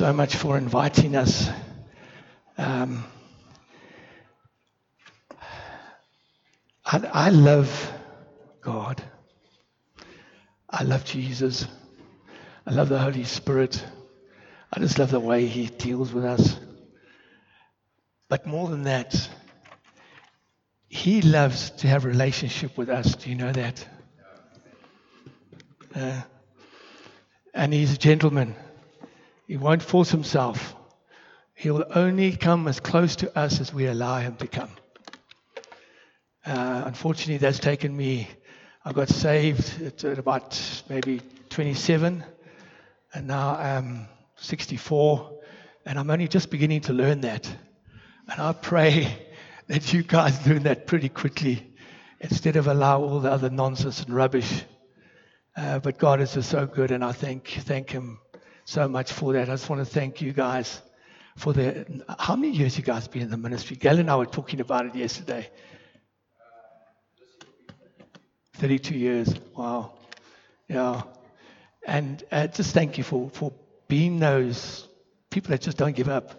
so 0.00 0.14
much 0.14 0.34
for 0.34 0.56
inviting 0.56 1.14
us. 1.14 1.50
Um, 2.56 3.04
I, 6.86 7.06
I 7.12 7.28
love 7.28 7.92
God. 8.62 9.02
I 10.70 10.84
love 10.84 11.04
Jesus. 11.04 11.66
I 12.66 12.70
love 12.70 12.88
the 12.88 12.98
Holy 12.98 13.24
Spirit. 13.24 13.84
I 14.72 14.80
just 14.80 14.98
love 14.98 15.10
the 15.10 15.20
way 15.20 15.44
He 15.44 15.66
deals 15.66 16.14
with 16.14 16.24
us. 16.24 16.58
But 18.30 18.46
more 18.46 18.70
than 18.70 18.84
that, 18.84 19.28
He 20.88 21.20
loves 21.20 21.72
to 21.72 21.88
have 21.88 22.06
a 22.06 22.08
relationship 22.08 22.78
with 22.78 22.88
us. 22.88 23.16
Do 23.16 23.28
you 23.28 23.36
know 23.36 23.52
that? 23.52 23.86
Uh, 25.94 26.22
and 27.52 27.74
He's 27.74 27.92
a 27.92 27.98
gentleman. 27.98 28.56
He 29.50 29.56
won't 29.56 29.82
force 29.82 30.12
Himself. 30.12 30.76
He'll 31.54 31.84
only 31.92 32.36
come 32.36 32.68
as 32.68 32.78
close 32.78 33.16
to 33.16 33.36
us 33.36 33.60
as 33.60 33.74
we 33.74 33.86
allow 33.86 34.20
Him 34.20 34.36
to 34.36 34.46
come. 34.46 34.70
Uh, 36.46 36.84
unfortunately, 36.86 37.38
that's 37.38 37.58
taken 37.58 37.96
me. 37.96 38.28
I 38.84 38.92
got 38.92 39.08
saved 39.08 39.82
at, 39.82 40.04
at 40.04 40.20
about 40.20 40.56
maybe 40.88 41.20
27, 41.48 42.22
and 43.12 43.26
now 43.26 43.56
I'm 43.56 44.06
64, 44.36 45.40
and 45.84 45.98
I'm 45.98 46.08
only 46.10 46.28
just 46.28 46.48
beginning 46.48 46.82
to 46.82 46.92
learn 46.92 47.22
that. 47.22 47.52
And 48.28 48.40
I 48.40 48.52
pray 48.52 49.18
that 49.66 49.92
you 49.92 50.04
guys 50.04 50.46
learn 50.46 50.62
that 50.62 50.86
pretty 50.86 51.08
quickly 51.08 51.74
instead 52.20 52.54
of 52.54 52.68
allow 52.68 53.02
all 53.02 53.18
the 53.18 53.32
other 53.32 53.50
nonsense 53.50 54.00
and 54.04 54.14
rubbish. 54.14 54.62
Uh, 55.56 55.80
but 55.80 55.98
God 55.98 56.20
is 56.20 56.34
just 56.34 56.50
so 56.50 56.66
good, 56.66 56.92
and 56.92 57.04
I 57.04 57.10
thank 57.10 57.48
thank 57.48 57.90
Him 57.90 58.20
so 58.70 58.86
much 58.86 59.12
for 59.12 59.32
that. 59.32 59.48
I 59.48 59.54
just 59.54 59.68
want 59.68 59.84
to 59.84 59.84
thank 59.84 60.20
you 60.20 60.32
guys 60.32 60.80
for 61.36 61.52
the. 61.52 62.04
How 62.20 62.36
many 62.36 62.52
years 62.52 62.78
you 62.78 62.84
guys 62.84 63.08
been 63.08 63.22
in 63.22 63.30
the 63.30 63.36
ministry? 63.36 63.76
Gail 63.76 63.98
and 63.98 64.08
I 64.08 64.14
were 64.14 64.26
talking 64.26 64.60
about 64.60 64.86
it 64.86 64.94
yesterday. 64.94 65.50
32 68.54 68.94
years. 68.94 69.34
Wow. 69.56 69.94
Yeah. 70.68 71.02
And 71.84 72.22
uh, 72.30 72.46
just 72.46 72.72
thank 72.72 72.96
you 72.96 73.02
for, 73.02 73.28
for 73.30 73.52
being 73.88 74.20
those 74.20 74.86
people 75.30 75.50
that 75.50 75.62
just 75.62 75.76
don't 75.76 75.96
give 75.96 76.08
up. 76.08 76.30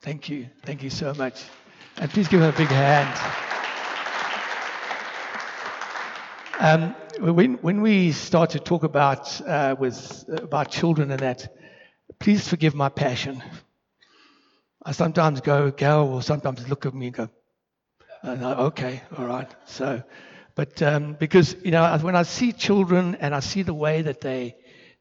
Thank 0.00 0.28
you. 0.28 0.48
Thank 0.64 0.82
you 0.82 0.90
so 0.90 1.14
much. 1.14 1.44
And 1.96 2.10
please 2.10 2.26
give 2.26 2.40
her 2.40 2.48
a 2.48 2.52
big 2.52 2.68
hand. 2.68 3.08
Um, 6.58 7.01
when, 7.18 7.54
when 7.54 7.82
we 7.82 8.12
start 8.12 8.50
to 8.50 8.60
talk 8.60 8.84
about, 8.84 9.40
uh, 9.46 9.76
with, 9.78 10.24
about 10.28 10.70
children 10.70 11.10
and 11.10 11.20
that, 11.20 11.54
please 12.18 12.46
forgive 12.48 12.74
my 12.74 12.88
passion. 12.88 13.42
I 14.84 14.92
sometimes 14.92 15.40
go, 15.40 15.70
Gail 15.70 16.08
will 16.08 16.22
sometimes 16.22 16.68
look 16.68 16.86
at 16.86 16.94
me 16.94 17.06
and 17.06 17.14
go, 17.14 17.28
and 18.22 18.44
I, 18.44 18.54
okay, 18.54 19.02
all 19.16 19.26
right. 19.26 19.50
So, 19.66 20.02
but 20.54 20.82
um, 20.82 21.14
because, 21.14 21.56
you 21.62 21.70
know, 21.70 21.98
when 21.98 22.16
I 22.16 22.22
see 22.22 22.52
children 22.52 23.16
and 23.20 23.34
I 23.34 23.40
see 23.40 23.62
the 23.62 23.74
way 23.74 24.02
that 24.02 24.20
they, 24.20 24.56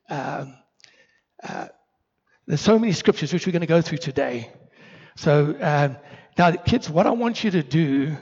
um, 0.09 0.55
uh, 1.43 1.67
there's 2.45 2.61
so 2.61 2.77
many 2.77 2.93
scriptures 2.93 3.31
which 3.33 3.45
we're 3.45 3.53
going 3.53 3.61
to 3.61 3.67
go 3.67 3.81
through 3.81 3.99
today. 3.99 4.51
So, 5.15 5.55
um, 5.59 5.97
now, 6.37 6.51
kids, 6.51 6.89
what 6.89 7.07
I 7.07 7.11
want 7.11 7.43
you 7.43 7.51
to 7.51 7.63
do 7.63 8.17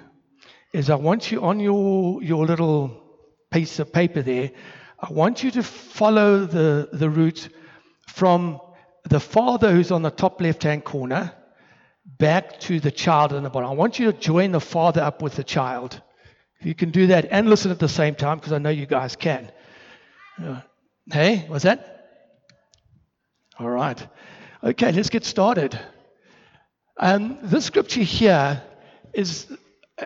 is 0.73 0.89
I 0.89 0.95
want 0.95 1.31
you 1.31 1.41
on 1.41 1.59
your, 1.59 2.21
your 2.23 2.45
little 2.45 3.08
piece 3.51 3.79
of 3.79 3.91
paper 3.91 4.21
there, 4.21 4.51
I 4.99 5.11
want 5.11 5.43
you 5.43 5.51
to 5.51 5.63
follow 5.63 6.45
the, 6.45 6.89
the 6.91 7.09
route 7.09 7.49
from 8.07 8.59
the 9.03 9.19
father 9.19 9.71
who's 9.71 9.91
on 9.91 10.01
the 10.01 10.11
top 10.11 10.41
left 10.41 10.63
hand 10.63 10.83
corner 10.83 11.33
back 12.05 12.59
to 12.61 12.79
the 12.79 12.91
child 12.91 13.33
in 13.33 13.43
the 13.43 13.49
bottom. 13.49 13.69
I 13.69 13.73
want 13.73 13.99
you 13.99 14.11
to 14.11 14.17
join 14.17 14.51
the 14.51 14.59
father 14.59 15.01
up 15.01 15.21
with 15.21 15.35
the 15.35 15.43
child. 15.43 16.01
If 16.59 16.65
you 16.65 16.75
can 16.75 16.91
do 16.91 17.07
that 17.07 17.27
and 17.31 17.49
listen 17.49 17.71
at 17.71 17.79
the 17.79 17.87
same 17.87 18.15
time, 18.15 18.37
because 18.37 18.51
I 18.51 18.57
know 18.57 18.69
you 18.69 18.85
guys 18.85 19.15
can. 19.15 19.51
Uh, 20.41 20.61
hey, 21.11 21.45
what's 21.47 21.63
that? 21.63 21.95
All 23.57 23.69
right. 23.69 24.05
Okay, 24.63 24.91
let's 24.91 25.09
get 25.09 25.23
started. 25.23 25.79
Um, 26.97 27.39
this 27.43 27.65
scripture 27.65 28.01
here 28.01 28.61
is, 29.13 29.47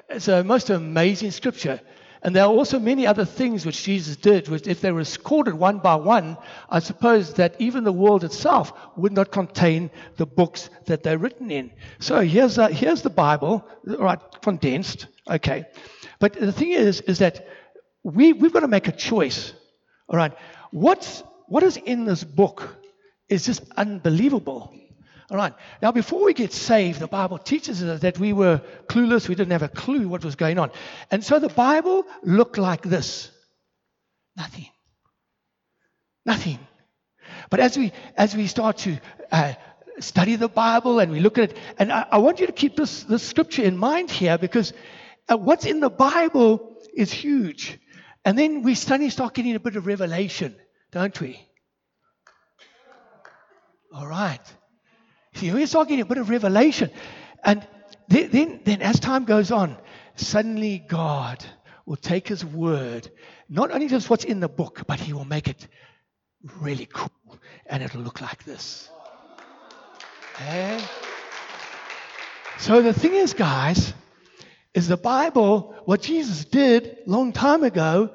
is 0.09 0.27
a 0.27 0.43
most 0.43 0.69
amazing 0.69 1.31
scripture. 1.31 1.81
And 2.23 2.33
there 2.33 2.45
are 2.45 2.51
also 2.51 2.79
many 2.79 3.05
other 3.05 3.25
things 3.25 3.65
which 3.65 3.83
Jesus 3.83 4.15
did, 4.15 4.47
which, 4.47 4.65
if 4.65 4.79
they 4.79 4.93
were 4.93 4.99
recorded 4.99 5.55
one 5.55 5.79
by 5.79 5.95
one, 5.95 6.37
I 6.69 6.79
suppose 6.79 7.33
that 7.33 7.55
even 7.59 7.83
the 7.83 7.91
world 7.91 8.23
itself 8.23 8.71
would 8.95 9.11
not 9.11 9.29
contain 9.29 9.91
the 10.15 10.25
books 10.25 10.69
that 10.85 11.03
they're 11.03 11.17
written 11.17 11.51
in. 11.51 11.71
So 11.99 12.21
here's, 12.21 12.57
a, 12.57 12.69
here's 12.69 13.01
the 13.01 13.09
Bible, 13.09 13.67
right, 13.85 14.19
condensed. 14.41 15.07
Okay. 15.29 15.65
But 16.19 16.33
the 16.33 16.53
thing 16.53 16.71
is, 16.71 17.01
is 17.01 17.19
that 17.19 17.45
we, 18.03 18.31
we've 18.31 18.53
got 18.53 18.61
to 18.61 18.69
make 18.69 18.87
a 18.87 18.93
choice. 18.93 19.53
All 20.07 20.15
right. 20.15 20.31
What's, 20.71 21.23
what 21.47 21.63
is 21.63 21.75
in 21.75 22.05
this 22.05 22.23
book 22.23 22.73
is 23.27 23.45
just 23.45 23.63
unbelievable. 23.75 24.73
All 25.33 25.39
right. 25.39 25.53
Now, 25.81 25.91
before 25.91 26.23
we 26.23 26.35
get 26.35 26.53
saved, 26.53 26.99
the 26.99 27.07
Bible 27.07 27.39
teaches 27.39 27.81
us 27.81 28.01
that 28.01 28.19
we 28.19 28.33
were 28.33 28.61
clueless. 28.85 29.27
We 29.27 29.33
didn't 29.33 29.51
have 29.51 29.63
a 29.63 29.67
clue 29.67 30.07
what 30.07 30.23
was 30.23 30.35
going 30.35 30.59
on. 30.59 30.69
And 31.09 31.23
so 31.23 31.39
the 31.39 31.49
Bible 31.49 32.05
looked 32.21 32.59
like 32.59 32.83
this 32.83 33.31
nothing. 34.37 34.67
Nothing. 36.23 36.59
But 37.49 37.61
as 37.61 37.75
we, 37.75 37.93
as 38.15 38.35
we 38.35 38.45
start 38.45 38.77
to 38.79 38.99
uh, 39.31 39.53
study 39.99 40.35
the 40.35 40.47
Bible 40.47 40.99
and 40.99 41.11
we 41.11 41.19
look 41.19 41.39
at 41.39 41.49
it, 41.49 41.57
and 41.79 41.91
I, 41.91 42.05
I 42.11 42.17
want 42.19 42.39
you 42.39 42.45
to 42.45 42.53
keep 42.53 42.75
this, 42.75 43.03
this 43.03 43.23
scripture 43.23 43.63
in 43.63 43.75
mind 43.75 44.11
here 44.11 44.37
because 44.37 44.71
uh, 45.27 45.35
what's 45.35 45.65
in 45.65 45.79
the 45.79 45.89
Bible 45.89 46.77
is 46.93 47.11
huge. 47.11 47.79
And 48.23 48.37
then 48.37 48.61
we 48.61 48.75
suddenly 48.75 49.09
start 49.09 49.33
getting 49.33 49.55
a 49.55 49.59
bit 49.59 49.77
of 49.77 49.87
revelation, 49.87 50.55
don't 50.91 51.19
we? 51.19 51.39
All 53.91 54.05
right. 54.05 54.39
See, 55.35 55.51
we 55.51 55.65
start 55.65 55.87
getting 55.87 56.03
a 56.03 56.05
bit 56.05 56.17
of 56.17 56.29
revelation. 56.29 56.91
And 57.43 57.65
then, 58.07 58.29
then, 58.31 58.59
then 58.63 58.81
as 58.81 58.99
time 58.99 59.25
goes 59.25 59.51
on, 59.51 59.77
suddenly 60.15 60.79
God 60.79 61.43
will 61.85 61.97
take 61.97 62.27
his 62.27 62.45
word, 62.45 63.09
not 63.49 63.71
only 63.71 63.87
just 63.87 64.09
what's 64.09 64.23
in 64.23 64.39
the 64.39 64.47
book, 64.47 64.83
but 64.87 64.99
he 64.99 65.13
will 65.13 65.25
make 65.25 65.47
it 65.47 65.67
really 66.59 66.85
cool. 66.85 67.09
And 67.65 67.83
it'll 67.83 68.01
look 68.01 68.21
like 68.21 68.43
this. 68.43 68.89
So 72.59 72.81
the 72.81 72.93
thing 72.93 73.13
is, 73.13 73.33
guys, 73.33 73.93
is 74.73 74.87
the 74.87 74.97
Bible, 74.97 75.75
what 75.85 76.01
Jesus 76.01 76.45
did 76.45 76.97
long 77.05 77.33
time 77.33 77.63
ago, 77.63 78.11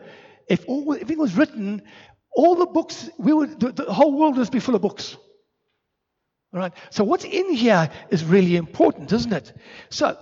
if 0.49 0.65
all 0.67 0.93
if 0.95 1.11
it 1.11 1.19
was 1.19 1.35
written, 1.37 1.83
all 2.35 2.57
the 2.57 2.67
books, 2.67 3.11
we 3.19 3.33
would 3.33 3.61
the, 3.61 3.73
the 3.73 3.93
whole 3.93 4.19
world 4.19 4.37
would 4.37 4.51
be 4.51 4.61
full 4.61 4.75
of 4.75 4.83
books. 4.83 5.17
All 6.53 6.61
right. 6.61 6.73
So 6.91 7.05
what's 7.05 7.25
in 7.25 7.53
here 7.53 7.91
is 8.11 8.25
really 8.25 8.57
important, 8.57 9.13
isn't 9.13 9.33
it? 9.33 9.53
So 9.91 10.17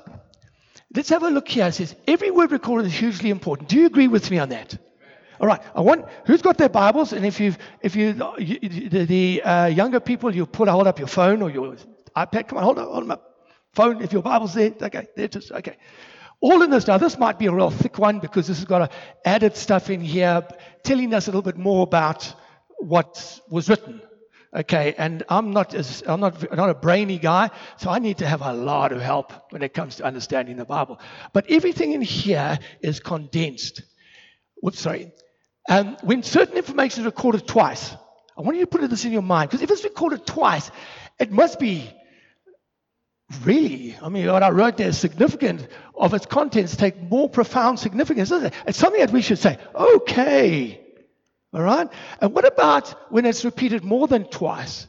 let's 0.94 1.08
have 1.10 1.22
a 1.22 1.30
look 1.30 1.48
here. 1.48 1.66
It 1.66 1.74
says 1.74 1.94
every 2.06 2.30
word 2.30 2.50
recorded 2.50 2.86
is 2.86 2.94
hugely 2.94 3.30
important. 3.30 3.68
Do 3.68 3.76
you 3.76 3.86
agree 3.86 4.08
with 4.08 4.30
me 4.30 4.38
on 4.38 4.48
that? 4.48 4.76
All 5.40 5.46
right. 5.46 5.60
I 5.74 5.82
want 5.82 6.06
who's 6.26 6.42
got 6.42 6.58
their 6.58 6.68
Bibles, 6.68 7.12
and 7.12 7.24
if 7.24 7.38
you've 7.38 7.58
if 7.80 7.94
you, 7.94 8.20
you 8.38 8.58
the, 8.88 9.04
the 9.04 9.42
uh, 9.42 9.66
younger 9.66 10.00
people, 10.00 10.34
you 10.34 10.46
put 10.46 10.68
hold 10.68 10.86
up 10.86 10.98
your 10.98 11.08
phone 11.08 11.42
or 11.42 11.50
your 11.50 11.76
iPad. 12.16 12.48
Come 12.48 12.58
on, 12.58 12.64
hold, 12.64 12.78
hold 12.78 13.02
them 13.04 13.10
up. 13.12 13.34
Phone. 13.74 14.02
If 14.02 14.12
your 14.12 14.22
Bible's 14.22 14.54
there, 14.54 14.72
okay, 14.80 15.06
there 15.14 15.26
it 15.26 15.36
is. 15.36 15.52
Okay. 15.52 15.76
All 16.40 16.62
in 16.62 16.70
this 16.70 16.86
now, 16.86 16.98
this 16.98 17.18
might 17.18 17.38
be 17.38 17.46
a 17.46 17.52
real 17.52 17.70
thick 17.70 17.98
one 17.98 18.18
because 18.18 18.46
this 18.46 18.58
has 18.58 18.66
got 18.66 18.92
added 19.24 19.56
stuff 19.56 19.90
in 19.90 20.00
here 20.00 20.46
telling 20.82 21.14
us 21.14 21.28
a 21.28 21.30
little 21.30 21.42
bit 21.42 21.56
more 21.56 21.82
about 21.82 22.34
what 22.78 23.40
was 23.48 23.68
written. 23.68 24.02
Okay, 24.56 24.94
and 24.96 25.22
I'm 25.28 25.50
not 25.50 25.74
as 25.74 26.02
I'm 26.06 26.20
not 26.20 26.56
not 26.56 26.70
a 26.70 26.74
brainy 26.74 27.18
guy, 27.18 27.50
so 27.76 27.90
I 27.90 27.98
need 27.98 28.18
to 28.18 28.26
have 28.26 28.40
a 28.40 28.54
lot 28.54 28.90
of 28.90 29.02
help 29.02 29.34
when 29.50 29.60
it 29.60 29.74
comes 29.74 29.96
to 29.96 30.04
understanding 30.04 30.56
the 30.56 30.64
Bible. 30.64 30.98
But 31.34 31.50
everything 31.50 31.92
in 31.92 32.00
here 32.00 32.58
is 32.80 32.98
condensed. 32.98 33.82
Whoops, 34.62 34.80
sorry. 34.80 35.12
Um, 35.68 35.98
when 36.02 36.22
certain 36.22 36.56
information 36.56 37.00
is 37.00 37.06
recorded 37.06 37.46
twice, 37.46 37.94
I 38.38 38.40
want 38.40 38.56
you 38.56 38.64
to 38.64 38.66
put 38.66 38.88
this 38.88 39.04
in 39.04 39.12
your 39.12 39.20
mind 39.20 39.50
because 39.50 39.60
if 39.60 39.70
it's 39.70 39.84
recorded 39.84 40.24
twice, 40.24 40.70
it 41.18 41.30
must 41.30 41.58
be 41.58 41.90
really, 43.44 43.94
I 44.00 44.08
mean, 44.08 44.26
what 44.26 44.42
I 44.42 44.50
wrote 44.50 44.78
there 44.78 44.88
is 44.88 44.96
significant 44.96 45.68
of 45.94 46.14
its 46.14 46.24
contents 46.24 46.76
take 46.76 46.98
more 47.02 47.28
profound 47.28 47.78
significance, 47.78 48.30
isn't 48.30 48.46
it? 48.46 48.54
It's 48.66 48.78
something 48.78 49.00
that 49.00 49.10
we 49.10 49.20
should 49.20 49.38
say, 49.38 49.58
okay, 49.74 50.85
all 51.52 51.62
right? 51.62 51.88
And 52.20 52.34
what 52.34 52.46
about 52.46 53.12
when 53.12 53.26
it's 53.26 53.44
repeated 53.44 53.84
more 53.84 54.08
than 54.08 54.24
twice? 54.24 54.88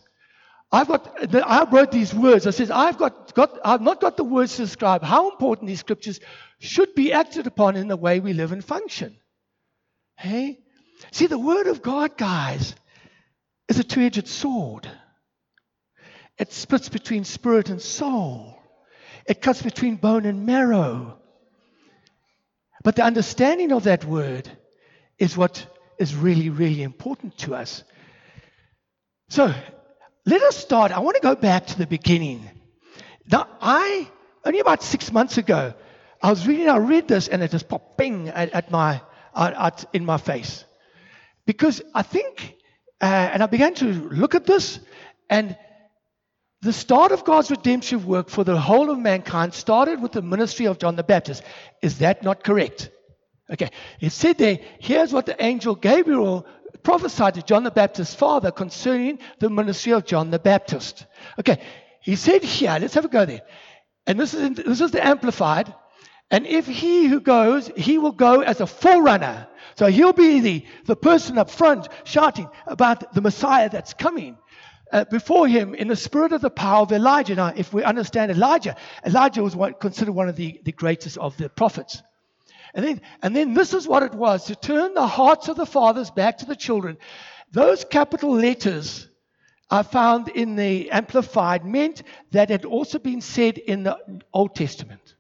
I've 0.72 0.88
got, 0.88 1.34
I 1.34 1.66
wrote 1.72 1.92
these 1.92 2.14
words. 2.14 2.46
I 2.46 2.50
said, 2.50 2.72
I've 2.72 2.98
got, 2.98 3.34
got, 3.34 3.58
I've 3.64 3.82
not 3.82 4.02
got 4.02 4.18
the 4.18 4.24
words 4.24 4.58
to 4.58 4.64
describe 4.64 5.02
how 5.02 5.30
important 5.30 5.68
these 5.68 5.80
scriptures 5.80 6.20
should 6.60 6.94
be 6.94 7.14
acted 7.14 7.48
upon 7.48 7.78
in 7.78 7.88
the 7.88 7.96
way 7.96 8.20
we 8.20 8.34
live 8.34 8.52
and 8.52 8.64
function. 8.64 9.16
Hey? 10.18 10.60
See, 11.12 11.28
the 11.28 11.40
Word 11.40 11.68
of 11.68 11.82
God, 11.82 12.18
guys, 12.18 12.76
is 13.70 13.80
a 13.80 13.84
two 13.84 14.02
edged 14.02 14.28
sword. 14.28 14.90
It 16.38 16.52
splits 16.52 16.90
between 16.90 17.24
spirit 17.24 17.70
and 17.70 17.82
soul, 17.82 18.60
it 19.26 19.42
cuts 19.42 19.62
between 19.62 19.96
bone 19.96 20.26
and 20.26 20.46
marrow. 20.46 21.18
But 22.84 22.96
the 22.96 23.04
understanding 23.04 23.72
of 23.72 23.84
that 23.84 24.06
word 24.06 24.50
is 25.18 25.36
what 25.36 25.66
is 26.00 26.16
really, 26.16 26.50
really 26.50 26.84
important 26.84 27.38
to 27.40 27.56
us. 27.56 27.84
So 29.30 29.54
let 30.26 30.42
us 30.42 30.58
start. 30.58 30.92
I 30.92 31.00
want 31.00 31.16
to 31.16 31.22
go 31.22 31.36
back 31.36 31.68
to 31.68 31.78
the 31.78 31.88
beginning. 31.88 32.50
Now, 33.32 33.48
I, 33.62 34.10
only 34.46 34.60
about 34.60 34.84
six 34.84 35.12
months 35.12 35.38
ago, 35.38 35.74
I 36.22 36.30
was 36.30 36.48
reading, 36.48 36.70
I 36.70 36.78
read 36.78 37.08
this, 37.08 37.28
and 37.28 37.44
it 37.44 37.52
just 37.52 37.68
popped 37.68 37.98
bing 37.98 38.30
at, 38.30 38.52
at 38.54 38.72
my, 38.72 39.02
at, 39.36 39.86
in 39.94 40.06
my 40.06 40.18
face. 40.18 40.66
Because 41.46 41.82
I 41.94 42.02
think, 42.02 42.56
uh, 43.02 43.06
and 43.06 43.44
I 43.44 43.46
began 43.46 43.74
to 43.76 43.86
look 43.86 44.36
at 44.36 44.46
this, 44.46 44.80
and 45.30 45.58
the 46.62 46.74
start 46.74 47.12
of 47.12 47.24
God's 47.24 47.52
redemptive 47.52 48.06
work 48.06 48.30
for 48.30 48.44
the 48.44 48.60
whole 48.60 48.90
of 48.90 48.98
mankind 48.98 49.54
started 49.54 50.02
with 50.02 50.14
the 50.14 50.22
ministry 50.22 50.66
of 50.66 50.80
John 50.80 50.96
the 50.96 51.04
Baptist. 51.04 51.44
Is 51.82 52.00
that 52.00 52.24
not 52.24 52.44
correct? 52.44 52.90
Okay, 53.50 53.70
it 54.02 54.12
said 54.12 54.38
there, 54.38 54.60
here's 54.80 55.14
what 55.14 55.26
the 55.26 55.42
angel 55.44 55.76
Gabriel 55.76 56.46
prophesied 56.84 57.36
to 57.36 57.42
John 57.42 57.64
the 57.64 57.72
Baptist's 57.72 58.14
father 58.14 58.52
concerning 58.52 59.20
the 59.40 59.50
ministry 59.50 59.94
of 59.94 60.06
John 60.06 60.32
the 60.32 60.40
Baptist. 60.40 61.06
Okay, 61.40 61.62
he 62.02 62.16
said 62.16 62.44
here, 62.44 62.78
let's 62.80 62.94
have 62.94 63.06
a 63.06 63.10
go 63.10 63.26
there. 63.26 63.42
And 64.06 64.20
this 64.20 64.34
is, 64.34 64.42
in, 64.42 64.54
this 64.54 64.82
is 64.82 64.92
the 64.92 65.06
Amplified. 65.06 65.74
And 66.30 66.46
if 66.46 66.68
he 66.68 67.08
who 67.08 67.22
goes, 67.22 67.72
he 67.78 67.98
will 67.98 68.12
go 68.12 68.42
as 68.42 68.60
a 68.60 68.68
forerunner. 68.68 69.48
So 69.76 69.88
he'll 69.88 70.14
be 70.14 70.40
the, 70.40 70.66
the 70.86 70.96
person 70.96 71.38
up 71.38 71.50
front 71.50 71.88
shouting 72.04 72.50
about 72.66 73.14
the 73.14 73.22
Messiah 73.22 73.70
that's 73.70 73.94
coming. 73.94 74.38
Uh, 74.90 75.04
before 75.04 75.50
him 75.50 75.76
in 75.76 75.90
the 75.90 75.96
spirit 75.98 76.32
of 76.32 76.40
the 76.40 76.50
power 76.50 76.84
of 76.84 76.94
Elijah. 76.94 77.36
Now, 77.36 77.52
if 77.54 77.74
we 77.74 77.84
understand 77.84 78.32
Elijah, 78.32 78.78
Elijah 79.06 79.44
was 79.44 79.54
what, 79.54 79.82
considered 79.82 80.14
one 80.14 80.30
of 80.30 80.38
the, 80.38 80.62
the 80.64 80.72
greatest 80.72 81.18
of 81.18 81.36
the 81.36 81.50
prophets. 81.50 82.02
And 82.78 82.86
then, 82.86 83.02
and 83.24 83.36
then 83.36 83.56
this 83.56 83.74
is 83.74 83.88
what 83.88 84.04
it 84.04 84.14
was 84.14 84.46
to 84.46 84.56
turn 84.56 84.94
the 84.94 85.08
hearts 85.08 85.48
of 85.48 85.58
the 85.58 85.66
fathers 85.66 86.12
back 86.12 86.38
to 86.38 86.46
the 86.46 86.56
children. 86.56 87.00
Those 87.52 87.84
capital 87.84 88.32
letters 88.32 89.08
I 89.72 89.82
found 89.82 90.28
in 90.28 90.56
the 90.56 90.92
Amplified 90.92 91.66
meant 91.66 92.04
that 92.32 92.52
had 92.52 92.66
also 92.66 93.00
been 93.00 93.22
said 93.22 93.58
in 93.58 93.82
the 93.82 93.98
Old 94.32 94.54
Testament. 94.54 95.16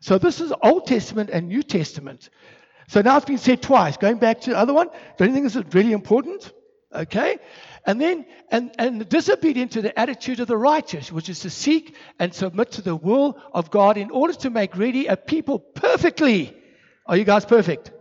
So 0.00 0.16
this 0.16 0.40
is 0.40 0.54
Old 0.62 0.86
Testament 0.86 1.28
and 1.28 1.48
New 1.48 1.62
Testament. 1.62 2.30
So 2.88 3.02
now 3.02 3.18
it's 3.18 3.26
been 3.26 3.36
said 3.36 3.60
twice. 3.60 3.98
Going 3.98 4.16
back 4.16 4.40
to 4.42 4.50
the 4.50 4.58
other 4.58 4.72
one, 4.72 4.88
don't 5.18 5.28
you 5.28 5.34
think 5.34 5.44
this 5.44 5.56
is 5.56 5.74
really 5.74 5.92
important? 5.92 6.50
Okay? 6.94 7.36
And 7.84 8.00
then, 8.00 8.24
and, 8.50 8.74
and 8.78 9.06
disobedient 9.06 9.72
to 9.72 9.82
the 9.82 9.96
attitude 10.00 10.40
of 10.40 10.48
the 10.48 10.56
righteous, 10.56 11.12
which 11.12 11.28
is 11.28 11.40
to 11.40 11.50
seek 11.50 11.94
and 12.18 12.32
submit 12.32 12.72
to 12.72 12.80
the 12.80 12.96
will 12.96 13.38
of 13.52 13.70
God 13.70 13.98
in 13.98 14.10
order 14.10 14.32
to 14.32 14.48
make 14.48 14.78
ready 14.78 15.08
a 15.08 15.16
people 15.18 15.58
perfectly 15.58 16.56
are 17.06 17.16
you 17.16 17.24
guys 17.24 17.44
perfect? 17.44 17.92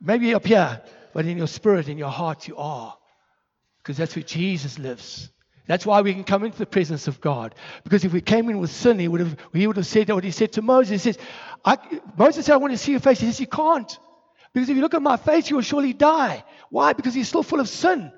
Maybe 0.00 0.34
up 0.34 0.46
here, 0.46 0.82
but 1.14 1.26
in 1.26 1.38
your 1.38 1.46
spirit, 1.46 1.88
in 1.88 1.98
your 1.98 2.10
heart, 2.10 2.48
you 2.48 2.56
are. 2.56 2.96
Because 3.82 3.96
that's 3.96 4.16
where 4.16 4.22
Jesus 4.22 4.78
lives. 4.78 5.30
That's 5.66 5.86
why 5.86 6.00
we 6.00 6.12
can 6.12 6.24
come 6.24 6.44
into 6.44 6.58
the 6.58 6.66
presence 6.66 7.08
of 7.08 7.20
God. 7.20 7.54
Because 7.84 8.04
if 8.04 8.12
we 8.12 8.20
came 8.20 8.50
in 8.50 8.58
with 8.58 8.70
sin, 8.70 8.98
he 8.98 9.08
would 9.08 9.20
have, 9.20 9.36
he 9.52 9.66
would 9.66 9.76
have 9.76 9.86
said 9.86 10.08
what 10.10 10.24
he 10.24 10.32
said 10.32 10.52
to 10.52 10.62
Moses. 10.62 10.90
He 10.90 11.12
says, 11.12 11.18
Moses 12.16 12.46
said, 12.46 12.54
I 12.54 12.56
want 12.56 12.72
to 12.72 12.78
see 12.78 12.92
your 12.92 13.00
face. 13.00 13.20
He 13.20 13.26
says, 13.26 13.40
You 13.40 13.46
can't. 13.46 13.96
Because 14.52 14.68
if 14.68 14.76
you 14.76 14.82
look 14.82 14.94
at 14.94 15.02
my 15.02 15.16
face, 15.16 15.48
you 15.48 15.56
will 15.56 15.62
surely 15.62 15.92
die. 15.92 16.44
Why? 16.68 16.92
Because 16.92 17.14
he's 17.14 17.28
still 17.28 17.42
full 17.42 17.60
of 17.60 17.68
sin. 17.68 18.12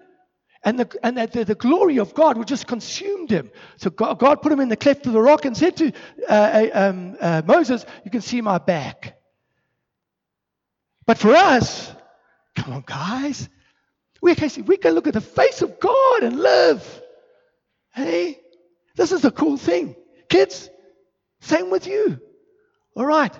And, 0.64 0.78
the, 0.78 0.98
and 1.02 1.18
the, 1.18 1.44
the, 1.44 1.54
glory 1.54 1.98
of 1.98 2.14
God 2.14 2.38
would 2.38 2.48
just 2.48 2.66
consumed 2.66 3.30
him. 3.30 3.50
So 3.76 3.90
God, 3.90 4.18
God, 4.18 4.40
put 4.40 4.50
him 4.50 4.60
in 4.60 4.70
the 4.70 4.76
cleft 4.76 5.06
of 5.06 5.12
the 5.12 5.20
rock 5.20 5.44
and 5.44 5.54
said 5.54 5.76
to 5.76 5.92
uh, 6.28 6.32
uh, 6.32 6.70
um, 6.72 7.16
uh, 7.20 7.42
Moses, 7.44 7.84
You 8.04 8.10
can 8.10 8.22
see 8.22 8.40
my 8.40 8.56
back. 8.56 9.18
But 11.06 11.18
for 11.18 11.34
us, 11.34 11.92
come 12.56 12.72
on, 12.72 12.84
guys, 12.86 13.48
we 14.22 14.34
can, 14.34 14.48
see, 14.48 14.62
we 14.62 14.78
can 14.78 14.94
look 14.94 15.06
at 15.06 15.12
the 15.12 15.20
face 15.20 15.60
of 15.60 15.78
God 15.78 16.22
and 16.22 16.40
live. 16.40 17.02
Hey, 17.92 18.40
this 18.96 19.12
is 19.12 19.26
a 19.26 19.30
cool 19.30 19.58
thing. 19.58 19.94
Kids, 20.30 20.70
same 21.40 21.68
with 21.68 21.86
you. 21.86 22.18
All 22.96 23.04
right. 23.04 23.38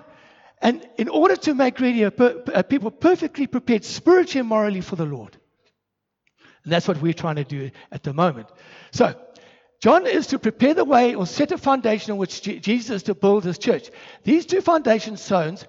And 0.61 0.87
in 0.97 1.09
order 1.09 1.35
to 1.35 1.55
make 1.55 1.79
ready 1.79 2.03
a 2.03 2.11
people 2.11 2.91
perfectly 2.91 3.47
prepared 3.47 3.83
spiritually 3.83 4.41
and 4.41 4.49
morally 4.49 4.81
for 4.81 4.95
the 4.95 5.05
Lord, 5.05 5.37
and 6.65 6.73
that's 6.73 6.87
what 6.87 7.01
we're 7.01 7.13
trying 7.13 7.37
to 7.37 7.45
do 7.45 7.71
at 7.91 8.03
the 8.03 8.13
moment. 8.13 8.49
So, 8.91 9.15
John 9.79 10.05
is 10.05 10.27
to 10.27 10.39
prepare 10.39 10.73
the 10.73 10.83
way 10.83 11.15
or 11.15 11.25
set 11.25 11.51
a 11.51 11.57
foundation 11.57 12.11
on 12.11 12.17
which 12.17 12.41
Jesus 12.41 12.89
is 12.89 13.03
to 13.03 13.15
build 13.15 13.45
his 13.45 13.57
church. 13.57 13.89
These 14.23 14.45
two 14.47 14.61
foundation 14.61 15.15
stones, 15.15 15.65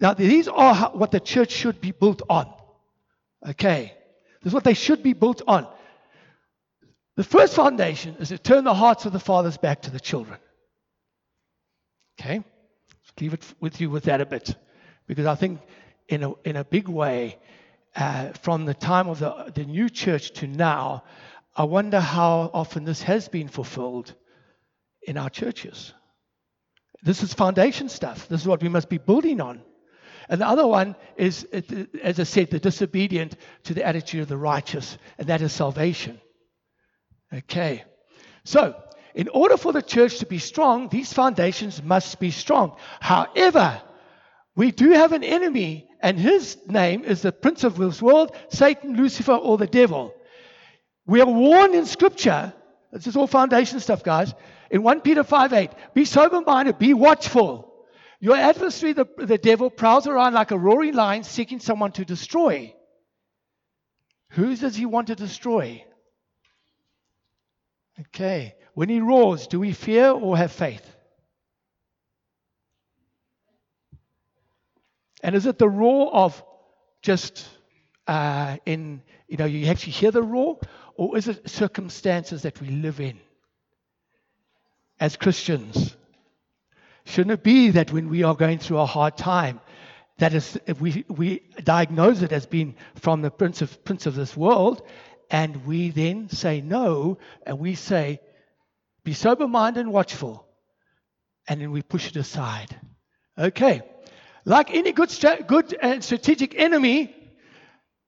now 0.00 0.14
these 0.14 0.46
are 0.46 0.90
what 0.92 1.10
the 1.10 1.20
church 1.20 1.50
should 1.50 1.80
be 1.80 1.90
built 1.90 2.22
on. 2.28 2.52
Okay. 3.48 3.94
This 4.42 4.50
is 4.50 4.54
what 4.54 4.64
they 4.64 4.74
should 4.74 5.02
be 5.02 5.14
built 5.14 5.42
on. 5.46 5.66
The 7.16 7.24
first 7.24 7.54
foundation 7.54 8.16
is 8.20 8.28
to 8.28 8.38
turn 8.38 8.64
the 8.64 8.74
hearts 8.74 9.06
of 9.06 9.12
the 9.12 9.20
fathers 9.20 9.56
back 9.56 9.82
to 9.82 9.90
the 9.90 10.00
children. 10.00 10.38
Okay? 12.20 12.44
leave 13.20 13.32
it 13.32 13.54
with 13.60 13.80
you 13.80 13.88
with 13.88 14.04
that 14.04 14.20
a 14.20 14.26
bit. 14.26 14.54
Because 15.06 15.26
I 15.26 15.34
think 15.34 15.60
in 16.08 16.22
a, 16.22 16.32
in 16.44 16.56
a 16.56 16.64
big 16.64 16.88
way, 16.88 17.38
uh, 17.96 18.32
from 18.42 18.66
the 18.66 18.74
time 18.74 19.08
of 19.08 19.18
the, 19.18 19.52
the 19.54 19.64
new 19.64 19.88
church 19.88 20.32
to 20.32 20.46
now, 20.46 21.02
I 21.56 21.64
wonder 21.64 21.98
how 21.98 22.50
often 22.52 22.84
this 22.84 23.02
has 23.02 23.28
been 23.28 23.48
fulfilled 23.48 24.14
in 25.02 25.16
our 25.16 25.30
churches. 25.30 25.94
This 27.02 27.22
is 27.22 27.32
foundation 27.32 27.88
stuff. 27.88 28.28
This 28.28 28.42
is 28.42 28.46
what 28.46 28.62
we 28.62 28.68
must 28.68 28.88
be 28.88 28.98
building 28.98 29.40
on. 29.40 29.62
And 30.28 30.40
the 30.40 30.46
other 30.46 30.66
one 30.66 30.96
is, 31.16 31.44
as 32.02 32.20
I 32.20 32.24
said, 32.24 32.50
the 32.50 32.58
disobedient 32.58 33.36
to 33.64 33.74
the 33.74 33.86
attitude 33.86 34.22
of 34.22 34.28
the 34.28 34.36
righteous, 34.36 34.98
and 35.18 35.28
that 35.28 35.40
is 35.40 35.52
salvation. 35.52 36.20
Okay. 37.32 37.84
So, 38.44 38.74
in 39.14 39.28
order 39.28 39.56
for 39.56 39.72
the 39.72 39.82
church 39.82 40.18
to 40.18 40.26
be 40.26 40.38
strong, 40.38 40.88
these 40.88 41.12
foundations 41.12 41.82
must 41.82 42.18
be 42.18 42.30
strong. 42.30 42.76
However, 43.00 43.80
we 44.56 44.72
do 44.72 44.90
have 44.90 45.12
an 45.12 45.22
enemy 45.22 45.88
and 46.00 46.18
his 46.18 46.56
name 46.66 47.04
is 47.04 47.22
the 47.22 47.32
prince 47.32 47.62
of 47.62 47.76
this 47.76 48.00
world, 48.00 48.34
Satan, 48.48 48.96
Lucifer, 48.96 49.32
or 49.34 49.58
the 49.58 49.66
devil. 49.66 50.14
We 51.06 51.20
are 51.20 51.26
warned 51.26 51.74
in 51.74 51.86
scripture, 51.86 52.52
this 52.90 53.06
is 53.06 53.16
all 53.16 53.26
foundation 53.26 53.80
stuff, 53.80 54.02
guys. 54.02 54.34
In 54.70 54.82
1 54.82 55.02
Peter 55.02 55.22
5 55.22 55.52
8, 55.52 55.70
be 55.94 56.04
sober 56.04 56.40
minded, 56.40 56.78
be 56.78 56.94
watchful. 56.94 57.74
Your 58.18 58.36
adversary, 58.36 58.94
the, 58.94 59.06
the 59.18 59.38
devil, 59.38 59.68
prowls 59.68 60.06
around 60.06 60.32
like 60.32 60.50
a 60.50 60.58
roaring 60.58 60.94
lion 60.94 61.22
seeking 61.22 61.60
someone 61.60 61.92
to 61.92 62.04
destroy. 62.04 62.74
Who 64.30 64.56
does 64.56 64.74
he 64.74 64.86
want 64.86 65.08
to 65.08 65.14
destroy? 65.14 65.84
Okay. 68.00 68.54
When 68.74 68.88
he 68.88 69.00
roars, 69.00 69.46
do 69.46 69.60
we 69.60 69.72
fear 69.72 70.10
or 70.10 70.36
have 70.36 70.52
faith? 70.52 70.95
And 75.22 75.34
is 75.34 75.46
it 75.46 75.58
the 75.58 75.68
roar 75.68 76.14
of 76.14 76.42
just 77.02 77.46
uh, 78.06 78.56
in, 78.66 79.02
you 79.28 79.36
know, 79.36 79.44
you 79.44 79.66
actually 79.66 79.92
hear 79.92 80.10
the 80.10 80.22
roar? 80.22 80.58
Or 80.96 81.16
is 81.16 81.28
it 81.28 81.48
circumstances 81.48 82.42
that 82.42 82.60
we 82.60 82.68
live 82.68 83.00
in 83.00 83.18
as 84.98 85.16
Christians? 85.16 85.96
Shouldn't 87.04 87.32
it 87.32 87.42
be 87.42 87.70
that 87.70 87.92
when 87.92 88.08
we 88.08 88.22
are 88.22 88.34
going 88.34 88.58
through 88.58 88.78
a 88.78 88.86
hard 88.86 89.16
time, 89.16 89.60
that 90.18 90.32
is, 90.32 90.58
if 90.66 90.80
we, 90.80 91.04
we 91.08 91.42
diagnose 91.62 92.22
it 92.22 92.32
as 92.32 92.46
being 92.46 92.74
from 92.96 93.22
the 93.22 93.30
prince 93.30 93.62
of, 93.62 93.84
prince 93.84 94.06
of 94.06 94.14
this 94.14 94.36
world, 94.36 94.82
and 95.30 95.66
we 95.66 95.90
then 95.90 96.28
say 96.28 96.60
no, 96.60 97.18
and 97.44 97.58
we 97.58 97.74
say, 97.74 98.20
be 99.04 99.12
sober 99.12 99.46
minded 99.46 99.80
and 99.80 99.92
watchful, 99.92 100.46
and 101.46 101.60
then 101.60 101.70
we 101.70 101.82
push 101.82 102.08
it 102.08 102.16
aside. 102.16 102.74
Okay. 103.38 103.82
Like 104.46 104.72
any 104.72 104.92
good, 104.92 105.12
good 105.48 105.76
and 105.82 106.02
strategic 106.02 106.54
enemy, 106.54 107.12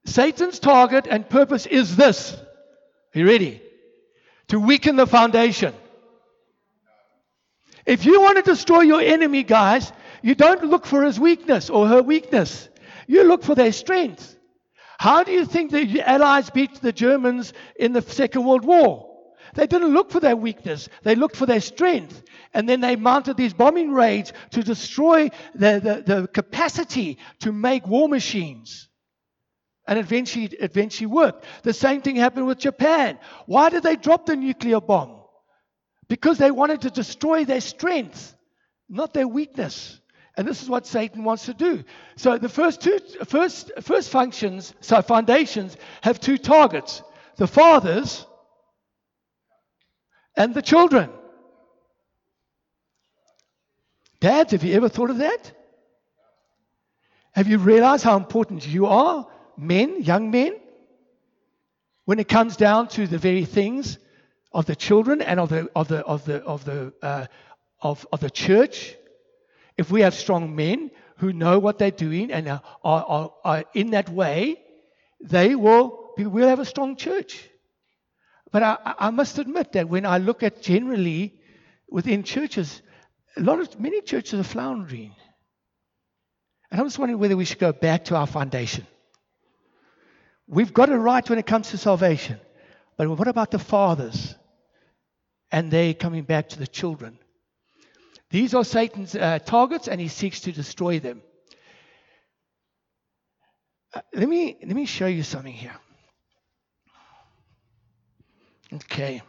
Satan's 0.06 0.60
target 0.60 1.08
and 1.10 1.28
purpose 1.28 1.66
is 1.66 1.96
this. 1.96 2.32
Are 2.32 3.18
you 3.18 3.26
ready? 3.26 3.60
To 4.48 4.60
weaken 4.60 4.94
the 4.94 5.06
foundation. 5.06 5.74
If 7.84 8.06
you 8.06 8.20
want 8.20 8.36
to 8.36 8.42
destroy 8.42 8.82
your 8.82 9.00
enemy, 9.00 9.42
guys, 9.42 9.92
you 10.22 10.36
don't 10.36 10.62
look 10.62 10.86
for 10.86 11.02
his 11.02 11.18
weakness 11.18 11.70
or 11.70 11.88
her 11.88 12.02
weakness. 12.02 12.68
You 13.08 13.24
look 13.24 13.42
for 13.42 13.56
their 13.56 13.72
strength. 13.72 14.36
How 14.98 15.24
do 15.24 15.32
you 15.32 15.44
think 15.44 15.72
the 15.72 16.08
Allies 16.08 16.50
beat 16.50 16.80
the 16.80 16.92
Germans 16.92 17.52
in 17.76 17.92
the 17.92 18.02
Second 18.02 18.44
World 18.44 18.64
War? 18.64 19.08
They 19.54 19.66
didn't 19.66 19.92
look 19.92 20.12
for 20.12 20.20
their 20.20 20.36
weakness, 20.36 20.88
they 21.02 21.16
looked 21.16 21.34
for 21.34 21.46
their 21.46 21.60
strength. 21.60 22.22
And 22.54 22.68
then 22.68 22.80
they 22.80 22.96
mounted 22.96 23.36
these 23.36 23.52
bombing 23.52 23.92
raids 23.92 24.32
to 24.50 24.62
destroy 24.62 25.30
the, 25.54 26.02
the, 26.06 26.14
the 26.14 26.28
capacity 26.28 27.18
to 27.40 27.52
make 27.52 27.86
war 27.86 28.08
machines. 28.08 28.88
And 29.86 29.98
eventually, 29.98 30.46
eventually 30.60 31.06
worked. 31.06 31.44
The 31.62 31.72
same 31.72 32.02
thing 32.02 32.16
happened 32.16 32.46
with 32.46 32.58
Japan. 32.58 33.18
Why 33.46 33.70
did 33.70 33.82
they 33.82 33.96
drop 33.96 34.26
the 34.26 34.36
nuclear 34.36 34.80
bomb? 34.80 35.22
Because 36.08 36.38
they 36.38 36.50
wanted 36.50 36.82
to 36.82 36.90
destroy 36.90 37.44
their 37.44 37.60
strength, 37.60 38.34
not 38.88 39.14
their 39.14 39.28
weakness. 39.28 40.00
And 40.36 40.46
this 40.46 40.62
is 40.62 40.68
what 40.68 40.86
Satan 40.86 41.24
wants 41.24 41.46
to 41.46 41.54
do. 41.54 41.84
So 42.16 42.38
the 42.38 42.48
first 42.48 42.80
two 42.80 42.98
first 43.26 43.72
first 43.80 44.10
functions, 44.10 44.72
so 44.80 45.02
foundations, 45.02 45.76
have 46.02 46.20
two 46.20 46.38
targets: 46.38 47.02
the 47.36 47.48
fathers 47.48 48.24
and 50.36 50.54
the 50.54 50.62
children. 50.62 51.10
Dads, 54.20 54.52
have 54.52 54.64
you 54.64 54.74
ever 54.74 54.88
thought 54.88 55.10
of 55.10 55.18
that? 55.18 55.52
Have 57.32 57.48
you 57.48 57.58
realized 57.58 58.04
how 58.04 58.16
important 58.16 58.66
you 58.66 58.86
are, 58.86 59.28
men, 59.56 60.02
young 60.02 60.30
men, 60.30 60.56
when 62.04 62.18
it 62.18 62.28
comes 62.28 62.56
down 62.56 62.88
to 62.88 63.06
the 63.06 63.18
very 63.18 63.44
things 63.44 63.98
of 64.52 64.66
the 64.66 64.74
children 64.74 65.20
and 65.22 65.38
of 65.38 65.50
the 65.50 65.70
of 65.76 65.88
the 65.88 65.98
of 65.98 66.24
the 66.24 66.42
of 66.42 66.64
the 66.64 66.92
uh, 67.02 67.26
of, 67.80 68.06
of 68.12 68.20
the 68.20 68.30
church 68.30 68.96
if 69.78 69.92
we 69.92 70.02
have 70.02 70.12
strong 70.12 70.54
men 70.56 70.90
who 71.18 71.32
know 71.32 71.58
what 71.60 71.78
they're 71.78 71.90
doing 71.92 72.32
and 72.32 72.48
are, 72.48 72.62
are, 72.82 73.32
are 73.44 73.64
in 73.74 73.92
that 73.92 74.08
way, 74.08 74.60
they 75.20 75.54
will 75.54 76.12
we'll 76.18 76.48
have 76.48 76.58
a 76.58 76.64
strong 76.64 76.96
church. 76.96 77.48
But 78.50 78.62
I, 78.62 78.94
I 78.98 79.10
must 79.10 79.38
admit 79.38 79.72
that 79.72 79.88
when 79.88 80.04
I 80.04 80.18
look 80.18 80.42
at 80.42 80.62
generally 80.62 81.38
within 81.88 82.24
churches, 82.24 82.82
a 83.38 83.42
lot 83.42 83.60
of 83.60 83.80
many 83.80 84.00
churches 84.00 84.40
are 84.40 84.44
floundering. 84.44 85.14
And 86.70 86.80
I'm 86.80 86.86
just 86.86 86.98
wondering 86.98 87.20
whether 87.20 87.36
we 87.36 87.44
should 87.44 87.58
go 87.58 87.72
back 87.72 88.06
to 88.06 88.16
our 88.16 88.26
foundation. 88.26 88.86
We've 90.46 90.72
got 90.72 90.88
it 90.88 90.96
right 90.96 91.28
when 91.28 91.38
it 91.38 91.46
comes 91.46 91.70
to 91.70 91.78
salvation. 91.78 92.38
But 92.96 93.08
what 93.08 93.28
about 93.28 93.50
the 93.50 93.58
fathers? 93.58 94.34
And 95.52 95.70
they 95.70 95.94
coming 95.94 96.24
back 96.24 96.50
to 96.50 96.58
the 96.58 96.66
children. 96.66 97.18
These 98.30 98.54
are 98.54 98.64
Satan's 98.64 99.14
uh, 99.14 99.38
targets, 99.38 99.88
and 99.88 100.00
he 100.00 100.08
seeks 100.08 100.40
to 100.40 100.52
destroy 100.52 100.98
them. 100.98 101.22
Uh, 103.94 104.00
let, 104.12 104.28
me, 104.28 104.58
let 104.60 104.76
me 104.76 104.84
show 104.84 105.06
you 105.06 105.22
something 105.22 105.52
here. 105.52 105.76
Okay. 108.74 109.22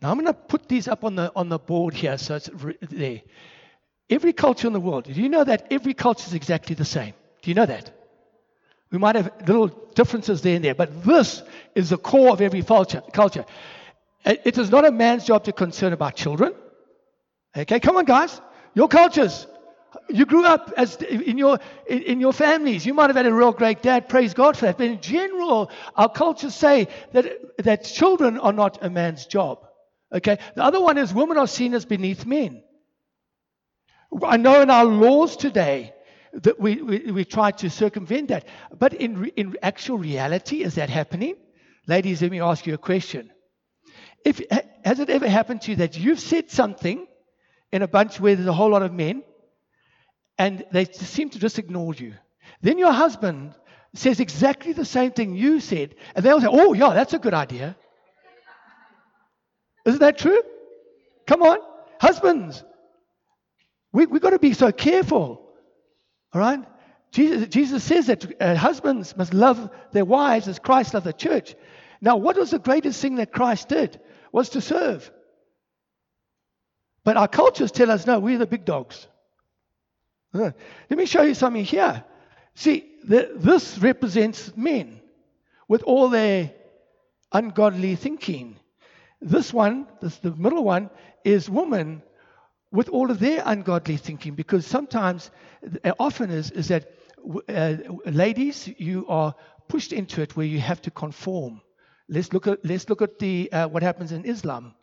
Now 0.00 0.10
I'm 0.10 0.16
going 0.16 0.26
to 0.26 0.34
put 0.34 0.68
these 0.68 0.88
up 0.88 1.04
on 1.04 1.16
the, 1.16 1.32
on 1.34 1.48
the 1.48 1.58
board 1.58 1.94
here 1.94 2.18
so 2.18 2.36
it's 2.36 2.48
re- 2.50 2.78
there. 2.80 3.22
Every 4.10 4.32
culture 4.32 4.66
in 4.66 4.72
the 4.72 4.80
world, 4.80 5.04
do 5.04 5.12
you 5.12 5.28
know 5.28 5.44
that 5.44 5.66
every 5.70 5.94
culture 5.94 6.26
is 6.26 6.34
exactly 6.34 6.74
the 6.74 6.84
same? 6.84 7.14
Do 7.42 7.50
you 7.50 7.54
know 7.54 7.66
that? 7.66 7.90
We 8.90 8.98
might 8.98 9.16
have 9.16 9.32
little 9.46 9.68
differences 9.94 10.40
there 10.40 10.56
and 10.56 10.64
there, 10.64 10.74
but 10.74 11.04
this 11.04 11.42
is 11.74 11.90
the 11.90 11.98
core 11.98 12.30
of 12.30 12.40
every 12.40 12.62
culture. 12.62 13.02
culture. 13.12 13.44
It 14.24 14.56
is 14.56 14.70
not 14.70 14.86
a 14.86 14.90
man's 14.90 15.24
job 15.24 15.44
to 15.44 15.52
concern 15.52 15.92
about 15.92 16.16
children. 16.16 16.54
Okay, 17.56 17.80
come 17.80 17.96
on, 17.96 18.04
guys. 18.04 18.40
Your 18.74 18.88
cultures. 18.88 19.46
You 20.08 20.26
grew 20.26 20.44
up 20.44 20.72
as 20.76 20.96
in 20.96 21.38
your 21.38 21.58
in, 21.86 22.02
in, 22.02 22.20
your 22.20 22.32
families. 22.32 22.84
You 22.84 22.92
might 22.92 23.08
have 23.08 23.16
had 23.16 23.26
a 23.26 23.32
real 23.32 23.52
great 23.52 23.82
dad. 23.82 24.08
Praise 24.08 24.34
God 24.34 24.56
for 24.56 24.66
that. 24.66 24.76
But 24.76 24.86
in 24.86 25.00
general, 25.00 25.70
our 25.96 26.10
cultures 26.10 26.54
say 26.54 26.88
that 27.12 27.64
that 27.64 27.84
children 27.84 28.38
are 28.38 28.52
not 28.52 28.78
a 28.82 28.90
man's 28.90 29.24
job. 29.26 29.67
Okay. 30.12 30.38
The 30.54 30.64
other 30.64 30.80
one 30.80 30.98
is 30.98 31.12
women 31.12 31.36
are 31.36 31.46
seen 31.46 31.74
as 31.74 31.84
beneath 31.84 32.26
men. 32.26 32.62
I 34.24 34.36
know 34.36 34.62
in 34.62 34.70
our 34.70 34.84
laws 34.84 35.36
today 35.36 35.92
that 36.32 36.58
we, 36.58 36.80
we, 36.82 37.12
we 37.12 37.24
try 37.24 37.50
to 37.50 37.68
circumvent 37.70 38.28
that. 38.28 38.46
But 38.76 38.94
in, 38.94 39.26
in 39.36 39.56
actual 39.62 39.98
reality, 39.98 40.62
is 40.62 40.76
that 40.76 40.88
happening? 40.88 41.36
Ladies, 41.86 42.22
let 42.22 42.30
me 42.30 42.40
ask 42.40 42.66
you 42.66 42.74
a 42.74 42.78
question. 42.78 43.30
If, 44.24 44.40
has 44.84 45.00
it 45.00 45.10
ever 45.10 45.28
happened 45.28 45.62
to 45.62 45.72
you 45.72 45.76
that 45.76 45.96
you've 45.96 46.20
said 46.20 46.50
something 46.50 47.06
in 47.72 47.82
a 47.82 47.88
bunch 47.88 48.18
where 48.18 48.34
there's 48.34 48.48
a 48.48 48.52
whole 48.52 48.70
lot 48.70 48.82
of 48.82 48.92
men 48.92 49.22
and 50.38 50.64
they 50.72 50.84
seem 50.84 51.30
to 51.30 51.38
just 51.38 51.58
ignore 51.58 51.94
you. 51.94 52.14
Then 52.62 52.78
your 52.78 52.92
husband 52.92 53.54
says 53.94 54.20
exactly 54.20 54.72
the 54.72 54.84
same 54.84 55.12
thing 55.12 55.34
you 55.34 55.60
said, 55.60 55.94
and 56.14 56.24
they'll 56.24 56.40
say, 56.40 56.48
Oh, 56.50 56.72
yeah, 56.72 56.94
that's 56.94 57.14
a 57.14 57.18
good 57.18 57.34
idea. 57.34 57.76
Isn't 59.88 60.00
that 60.00 60.18
true? 60.18 60.42
Come 61.26 61.42
on. 61.42 61.58
Husbands, 61.98 62.62
we, 63.92 64.06
we've 64.06 64.22
got 64.22 64.30
to 64.30 64.38
be 64.38 64.52
so 64.52 64.70
careful. 64.70 65.42
All 66.32 66.40
right? 66.40 66.62
Jesus, 67.10 67.48
Jesus 67.48 67.82
says 67.82 68.06
that 68.06 68.40
uh, 68.40 68.54
husbands 68.54 69.16
must 69.16 69.32
love 69.32 69.70
their 69.92 70.04
wives 70.04 70.46
as 70.46 70.58
Christ 70.58 70.92
loved 70.92 71.06
the 71.06 71.12
church. 71.12 71.54
Now, 72.02 72.16
what 72.16 72.36
was 72.36 72.50
the 72.50 72.58
greatest 72.58 73.00
thing 73.00 73.16
that 73.16 73.32
Christ 73.32 73.70
did? 73.70 73.98
Was 74.30 74.50
to 74.50 74.60
serve. 74.60 75.10
But 77.02 77.16
our 77.16 77.28
cultures 77.28 77.72
tell 77.72 77.90
us, 77.90 78.06
no, 78.06 78.18
we're 78.18 78.36
the 78.36 78.46
big 78.46 78.66
dogs. 78.66 79.06
Let 80.34 80.54
me 80.90 81.06
show 81.06 81.22
you 81.22 81.32
something 81.32 81.64
here. 81.64 82.04
See, 82.54 82.84
the, 83.04 83.30
this 83.34 83.78
represents 83.78 84.54
men 84.54 85.00
with 85.66 85.82
all 85.84 86.10
their 86.10 86.52
ungodly 87.32 87.96
thinking. 87.96 88.56
This 89.20 89.52
one, 89.52 89.86
this, 90.00 90.18
the 90.18 90.34
middle 90.34 90.64
one, 90.64 90.90
is 91.24 91.50
woman 91.50 92.02
with 92.70 92.88
all 92.88 93.10
of 93.10 93.18
their 93.18 93.42
ungodly 93.44 93.96
thinking 93.96 94.34
because 94.34 94.66
sometimes, 94.66 95.30
often 95.98 96.30
is, 96.30 96.50
is 96.50 96.68
that 96.68 96.92
uh, 97.48 97.76
ladies, 98.06 98.68
you 98.78 99.06
are 99.08 99.34
pushed 99.68 99.92
into 99.92 100.22
it 100.22 100.36
where 100.36 100.46
you 100.46 100.60
have 100.60 100.80
to 100.82 100.90
conform. 100.90 101.60
Let's 102.08 102.32
look 102.32 102.46
at, 102.46 102.64
let's 102.64 102.88
look 102.88 103.02
at 103.02 103.18
the, 103.18 103.50
uh, 103.52 103.68
what 103.68 103.82
happens 103.82 104.12
in 104.12 104.24
Islam. 104.24 104.74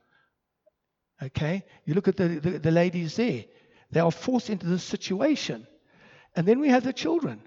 Okay? 1.22 1.64
You 1.86 1.94
look 1.94 2.08
at 2.08 2.18
the, 2.18 2.28
the, 2.28 2.60
the 2.60 2.72
ladies 2.72 3.16
there. 3.16 3.46
They 3.92 4.00
are 4.00 4.12
forced 4.12 4.50
into 4.50 4.68
this 4.68 4.84
situation. 4.84 5.66
And 6.36 6.46
then 6.48 6.60
we 6.60 6.70
have 6.70 6.84
the 6.84 6.94
children. 6.94 7.42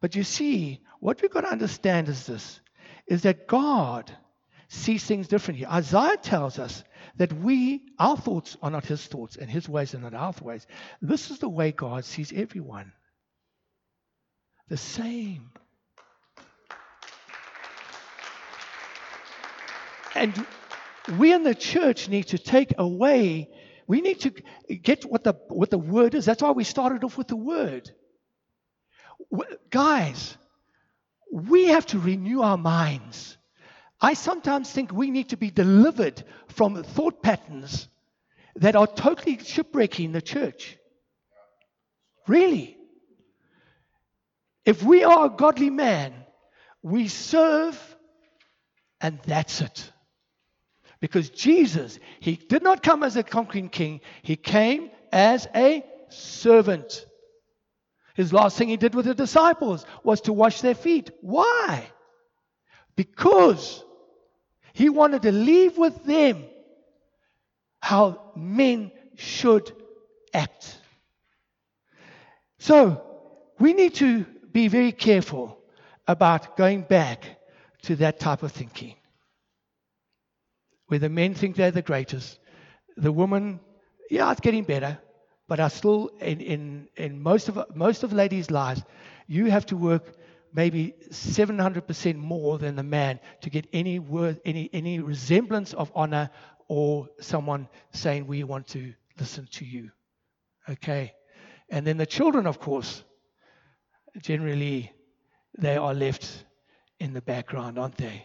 But 0.00 0.16
you 0.16 0.24
see, 0.24 0.80
what 1.00 1.20
we've 1.20 1.30
got 1.30 1.42
to 1.42 1.52
understand 1.52 2.08
is 2.08 2.26
this 2.26 2.60
is 3.06 3.22
that 3.22 3.48
God 3.48 4.16
sees 4.70 5.04
things 5.04 5.26
differently. 5.26 5.66
Isaiah 5.66 6.16
tells 6.16 6.60
us 6.60 6.84
that 7.16 7.32
we, 7.32 7.82
our 7.98 8.16
thoughts 8.16 8.56
are 8.62 8.70
not 8.70 8.86
his 8.86 9.04
thoughts, 9.04 9.36
and 9.36 9.50
his 9.50 9.68
ways 9.68 9.96
are 9.96 9.98
not 9.98 10.14
our 10.14 10.32
ways. 10.40 10.64
This 11.02 11.32
is 11.32 11.40
the 11.40 11.48
way 11.48 11.72
God 11.72 12.04
sees 12.04 12.32
everyone. 12.32 12.92
The 14.68 14.76
same. 14.76 15.50
And 20.14 20.46
we 21.18 21.32
in 21.32 21.42
the 21.42 21.54
church 21.54 22.08
need 22.08 22.28
to 22.28 22.38
take 22.38 22.72
away, 22.78 23.50
we 23.88 24.00
need 24.00 24.20
to 24.20 24.30
get 24.82 25.04
what 25.04 25.24
the, 25.24 25.34
what 25.48 25.70
the 25.70 25.78
word 25.78 26.14
is. 26.14 26.24
That's 26.24 26.42
why 26.42 26.52
we 26.52 26.62
started 26.62 27.02
off 27.02 27.18
with 27.18 27.26
the 27.26 27.36
word. 27.36 27.90
Guys, 29.68 30.36
we 31.32 31.66
have 31.66 31.86
to 31.86 31.98
renew 31.98 32.42
our 32.42 32.56
minds. 32.56 33.36
I 34.00 34.14
sometimes 34.14 34.70
think 34.70 34.92
we 34.92 35.10
need 35.10 35.30
to 35.30 35.36
be 35.36 35.50
delivered 35.50 36.22
from 36.48 36.82
thought 36.82 37.22
patterns 37.22 37.88
that 38.56 38.76
are 38.76 38.86
totally 38.86 39.38
shipwrecking 39.38 40.12
the 40.12 40.22
church. 40.22 40.78
Really. 42.26 42.76
If 44.64 44.82
we 44.82 45.04
are 45.04 45.26
a 45.26 45.30
godly 45.30 45.70
man, 45.70 46.14
we 46.82 47.08
serve, 47.08 47.78
and 49.00 49.18
that's 49.26 49.60
it. 49.60 49.92
Because 51.00 51.30
Jesus, 51.30 51.98
he 52.20 52.36
did 52.36 52.62
not 52.62 52.82
come 52.82 53.02
as 53.02 53.16
a 53.16 53.22
conquering 53.22 53.68
king, 53.68 54.00
he 54.22 54.36
came 54.36 54.90
as 55.12 55.46
a 55.54 55.84
servant. 56.08 57.06
His 58.14 58.32
last 58.32 58.58
thing 58.58 58.68
he 58.68 58.76
did 58.76 58.94
with 58.94 59.06
the 59.06 59.14
disciples 59.14 59.86
was 60.04 60.22
to 60.22 60.32
wash 60.32 60.60
their 60.60 60.74
feet. 60.74 61.10
Why? 61.20 61.90
Because 62.96 63.82
he 64.80 64.88
wanted 64.88 65.20
to 65.20 65.30
leave 65.30 65.76
with 65.76 66.04
them 66.04 66.42
how 67.82 68.32
men 68.34 68.90
should 69.14 69.70
act. 70.32 70.78
So, 72.58 73.02
we 73.58 73.74
need 73.74 73.94
to 73.96 74.24
be 74.52 74.68
very 74.68 74.92
careful 74.92 75.58
about 76.08 76.56
going 76.56 76.80
back 76.80 77.26
to 77.82 77.96
that 77.96 78.20
type 78.20 78.42
of 78.42 78.52
thinking 78.52 78.94
where 80.86 80.98
the 80.98 81.10
men 81.10 81.34
think 81.34 81.56
they're 81.56 81.70
the 81.70 81.82
greatest. 81.82 82.38
The 82.96 83.12
woman, 83.12 83.60
yeah, 84.08 84.32
it's 84.32 84.40
getting 84.40 84.64
better, 84.64 84.98
but 85.46 85.60
are 85.60 85.68
still 85.68 86.08
in, 86.20 86.40
in, 86.40 86.88
in 86.96 87.22
most 87.22 87.50
of 87.50 87.76
most 87.76 88.02
of 88.02 88.14
ladies' 88.14 88.50
lives, 88.50 88.82
you 89.26 89.50
have 89.50 89.66
to 89.66 89.76
work 89.76 90.16
maybe 90.52 90.94
700% 91.10 92.16
more 92.16 92.58
than 92.58 92.76
the 92.76 92.82
man 92.82 93.20
to 93.42 93.50
get 93.50 93.66
any 93.72 93.98
worth, 93.98 94.40
any 94.44 94.68
any 94.72 95.00
resemblance 95.00 95.72
of 95.74 95.90
honor 95.94 96.30
or 96.68 97.08
someone 97.20 97.68
saying, 97.92 98.26
We 98.26 98.44
want 98.44 98.66
to 98.68 98.92
listen 99.18 99.48
to 99.52 99.64
you. 99.64 99.90
Okay. 100.68 101.14
And 101.68 101.86
then 101.86 101.96
the 101.96 102.06
children, 102.06 102.46
of 102.46 102.58
course, 102.58 103.04
generally 104.18 104.92
they 105.58 105.76
are 105.76 105.94
left 105.94 106.44
in 106.98 107.12
the 107.12 107.22
background, 107.22 107.78
aren't 107.78 107.96
they? 107.96 108.24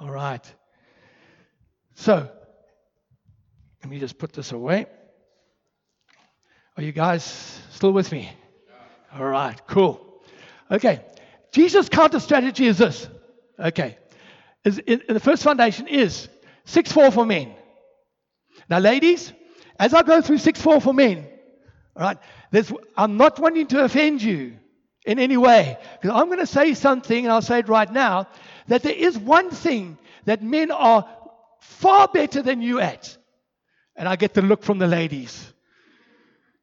All 0.00 0.10
right. 0.10 0.44
So, 1.94 2.30
let 3.82 3.90
me 3.90 3.98
just 3.98 4.18
put 4.18 4.32
this 4.32 4.52
away. 4.52 4.86
Are 6.76 6.82
you 6.82 6.92
guys 6.92 7.24
still 7.70 7.92
with 7.92 8.12
me? 8.12 8.30
All 9.12 9.24
right, 9.24 9.60
cool. 9.66 10.22
Okay, 10.70 11.00
Jesus' 11.52 11.88
counter 11.88 12.20
strategy 12.20 12.66
is 12.66 12.78
this. 12.78 13.08
Okay, 13.58 13.98
is 14.64 14.78
in, 14.78 15.02
the 15.08 15.20
first 15.20 15.42
foundation 15.42 15.86
is 15.88 16.28
six 16.64 16.92
four 16.92 17.10
for 17.10 17.26
men. 17.26 17.54
Now, 18.68 18.78
ladies, 18.78 19.32
as 19.78 19.94
I 19.94 20.02
go 20.02 20.20
through 20.20 20.38
six 20.38 20.60
four 20.60 20.80
for 20.80 20.92
men, 20.92 21.26
all 21.96 22.02
right, 22.02 22.18
I'm 22.96 23.16
not 23.16 23.38
wanting 23.38 23.66
to 23.68 23.84
offend 23.84 24.22
you 24.22 24.58
in 25.04 25.18
any 25.18 25.36
way 25.36 25.78
because 26.00 26.14
I'm 26.14 26.26
going 26.26 26.38
to 26.38 26.46
say 26.46 26.74
something, 26.74 27.24
and 27.24 27.32
I'll 27.32 27.42
say 27.42 27.60
it 27.60 27.68
right 27.68 27.90
now, 27.90 28.28
that 28.68 28.82
there 28.82 28.94
is 28.94 29.18
one 29.18 29.50
thing 29.50 29.98
that 30.26 30.42
men 30.42 30.70
are 30.70 31.08
far 31.60 32.08
better 32.08 32.42
than 32.42 32.60
you 32.60 32.80
at, 32.80 33.16
and 33.96 34.08
I 34.08 34.16
get 34.16 34.34
the 34.34 34.42
look 34.42 34.62
from 34.62 34.78
the 34.78 34.86
ladies. 34.86 35.52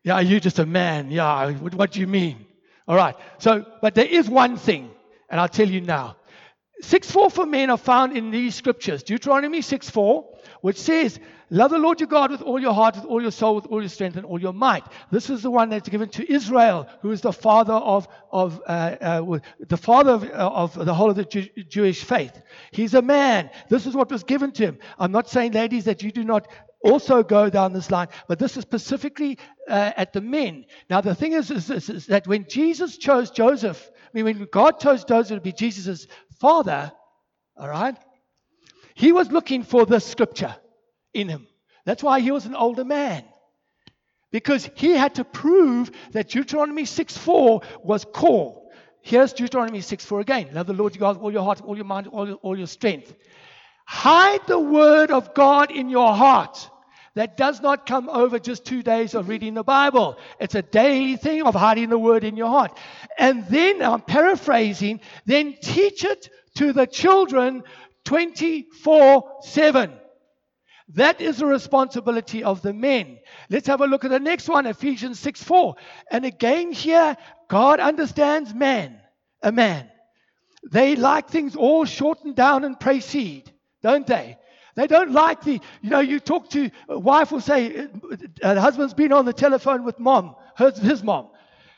Yeah, 0.04 0.20
you're 0.20 0.40
just 0.40 0.60
a 0.60 0.66
man. 0.66 1.10
Yeah, 1.10 1.52
what 1.54 1.92
do 1.92 2.00
you 2.00 2.08
mean? 2.08 2.46
All 2.88 2.96
right. 2.96 3.16
So, 3.40 3.66
but 3.82 3.96
there 3.96 4.06
is 4.06 4.30
one 4.30 4.58
thing, 4.58 4.92
and 5.30 5.40
I'll 5.40 5.50
tell 5.50 5.70
you 5.70 5.82
now. 5.82 6.18
6 6.82 7.10
4 7.10 7.30
for 7.30 7.46
men 7.46 7.70
are 7.70 7.78
found 7.78 8.18
in 8.18 8.32
these 8.32 8.54
scriptures. 8.54 9.02
Deuteronomy 9.02 9.62
6 9.62 9.90
4, 9.90 10.26
which 10.62 10.78
says, 10.78 11.20
Love 11.52 11.70
the 11.72 11.78
Lord 11.78 12.00
your 12.00 12.08
God 12.08 12.32
with 12.32 12.42
all 12.42 12.60
your 12.60 12.74
heart, 12.74 12.96
with 12.96 13.06
all 13.06 13.22
your 13.22 13.32
soul, 13.32 13.56
with 13.56 13.68
all 13.68 13.80
your 13.80 13.90
strength, 13.90 14.18
and 14.18 14.26
all 14.26 14.42
your 14.42 14.52
might. 14.52 14.84
This 15.12 15.30
is 15.30 15.44
the 15.44 15.52
one 15.52 15.70
that's 15.70 15.88
given 15.88 16.10
to 16.10 16.32
Israel, 16.32 16.88
who 17.02 17.12
is 17.12 17.22
the 17.22 17.32
father 17.32 17.74
of, 17.74 18.08
of 18.32 18.60
uh, 18.66 18.96
uh, 19.00 19.40
the 19.60 19.78
father 19.78 20.12
of, 20.12 20.24
uh, 20.24 20.28
of, 20.36 20.74
the 20.86 20.94
whole 20.94 21.12
of 21.12 21.16
the 21.16 21.26
Jew- 21.26 21.50
Jewish 21.70 22.04
faith. 22.04 22.42
He's 22.72 22.96
a 22.96 23.02
man. 23.02 23.52
This 23.70 23.86
is 23.86 23.96
what 23.96 24.12
was 24.12 24.24
given 24.24 24.52
to 24.54 24.64
him. 24.64 24.80
I'm 24.98 25.12
not 25.12 25.30
saying, 25.30 25.52
ladies, 25.52 25.86
that 25.86 26.02
you 26.02 26.12
do 26.12 26.24
not 26.24 26.48
also 26.84 27.22
go 27.22 27.50
down 27.50 27.74
this 27.74 27.92
line, 27.92 28.08
but 28.28 28.40
this 28.40 28.58
is 28.58 28.64
specifically 28.64 29.38
uh, 29.70 29.92
at 29.98 30.14
the 30.14 30.22
men. 30.22 30.66
Now, 30.90 31.02
the 31.02 31.16
thing 31.16 31.34
is, 31.34 31.52
is, 31.52 31.70
is, 31.70 31.90
is, 31.90 32.06
that 32.08 32.28
when 32.28 32.46
Jesus 32.48 32.98
chose 32.98 33.32
Joseph, 33.32 33.90
I 33.94 34.10
mean, 34.14 34.26
when 34.26 34.48
God 34.52 34.80
chose 34.80 35.04
Joseph 35.04 35.38
to 35.38 35.42
be 35.42 35.52
Jesus' 35.52 36.08
father, 36.40 36.92
all 37.58 37.70
right, 37.70 37.96
he 38.94 39.12
was 39.12 39.32
looking 39.32 39.64
for 39.64 39.86
the 39.86 40.00
scripture 40.00 40.56
in 41.14 41.30
him. 41.30 41.48
That's 41.86 42.04
why 42.04 42.20
he 42.20 42.32
was 42.32 42.46
an 42.46 42.56
older 42.56 42.86
man. 42.86 43.24
Because 44.32 44.70
he 44.76 44.92
had 44.92 45.16
to 45.16 45.24
prove 45.24 45.92
that 46.12 46.30
Deuteronomy 46.30 46.86
6 46.86 47.18
4 47.18 47.62
was 47.84 48.06
core. 48.06 48.64
Here's 49.02 49.34
Deuteronomy 49.34 49.82
6 49.82 50.04
4 50.04 50.20
again. 50.20 50.50
Love 50.54 50.68
the 50.68 50.74
Lord 50.74 50.96
your 50.96 51.02
God 51.02 51.18
with 51.18 51.24
all 51.24 51.32
your 51.32 51.44
heart, 51.44 51.62
all 51.62 51.76
your 51.76 51.86
mind, 51.86 52.08
all 52.08 52.28
your, 52.28 52.38
all 52.38 52.58
your 52.58 52.68
strength. 52.68 53.14
Hide 53.86 54.46
the 54.48 54.60
word 54.60 55.12
of 55.12 55.34
God 55.34 55.72
in 55.72 55.90
your 55.90 56.14
heart 56.14 56.70
that 57.16 57.38
does 57.38 57.62
not 57.62 57.86
come 57.86 58.10
over 58.10 58.40
just 58.40 58.66
two 58.66 58.84
days 58.84 59.16
of 59.16 59.30
reading 59.30 59.54
the 59.54 59.64
Bible. 59.64 60.18
It's 60.40 60.56
a 60.56 60.62
daily 60.62 61.16
thing 61.16 61.44
of 61.44 61.56
hiding 61.56 61.90
the 61.90 61.98
word 61.98 62.24
in 62.24 62.38
your 62.38 62.50
heart. 62.50 62.78
And 63.18 63.48
then, 63.48 63.82
I'm 63.82 64.02
paraphrasing, 64.02 65.00
then 65.26 65.56
teach 65.62 66.04
it 66.04 66.30
to 66.56 66.74
the 66.74 66.86
children 66.86 67.64
24 68.04 69.40
7. 69.42 69.94
That 70.90 71.20
is 71.20 71.38
the 71.38 71.48
responsibility 71.48 72.44
of 72.44 72.62
the 72.62 72.74
men. 72.74 73.18
Let's 73.50 73.68
have 73.68 73.82
a 73.82 73.88
look 73.88 74.06
at 74.06 74.12
the 74.12 74.20
next 74.20 74.48
one, 74.48 74.66
Ephesians 74.66 75.20
6 75.20 75.42
4. 75.42 75.76
And 76.12 76.26
again, 76.26 76.74
here, 76.74 77.18
God 77.48 77.80
understands 77.80 78.54
man, 78.54 79.00
a 79.42 79.52
man. 79.52 79.90
They 80.70 80.96
like 80.96 81.30
things 81.30 81.56
all 81.56 81.86
shortened 81.86 82.36
down 82.36 82.64
and 82.64 82.80
precede, 82.80 83.52
don't 83.82 84.06
they? 84.06 84.38
They 84.76 84.88
don't 84.88 85.12
like 85.12 85.44
the, 85.44 85.62
you 85.82 85.90
know, 85.90 86.02
you 86.02 86.20
talk 86.20 86.50
to 86.52 86.70
a 86.90 87.00
wife 87.00 87.32
will 87.32 87.42
say, 87.42 87.88
uh, 88.44 88.60
husband's 88.60 88.94
been 88.94 89.14
on 89.14 89.26
the 89.26 89.34
telephone 89.34 89.86
with 89.86 90.00
mom, 90.00 90.36
his, 90.58 90.78
his 90.78 91.04
mom. 91.04 91.30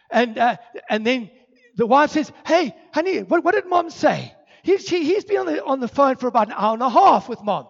And, 0.10 0.38
uh, 0.38 0.58
and 0.90 1.06
then 1.06 1.30
the 1.76 1.86
wife 1.86 2.12
says, 2.12 2.32
hey, 2.46 2.76
honey, 2.94 3.20
what, 3.20 3.44
what 3.44 3.54
did 3.54 3.68
mom 3.68 3.92
say? 3.92 4.34
He, 4.64 4.80
she, 4.80 5.04
he's 5.04 5.24
been 5.24 5.38
on 5.38 5.46
the, 5.46 5.64
on 5.64 5.80
the 5.80 5.88
phone 5.88 6.16
for 6.16 6.28
about 6.28 6.48
an 6.48 6.56
hour 6.58 6.74
and 6.74 6.82
a 6.82 6.90
half 6.90 7.30
with 7.30 7.42
mom. 7.44 7.68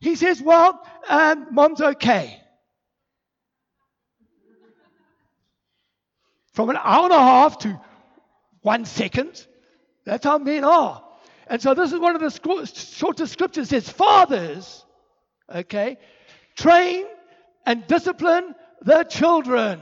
He 0.00 0.16
says, 0.16 0.42
well, 0.42 0.84
um, 1.08 1.46
mom's 1.52 1.80
okay. 1.80 2.40
From 6.52 6.70
an 6.70 6.78
hour 6.82 7.04
and 7.04 7.12
a 7.12 7.18
half 7.18 7.58
to 7.58 7.80
one 8.60 8.84
second. 8.84 9.46
That's 10.04 10.24
how 10.24 10.38
men 10.38 10.64
are. 10.64 11.02
And 11.46 11.60
so 11.60 11.74
this 11.74 11.92
is 11.92 11.98
one 11.98 12.14
of 12.14 12.20
the 12.20 12.66
shortest 12.66 13.32
scriptures. 13.32 13.72
It 13.72 13.84
says, 13.84 13.88
Fathers, 13.92 14.84
okay, 15.54 15.98
train 16.56 17.06
and 17.66 17.86
discipline 17.86 18.54
the 18.82 19.04
children. 19.04 19.80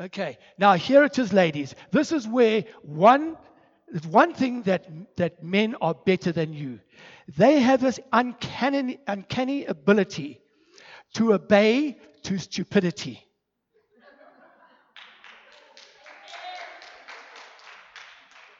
Okay, 0.00 0.38
now 0.58 0.74
here 0.74 1.04
it 1.04 1.18
is, 1.18 1.32
ladies. 1.32 1.74
This 1.90 2.12
is 2.12 2.26
where 2.26 2.64
one, 2.82 3.36
one 4.08 4.34
thing 4.34 4.62
that, 4.62 4.86
that 5.16 5.42
men 5.42 5.76
are 5.80 5.94
better 5.94 6.32
than 6.32 6.52
you. 6.52 6.80
They 7.36 7.60
have 7.60 7.80
this 7.80 8.00
uncanny, 8.12 8.98
uncanny 9.06 9.66
ability 9.66 10.40
to 11.14 11.34
obey 11.34 11.98
to 12.22 12.38
stupidity. 12.38 13.24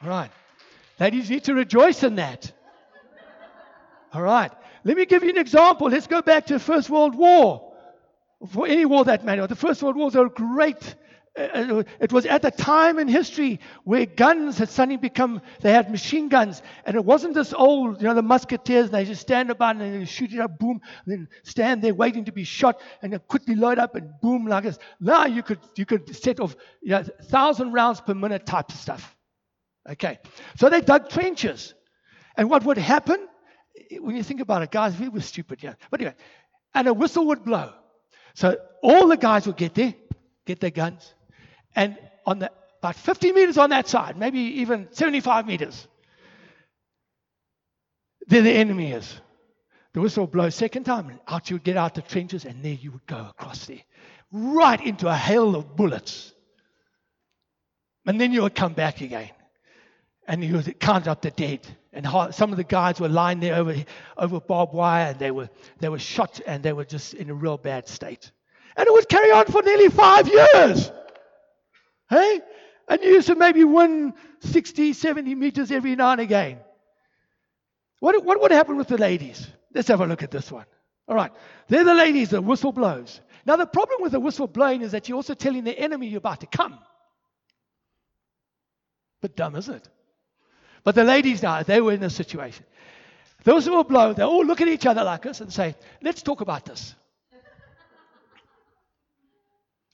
Right. 0.01 0.31
Ladies 0.99 1.29
need 1.29 1.43
to 1.45 1.53
rejoice 1.53 2.03
in 2.03 2.15
that. 2.15 2.51
All 4.13 4.21
right. 4.21 4.51
Let 4.83 4.97
me 4.97 5.05
give 5.05 5.23
you 5.23 5.29
an 5.29 5.37
example. 5.37 5.89
Let's 5.89 6.07
go 6.07 6.21
back 6.21 6.45
to 6.47 6.53
the 6.53 6.59
First 6.59 6.89
World 6.89 7.15
War. 7.15 7.73
For 8.51 8.67
any 8.67 8.85
war 8.85 9.05
that 9.05 9.23
matter. 9.23 9.47
The 9.47 9.55
First 9.55 9.81
World 9.81 9.95
War 9.95 10.05
was 10.05 10.15
a 10.15 10.25
great. 10.25 10.95
Uh, 11.35 11.81
it 11.99 12.13
was 12.13 12.27
at 12.27 12.45
a 12.45 12.51
time 12.51 12.99
in 12.99 13.07
history 13.07 13.59
where 13.85 14.05
guns 14.05 14.59
had 14.59 14.69
suddenly 14.69 14.97
become, 14.97 15.41
they 15.61 15.71
had 15.71 15.89
machine 15.89 16.29
guns. 16.29 16.61
And 16.85 16.95
it 16.95 17.03
wasn't 17.03 17.33
this 17.33 17.53
old, 17.53 18.01
you 18.01 18.07
know, 18.07 18.13
the 18.13 18.21
musketeers, 18.21 18.91
they 18.91 19.03
just 19.05 19.21
stand 19.21 19.49
about 19.49 19.77
and 19.77 20.01
they 20.01 20.05
shoot 20.05 20.31
it 20.31 20.39
up, 20.39 20.59
boom, 20.59 20.79
and 21.05 21.11
then 21.11 21.27
stand 21.41 21.81
there 21.81 21.95
waiting 21.95 22.25
to 22.25 22.31
be 22.31 22.43
shot 22.43 22.79
and 23.01 23.13
then 23.13 23.21
quickly 23.27 23.55
load 23.55 23.79
up 23.79 23.95
and 23.95 24.11
boom 24.21 24.45
like 24.45 24.65
this. 24.65 24.77
Now 24.99 25.25
you 25.25 25.41
could, 25.41 25.59
you 25.75 25.87
could 25.87 26.15
set 26.15 26.39
off, 26.39 26.55
you 26.83 26.91
know, 26.91 27.03
thousand 27.03 27.71
rounds 27.71 27.99
per 27.99 28.13
minute 28.13 28.45
type 28.45 28.69
of 28.69 28.75
stuff. 28.75 29.15
Okay. 29.89 30.19
So 30.57 30.69
they 30.69 30.81
dug 30.81 31.09
trenches. 31.09 31.73
And 32.35 32.49
what 32.49 32.63
would 32.65 32.77
happen? 32.77 33.27
When 33.99 34.15
you 34.15 34.23
think 34.23 34.41
about 34.41 34.61
it, 34.61 34.71
guys, 34.71 34.97
we 34.99 35.09
were 35.09 35.21
stupid, 35.21 35.61
yeah. 35.61 35.73
But 35.91 36.01
anyway, 36.01 36.15
and 36.73 36.87
a 36.87 36.93
whistle 36.93 37.27
would 37.27 37.43
blow. 37.43 37.73
So 38.33 38.57
all 38.81 39.07
the 39.07 39.17
guys 39.17 39.45
would 39.45 39.57
get 39.57 39.75
there, 39.75 39.93
get 40.45 40.59
their 40.59 40.71
guns, 40.71 41.13
and 41.75 41.97
on 42.25 42.39
the 42.39 42.51
about 42.79 42.95
50 42.95 43.31
meters 43.31 43.57
on 43.57 43.69
that 43.69 43.87
side, 43.87 44.17
maybe 44.17 44.39
even 44.39 44.89
75 44.91 45.47
meters, 45.47 45.87
there 48.27 48.41
the 48.41 48.51
enemy 48.51 48.91
is. 48.91 49.21
The 49.93 50.01
whistle 50.01 50.23
would 50.23 50.31
blow 50.31 50.49
second 50.49 50.83
time, 50.83 51.07
and 51.09 51.19
out 51.27 51.49
you 51.49 51.55
would 51.55 51.63
get 51.63 51.77
out 51.77 51.95
the 51.95 52.01
trenches, 52.01 52.43
and 52.43 52.63
there 52.63 52.73
you 52.73 52.91
would 52.91 53.05
go 53.05 53.27
across 53.29 53.67
there, 53.67 53.79
right 54.31 54.81
into 54.81 55.07
a 55.07 55.15
hail 55.15 55.55
of 55.55 55.77
bullets. 55.77 56.33
And 58.05 58.19
then 58.19 58.33
you 58.33 58.41
would 58.41 58.55
come 58.55 58.73
back 58.73 58.99
again 58.99 59.29
and 60.27 60.43
he 60.43 60.51
was 60.51 60.69
counted 60.79 61.09
up 61.09 61.21
the 61.21 61.31
dead. 61.31 61.67
And 61.91 62.07
some 62.33 62.51
of 62.51 62.57
the 62.57 62.63
guys 62.63 62.99
were 62.99 63.09
lying 63.09 63.39
there 63.39 63.55
over, 63.55 63.75
over 64.17 64.39
barbed 64.39 64.73
wire, 64.73 65.11
and 65.11 65.19
they 65.19 65.31
were, 65.31 65.49
they 65.79 65.89
were 65.89 65.99
shot, 65.99 66.39
and 66.45 66.63
they 66.63 66.73
were 66.73 66.85
just 66.85 67.13
in 67.13 67.29
a 67.29 67.33
real 67.33 67.57
bad 67.57 67.87
state. 67.87 68.31
And 68.75 68.87
it 68.87 68.93
would 68.93 69.07
carry 69.07 69.31
on 69.31 69.45
for 69.45 69.61
nearly 69.61 69.89
five 69.89 70.27
years. 70.27 70.91
Hey? 72.09 72.41
And 72.87 73.01
you 73.01 73.11
used 73.11 73.27
to 73.27 73.35
maybe 73.35 73.63
win 73.63 74.13
60, 74.41 74.93
70 74.93 75.35
meters 75.35 75.71
every 75.71 75.95
now 75.95 76.11
and 76.11 76.21
again. 76.21 76.57
What, 77.99 78.23
what 78.25 78.41
would 78.41 78.51
happen 78.51 78.75
with 78.75 78.87
the 78.87 78.97
ladies? 78.97 79.47
Let's 79.73 79.87
have 79.87 80.01
a 80.01 80.05
look 80.05 80.23
at 80.23 80.31
this 80.31 80.51
one. 80.51 80.65
All 81.07 81.15
right. 81.15 81.31
They're 81.67 81.83
the 81.83 81.93
ladies, 81.93 82.29
the 82.29 82.41
whistle 82.41 82.71
blows. 82.71 83.21
Now, 83.45 83.55
the 83.55 83.65
problem 83.65 84.01
with 84.01 84.13
the 84.13 84.19
whistle 84.19 84.47
blowing 84.47 84.81
is 84.81 84.91
that 84.93 85.07
you're 85.07 85.15
also 85.15 85.33
telling 85.33 85.63
the 85.63 85.77
enemy 85.77 86.07
you're 86.07 86.17
about 86.17 86.41
to 86.41 86.47
come. 86.47 86.79
But 89.21 89.35
dumb, 89.35 89.55
isn't 89.55 89.75
it? 89.75 89.89
But 90.83 90.95
the 90.95 91.03
ladies 91.03 91.41
now, 91.41 91.63
they 91.63 91.79
were 91.79 91.93
in 91.93 92.03
a 92.03 92.09
situation. 92.09 92.65
Those 93.43 93.65
who 93.65 93.71
will 93.71 93.83
blow, 93.83 94.13
they 94.13 94.23
all 94.23 94.45
look 94.45 94.61
at 94.61 94.67
each 94.67 94.85
other 94.85 95.03
like 95.03 95.25
us 95.25 95.41
and 95.41 95.51
say, 95.51 95.75
let's 96.01 96.21
talk 96.21 96.41
about 96.41 96.65
this. 96.65 96.95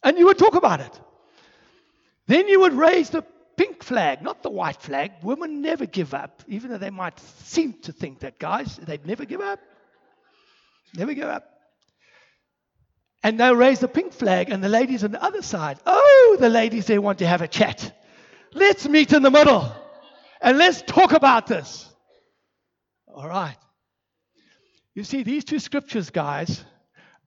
and 0.03 0.17
you 0.17 0.25
would 0.25 0.37
talk 0.37 0.55
about 0.55 0.79
it. 0.79 0.99
Then 2.27 2.47
you 2.47 2.61
would 2.61 2.73
raise 2.73 3.09
the 3.09 3.23
pink 3.57 3.83
flag, 3.83 4.21
not 4.21 4.43
the 4.43 4.49
white 4.49 4.81
flag. 4.81 5.11
Women 5.23 5.61
never 5.61 5.85
give 5.85 6.13
up, 6.13 6.43
even 6.47 6.71
though 6.71 6.77
they 6.77 6.91
might 6.91 7.19
seem 7.43 7.73
to 7.83 7.91
think 7.91 8.19
that, 8.19 8.39
guys, 8.39 8.77
they'd 8.77 9.05
never 9.05 9.25
give 9.25 9.41
up. 9.41 9.59
We 10.97 11.15
go 11.15 11.27
up. 11.27 11.45
And 13.21 13.39
they'll 13.39 13.55
raise 13.55 13.79
the 13.79 13.87
pink 13.87 14.13
flag, 14.13 14.49
and 14.49 14.63
the 14.63 14.69
ladies 14.69 15.03
on 15.03 15.11
the 15.11 15.21
other 15.21 15.41
side. 15.41 15.77
Oh, 15.85 16.37
the 16.39 16.49
ladies, 16.49 16.85
they 16.85 16.99
want 16.99 17.19
to 17.19 17.27
have 17.27 17.41
a 17.41 17.47
chat. 17.47 17.93
Let's 18.53 18.87
meet 18.87 19.11
in 19.11 19.23
the 19.23 19.29
middle 19.29 19.71
and 20.41 20.57
let's 20.57 20.81
talk 20.81 21.13
about 21.13 21.47
this. 21.47 21.87
All 23.07 23.27
right. 23.27 23.57
You 24.95 25.03
see, 25.03 25.23
these 25.23 25.43
two 25.43 25.59
scriptures, 25.59 26.09
guys, 26.09 26.63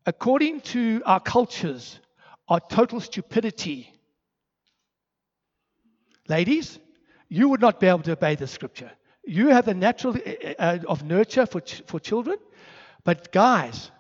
according 0.07 0.61
to 0.61 1.03
our 1.05 1.21
cultures, 1.21 1.99
are 2.49 2.61
total 2.61 3.01
stupidity. 3.01 3.93
Ladies, 6.29 6.79
you 7.29 7.49
would 7.49 7.61
not 7.61 7.81
be 7.81 7.87
able 7.87 8.03
to 8.03 8.13
obey 8.13 8.35
the 8.35 8.47
scripture. 8.47 8.91
You 9.25 9.49
have 9.49 9.65
the 9.65 9.75
natural 9.75 10.17
uh, 10.59 10.79
of 10.87 11.05
nurture 11.05 11.47
for, 11.47 11.61
ch- 11.61 11.83
for 11.87 12.01
children. 12.01 12.37
But, 13.05 13.33
guys, 13.33 13.91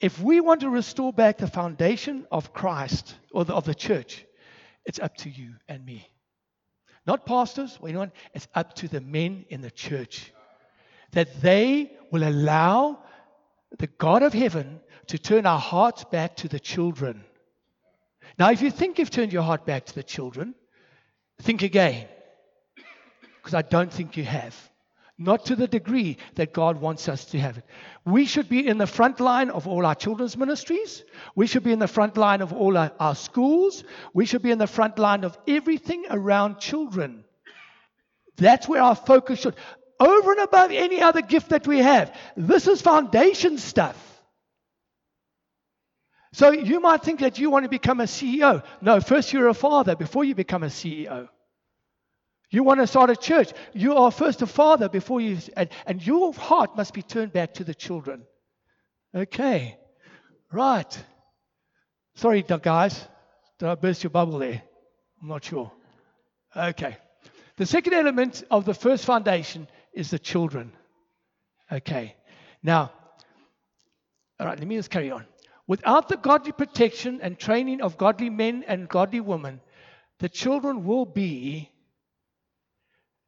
if 0.00 0.20
we 0.20 0.40
want 0.40 0.60
to 0.60 0.70
restore 0.70 1.12
back 1.12 1.38
the 1.38 1.48
foundation 1.48 2.26
of 2.30 2.52
Christ 2.52 3.14
or 3.32 3.44
the, 3.44 3.54
of 3.54 3.64
the 3.64 3.74
church, 3.74 4.24
it's 4.84 5.00
up 5.00 5.16
to 5.18 5.30
you 5.30 5.54
and 5.68 5.84
me. 5.84 6.08
Not 7.08 7.24
pastors 7.24 7.78
or 7.80 7.88
anyone, 7.88 8.12
it's 8.34 8.46
up 8.54 8.74
to 8.74 8.86
the 8.86 9.00
men 9.00 9.46
in 9.48 9.62
the 9.62 9.70
church. 9.70 10.30
That 11.12 11.40
they 11.40 11.90
will 12.12 12.22
allow 12.22 12.98
the 13.78 13.86
God 13.86 14.22
of 14.22 14.34
heaven 14.34 14.80
to 15.06 15.18
turn 15.18 15.46
our 15.46 15.58
hearts 15.58 16.04
back 16.04 16.36
to 16.36 16.48
the 16.48 16.60
children. 16.60 17.24
Now, 18.38 18.50
if 18.50 18.60
you 18.60 18.70
think 18.70 18.98
you've 18.98 19.10
turned 19.10 19.32
your 19.32 19.42
heart 19.42 19.64
back 19.64 19.86
to 19.86 19.94
the 19.94 20.02
children, 20.02 20.54
think 21.40 21.62
again. 21.62 22.06
Because 23.36 23.54
I 23.54 23.62
don't 23.62 23.90
think 23.90 24.18
you 24.18 24.24
have 24.24 24.54
not 25.18 25.46
to 25.46 25.56
the 25.56 25.66
degree 25.66 26.16
that 26.36 26.52
God 26.52 26.80
wants 26.80 27.08
us 27.08 27.24
to 27.26 27.38
have 27.40 27.58
it. 27.58 27.64
We 28.04 28.24
should 28.24 28.48
be 28.48 28.66
in 28.66 28.78
the 28.78 28.86
front 28.86 29.18
line 29.18 29.50
of 29.50 29.66
all 29.66 29.84
our 29.84 29.96
children's 29.96 30.36
ministries. 30.36 31.02
We 31.34 31.48
should 31.48 31.64
be 31.64 31.72
in 31.72 31.80
the 31.80 31.88
front 31.88 32.16
line 32.16 32.40
of 32.40 32.52
all 32.52 32.78
our, 32.78 32.92
our, 33.00 33.16
schools. 33.16 33.82
We 34.14 34.26
should 34.26 34.42
be 34.42 34.52
in 34.52 34.58
the 34.58 34.68
front 34.68 34.98
line 34.98 35.24
of 35.24 35.36
everything 35.48 36.04
around 36.08 36.60
children. 36.60 37.24
That's 38.36 38.68
where 38.68 38.80
our 38.80 38.94
focus 38.94 39.40
should, 39.40 39.56
over 39.98 40.30
and 40.30 40.40
above 40.40 40.70
any 40.70 41.02
other 41.02 41.22
gift 41.22 41.48
that 41.48 41.66
we 41.66 41.78
have. 41.78 42.16
This 42.36 42.68
is 42.68 42.80
foundation 42.80 43.58
stuff. 43.58 43.96
So 46.32 46.52
you 46.52 46.78
might 46.78 47.02
think 47.02 47.20
that 47.20 47.40
you 47.40 47.50
want 47.50 47.64
to 47.64 47.68
become 47.68 48.00
a 48.00 48.04
CEO. 48.04 48.62
No, 48.80 49.00
first 49.00 49.32
you're 49.32 49.48
a 49.48 49.54
father 49.54 49.96
before 49.96 50.22
you 50.22 50.36
become 50.36 50.62
a 50.62 50.66
CEO. 50.66 51.28
You 52.50 52.62
want 52.62 52.80
to 52.80 52.86
start 52.86 53.10
a 53.10 53.16
church. 53.16 53.52
You 53.74 53.96
are 53.96 54.10
first 54.10 54.40
a 54.42 54.46
father 54.46 54.88
before 54.88 55.20
you, 55.20 55.38
and, 55.56 55.68
and 55.86 56.04
your 56.04 56.32
heart 56.32 56.76
must 56.76 56.94
be 56.94 57.02
turned 57.02 57.32
back 57.32 57.54
to 57.54 57.64
the 57.64 57.74
children. 57.74 58.22
Okay, 59.14 59.76
right. 60.52 61.04
Sorry, 62.14 62.42
guys. 62.42 63.06
Did 63.58 63.68
I 63.68 63.74
burst 63.74 64.02
your 64.02 64.10
bubble 64.10 64.38
there? 64.38 64.62
I'm 65.20 65.28
not 65.28 65.44
sure. 65.44 65.72
Okay. 66.56 66.96
The 67.56 67.66
second 67.66 67.92
element 67.92 68.44
of 68.50 68.64
the 68.64 68.74
first 68.74 69.04
foundation 69.04 69.66
is 69.92 70.10
the 70.10 70.18
children. 70.18 70.72
Okay. 71.70 72.14
Now, 72.62 72.92
all 74.40 74.46
right, 74.46 74.58
let 74.58 74.66
me 74.66 74.76
just 74.76 74.90
carry 74.90 75.10
on. 75.10 75.26
Without 75.66 76.08
the 76.08 76.16
godly 76.16 76.52
protection 76.52 77.20
and 77.20 77.38
training 77.38 77.82
of 77.82 77.98
godly 77.98 78.30
men 78.30 78.64
and 78.66 78.88
godly 78.88 79.20
women, 79.20 79.60
the 80.18 80.28
children 80.28 80.84
will 80.84 81.04
be 81.04 81.70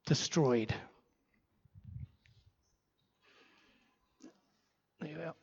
destroyed. 0.06 0.74
There 5.00 5.10
you 5.10 5.16
go. 5.16 5.34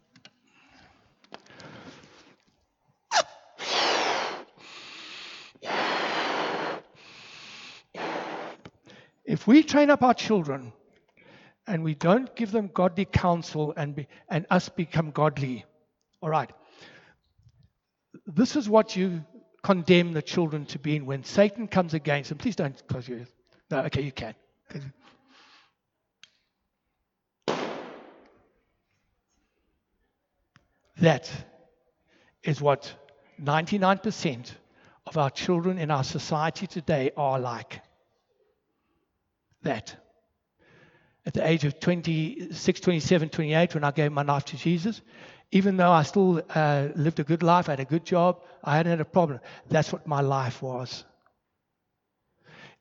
If 9.26 9.46
we 9.46 9.62
train 9.62 9.90
up 9.90 10.04
our 10.04 10.14
children 10.14 10.72
and 11.68 11.84
we 11.84 11.96
don't 11.96 12.34
give 12.36 12.52
them 12.52 12.70
godly 12.74 13.04
counsel 13.04 13.74
and, 13.76 13.94
be, 13.94 14.08
and 14.30 14.46
us 14.50 14.70
become 14.70 15.12
godly, 15.12 15.66
all 16.22 16.30
right, 16.30 16.50
this 18.26 18.56
is 18.56 18.70
what 18.70 18.96
you 18.96 19.26
condemn 19.64 20.14
the 20.14 20.22
children 20.22 20.66
to 20.68 20.80
be 20.80 20.96
in 20.96 21.06
when 21.06 21.26
Satan 21.26 21.68
comes 21.68 21.94
against 21.94 22.30
them. 22.30 22.38
Please 22.38 22.56
don't 22.56 22.82
close 22.88 23.08
your 23.08 23.20
ears. 23.20 23.28
No, 23.70 23.80
okay, 23.80 24.02
you 24.02 24.14
can. 24.14 24.34
That 31.00 31.32
is 32.42 32.60
what 32.60 32.92
99% 33.42 34.52
of 35.06 35.18
our 35.18 35.30
children 35.30 35.78
in 35.78 35.92
our 35.92 36.04
society 36.04 36.66
today 36.66 37.12
are 37.16 37.40
like. 37.40 37.82
That. 39.64 39.96
At 41.26 41.34
the 41.34 41.48
age 41.48 41.66
of 41.66 41.80
26, 41.80 42.80
27, 42.80 43.30
28, 43.30 43.74
when 43.76 43.84
I 43.84 43.92
gave 43.92 44.12
my 44.12 44.24
life 44.24 44.46
to 44.46 44.58
Jesus, 44.58 45.02
even 45.52 45.78
though 45.78 45.92
I 45.92 46.04
still 46.04 46.42
uh, 46.54 46.88
lived 46.96 47.20
a 47.20 47.24
good 47.24 47.44
life, 47.44 47.70
I 47.70 47.74
had 47.74 47.80
a 47.80 47.86
good 47.86 48.06
job, 48.06 48.42
I 48.64 48.78
hadn't 48.78 48.92
had 48.92 49.02
a 49.02 49.06
problem. 49.06 49.40
That's 49.70 49.92
what 49.94 50.08
my 50.08 50.22
life 50.22 50.62
was. 50.62 51.04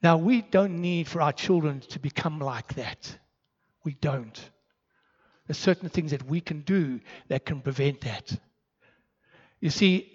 Now, 0.03 0.17
we 0.19 0.43
don't 0.43 0.81
need 0.81 1.09
for 1.09 1.23
our 1.23 1.33
children 1.33 1.81
to 1.89 1.99
become 1.99 2.39
like 2.39 2.75
that. 2.75 3.19
We 3.85 3.95
don't. 3.95 4.51
There's 5.47 5.59
certain 5.59 5.89
things 5.89 6.11
that 6.11 6.27
we 6.27 6.41
can 6.41 6.61
do 6.61 7.01
that 7.29 7.47
can 7.47 7.61
prevent 7.61 8.03
that. 8.03 8.39
You 9.61 9.71
see, 9.71 10.13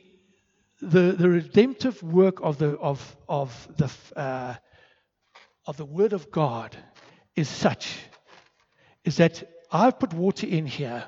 the, 0.81 1.13
the 1.13 1.29
redemptive 1.29 2.01
work 2.03 2.39
of 2.41 2.57
the, 2.57 2.77
of, 2.77 3.15
of, 3.29 3.67
the, 3.77 3.91
uh, 4.19 4.55
of 5.65 5.77
the 5.77 5.85
Word 5.85 6.13
of 6.13 6.31
God 6.31 6.75
is 7.35 7.47
such 7.47 7.97
is 9.03 9.17
that 9.17 9.43
I've 9.71 9.99
put 9.99 10.13
water 10.13 10.45
in 10.45 10.65
here, 10.65 11.05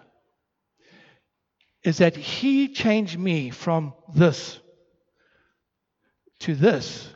is 1.83 1.97
that 1.97 2.15
He 2.15 2.69
changed 2.69 3.19
me 3.19 3.49
from 3.49 3.93
this 4.15 4.59
to 6.39 6.55
this 6.55 7.07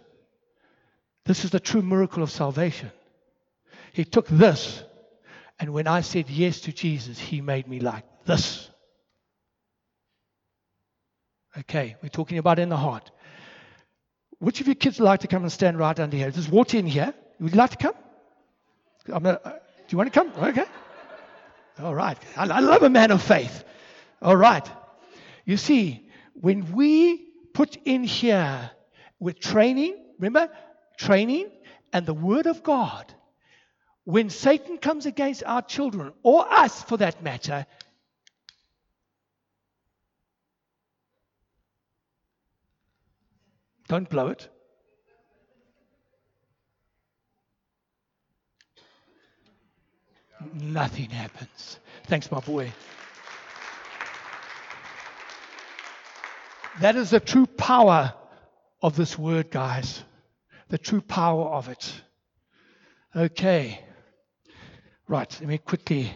this 1.27 1.45
is 1.45 1.51
the 1.51 1.59
true 1.59 1.81
miracle 1.81 2.23
of 2.23 2.31
salvation. 2.31 2.91
He 3.93 4.05
took 4.05 4.27
this, 4.27 4.83
and 5.59 5.73
when 5.73 5.87
I 5.87 6.01
said 6.01 6.29
yes 6.29 6.61
to 6.61 6.71
Jesus, 6.71 7.19
He 7.19 7.41
made 7.41 7.67
me 7.67 7.79
like 7.79 8.05
this. 8.25 8.69
Okay, 11.59 11.95
we're 12.01 12.09
talking 12.09 12.37
about 12.37 12.59
in 12.59 12.69
the 12.69 12.77
heart. 12.77 13.11
Which 14.39 14.61
of 14.61 14.67
your 14.67 14.75
kids 14.75 14.99
would 14.99 15.05
like 15.05 15.21
to 15.21 15.27
come 15.27 15.41
and 15.41 15.51
stand 15.51 15.79
right 15.79 15.99
under 15.99 16.15
here? 16.15 16.29
There's 16.29 16.49
water 16.49 16.77
in 16.77 16.85
here. 16.85 17.13
Would 17.39 17.51
you 17.51 17.57
like 17.57 17.71
to 17.71 17.77
come? 17.77 17.95
Uh, 19.11 19.31
do 19.31 19.49
you 19.89 19.97
want 19.97 20.13
to 20.13 20.19
come? 20.19 20.31
Okay. 20.37 20.65
All 21.79 21.95
right. 21.95 22.17
I, 22.35 22.47
I 22.47 22.59
love 22.59 22.83
a 22.83 22.89
man 22.89 23.11
of 23.11 23.21
faith. 23.21 23.63
All 24.21 24.35
right. 24.35 24.67
You 25.45 25.57
see, 25.57 26.07
when 26.33 26.73
we 26.73 27.25
put 27.53 27.77
in 27.85 28.03
here 28.03 28.69
with 29.19 29.39
training, 29.39 29.97
remember, 30.19 30.51
training, 30.97 31.49
and 31.93 32.05
the 32.05 32.13
Word 32.13 32.47
of 32.47 32.63
God, 32.63 33.13
when 34.03 34.29
Satan 34.29 34.77
comes 34.77 35.05
against 35.05 35.43
our 35.45 35.61
children, 35.61 36.11
or 36.23 36.51
us 36.51 36.83
for 36.83 36.97
that 36.97 37.23
matter, 37.23 37.65
don't 43.87 44.09
blow 44.09 44.27
it. 44.27 44.49
Nothing 50.53 51.09
happens. 51.09 51.79
Thanks, 52.05 52.31
my 52.31 52.39
boy. 52.39 52.71
That 56.79 56.95
is 56.95 57.09
the 57.09 57.19
true 57.19 57.47
power 57.47 58.13
of 58.83 58.95
this 58.95 59.17
word, 59.17 59.49
guys 59.49 60.03
the 60.69 60.77
true 60.77 61.01
power 61.01 61.45
of 61.45 61.69
it. 61.69 62.01
Okay. 63.15 63.79
Right, 65.07 65.37
let 65.39 65.47
me 65.47 65.57
quickly. 65.57 66.13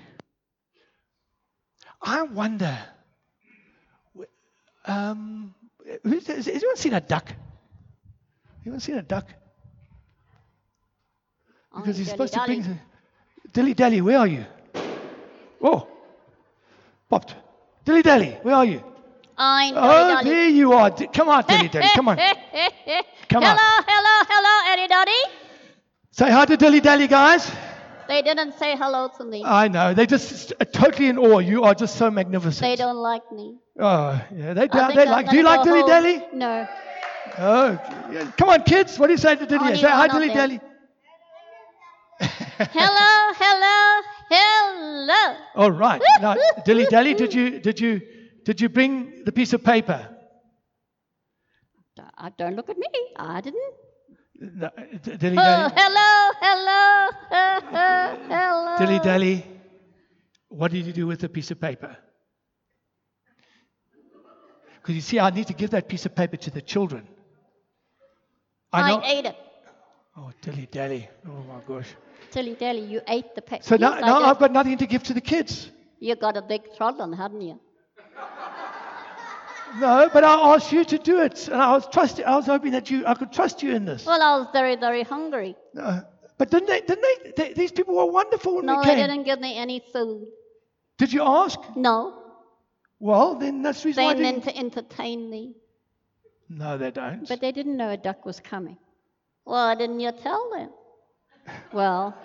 I 2.01 2.23
wonder. 2.23 2.77
Um, 4.85 5.53
has 6.03 6.47
anyone 6.47 6.75
seen 6.75 6.93
a 6.93 7.01
duck? 7.01 7.31
Anyone 8.65 8.79
seen 8.79 8.95
a 8.97 9.01
duck? 9.01 9.27
Because 11.75 11.97
he's 11.97 12.09
supposed 12.09 12.33
to 12.33 12.43
bring. 12.45 12.79
Dilly 13.53 13.73
Dally, 13.73 14.01
where 14.01 14.19
are 14.19 14.27
you? 14.27 14.45
Oh, 15.61 15.87
popped. 17.09 17.35
Dilly 17.85 18.01
Dally, 18.01 18.37
where 18.41 18.55
are 18.55 18.65
you? 18.65 18.83
I'm 19.37 19.73
Oh, 19.77 20.23
there 20.23 20.49
you 20.49 20.73
are. 20.73 20.91
Come 20.91 21.29
on, 21.29 21.43
Dilly 21.45 21.69
Dally, 21.69 21.87
come 21.95 22.09
on. 22.09 22.17
Come 23.29 23.43
hello, 23.43 23.55
on. 23.55 23.83
Say 26.11 26.29
hi 26.29 26.45
to 26.45 26.57
Dilly 26.57 26.79
Dally, 26.79 27.07
guys. 27.07 27.51
They 28.07 28.21
didn't 28.21 28.53
say 28.59 28.75
hello 28.75 29.09
to 29.17 29.23
me. 29.23 29.43
I 29.45 29.67
know. 29.67 29.93
They're 29.93 30.05
just 30.05 30.53
totally 30.73 31.07
in 31.07 31.17
awe. 31.17 31.39
You 31.39 31.63
are 31.63 31.73
just 31.73 31.95
so 31.95 32.11
magnificent. 32.11 32.61
They 32.61 32.75
don't 32.75 32.97
like 32.97 33.29
me. 33.31 33.57
Oh, 33.79 34.21
yeah. 34.35 34.53
They, 34.53 34.67
I 34.69 34.87
think 34.87 34.95
they 34.95 35.05
like. 35.05 35.29
Do 35.29 35.37
you 35.37 35.43
like 35.43 35.63
Dilly. 35.63 35.83
Dally? 35.83 36.23
No. 36.33 36.67
Oh, 37.37 37.79
yeah. 38.11 38.31
come 38.37 38.49
on, 38.49 38.63
kids. 38.63 38.99
What 38.99 39.07
do 39.07 39.13
you 39.13 39.17
say 39.17 39.35
to 39.35 39.45
Dilly? 39.45 39.75
Say 39.75 39.87
hi, 39.87 40.07
Dilly 40.07 40.27
Dally. 40.29 40.59
Hello, 42.21 43.33
hello, 43.39 44.01
hello. 44.29 45.37
All 45.55 45.71
right. 45.71 45.99
Now, 46.21 46.35
Dilly 46.63 46.85
Dally, 46.85 47.15
did 47.15 47.33
you 47.33 47.59
did 47.59 47.79
you 47.79 48.01
did 48.45 48.61
you 48.61 48.69
bring 48.69 49.23
the 49.25 49.31
piece 49.31 49.53
of 49.53 49.63
paper? 49.63 50.07
Uh, 52.17 52.29
Don't 52.37 52.55
look 52.55 52.69
at 52.69 52.77
me. 52.77 52.87
I 53.15 53.41
didn't. 53.41 53.73
Dilly 54.41 55.37
Oh, 55.37 55.43
Dally. 55.43 55.73
hello, 55.75 56.31
hello, 56.41 57.09
hello. 57.29 58.77
Dilly 58.79 58.99
Dally. 58.99 59.45
What 60.49 60.71
did 60.71 60.85
you 60.85 60.93
do 60.93 61.05
with 61.05 61.19
the 61.19 61.29
piece 61.29 61.51
of 61.51 61.61
paper? 61.61 61.95
Because 64.81 64.95
you 64.95 65.01
see, 65.01 65.19
I 65.19 65.29
need 65.29 65.45
to 65.47 65.53
give 65.53 65.69
that 65.69 65.87
piece 65.87 66.07
of 66.07 66.15
paper 66.15 66.37
to 66.37 66.49
the 66.49 66.61
children. 66.61 67.07
I 68.73 68.93
I 68.93 69.11
ate 69.11 69.25
it. 69.25 69.35
Oh, 70.17 70.31
Dilly 70.41 70.67
Dally. 70.71 71.07
Oh 71.27 71.43
my 71.47 71.61
gosh. 71.67 71.89
Dilly 72.31 72.55
dally, 72.55 72.79
you 72.85 73.01
ate 73.07 73.35
the 73.35 73.41
pet. 73.41 73.63
So 73.63 73.75
now, 73.75 73.91
yes, 73.95 74.01
now. 74.01 74.23
I've 74.23 74.39
got 74.39 74.51
nothing 74.53 74.77
to 74.77 74.87
give 74.87 75.03
to 75.03 75.13
the 75.13 75.21
kids. 75.21 75.69
You 75.99 76.15
got 76.15 76.37
a 76.37 76.41
big 76.41 76.61
problem, 76.77 77.11
hadn't 77.13 77.41
you? 77.41 77.59
No, 79.79 80.09
but 80.11 80.23
I 80.23 80.53
asked 80.55 80.71
you 80.71 80.83
to 80.83 80.97
do 80.97 81.21
it, 81.21 81.47
and 81.47 81.61
I 81.61 81.71
was 81.73 81.87
trusting. 81.87 82.25
I 82.25 82.35
was 82.35 82.45
hoping 82.45 82.71
that 82.73 82.89
you, 82.89 83.05
I 83.05 83.13
could 83.13 83.31
trust 83.31 83.63
you 83.63 83.73
in 83.75 83.85
this. 83.85 84.05
Well, 84.05 84.21
I 84.21 84.37
was 84.37 84.47
very, 84.51 84.75
very 84.75 85.03
hungry. 85.03 85.55
No, 85.73 86.01
but 86.37 86.49
didn't 86.51 86.67
they? 86.67 86.81
Didn't 86.81 87.05
they, 87.09 87.31
they? 87.37 87.53
These 87.53 87.71
people 87.71 87.95
were 87.95 88.05
wonderful 88.11 88.55
when 88.55 88.65
No, 88.65 88.81
they 88.81 88.89
came. 88.89 88.97
didn't 88.97 89.23
give 89.23 89.39
me 89.39 89.57
any 89.57 89.79
food. 89.93 90.27
Did 90.97 91.13
you 91.13 91.23
ask? 91.23 91.59
No, 91.75 92.21
Well, 92.99 93.35
then 93.35 93.61
that's 93.61 93.81
the 93.83 93.87
reason 93.89 94.05
they 94.07 94.15
meant 94.21 94.43
to 94.43 94.55
entertain 94.55 95.29
me, 95.29 95.55
No, 96.49 96.77
they 96.77 96.91
don't. 96.91 97.27
but 97.27 97.41
they 97.41 97.51
didn't 97.51 97.77
know 97.77 97.89
a 97.89 97.97
duck 97.97 98.25
was 98.25 98.39
coming. 98.39 98.77
Why 99.45 99.73
didn't 99.75 99.99
you 99.99 100.11
tell 100.11 100.51
them? 100.51 100.69
Well, 101.73 102.15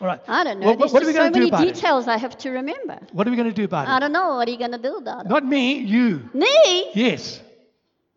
All 0.00 0.06
right. 0.06 0.20
I 0.28 0.44
don't 0.44 0.60
know. 0.60 0.66
Well, 0.66 0.76
There's 0.76 0.92
what 0.92 1.02
are 1.02 1.06
we 1.06 1.12
going 1.12 1.28
so 1.28 1.32
to 1.32 1.34
do 1.34 1.38
many 1.40 1.48
about 1.50 1.66
it? 1.68 1.74
details 1.74 2.08
I 2.08 2.16
have 2.16 2.36
to 2.38 2.50
remember. 2.50 2.98
What 3.12 3.26
are 3.26 3.30
we 3.30 3.36
going 3.36 3.48
to 3.48 3.54
do 3.54 3.64
about 3.64 3.86
it? 3.86 3.90
I 3.90 3.98
don't 4.00 4.12
know. 4.12 4.36
What 4.36 4.48
are 4.48 4.50
you 4.50 4.58
going 4.58 4.72
to 4.72 4.78
do 4.78 4.96
about 4.96 5.26
it? 5.26 5.28
Not 5.28 5.44
me, 5.44 5.78
you. 5.78 6.28
Me? 6.32 6.90
Yes. 6.94 7.40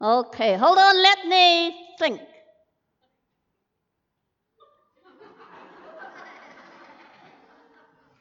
Okay, 0.01 0.55
hold 0.55 0.77
on. 0.77 1.01
Let 1.01 1.25
me 1.27 1.75
think. 1.99 2.21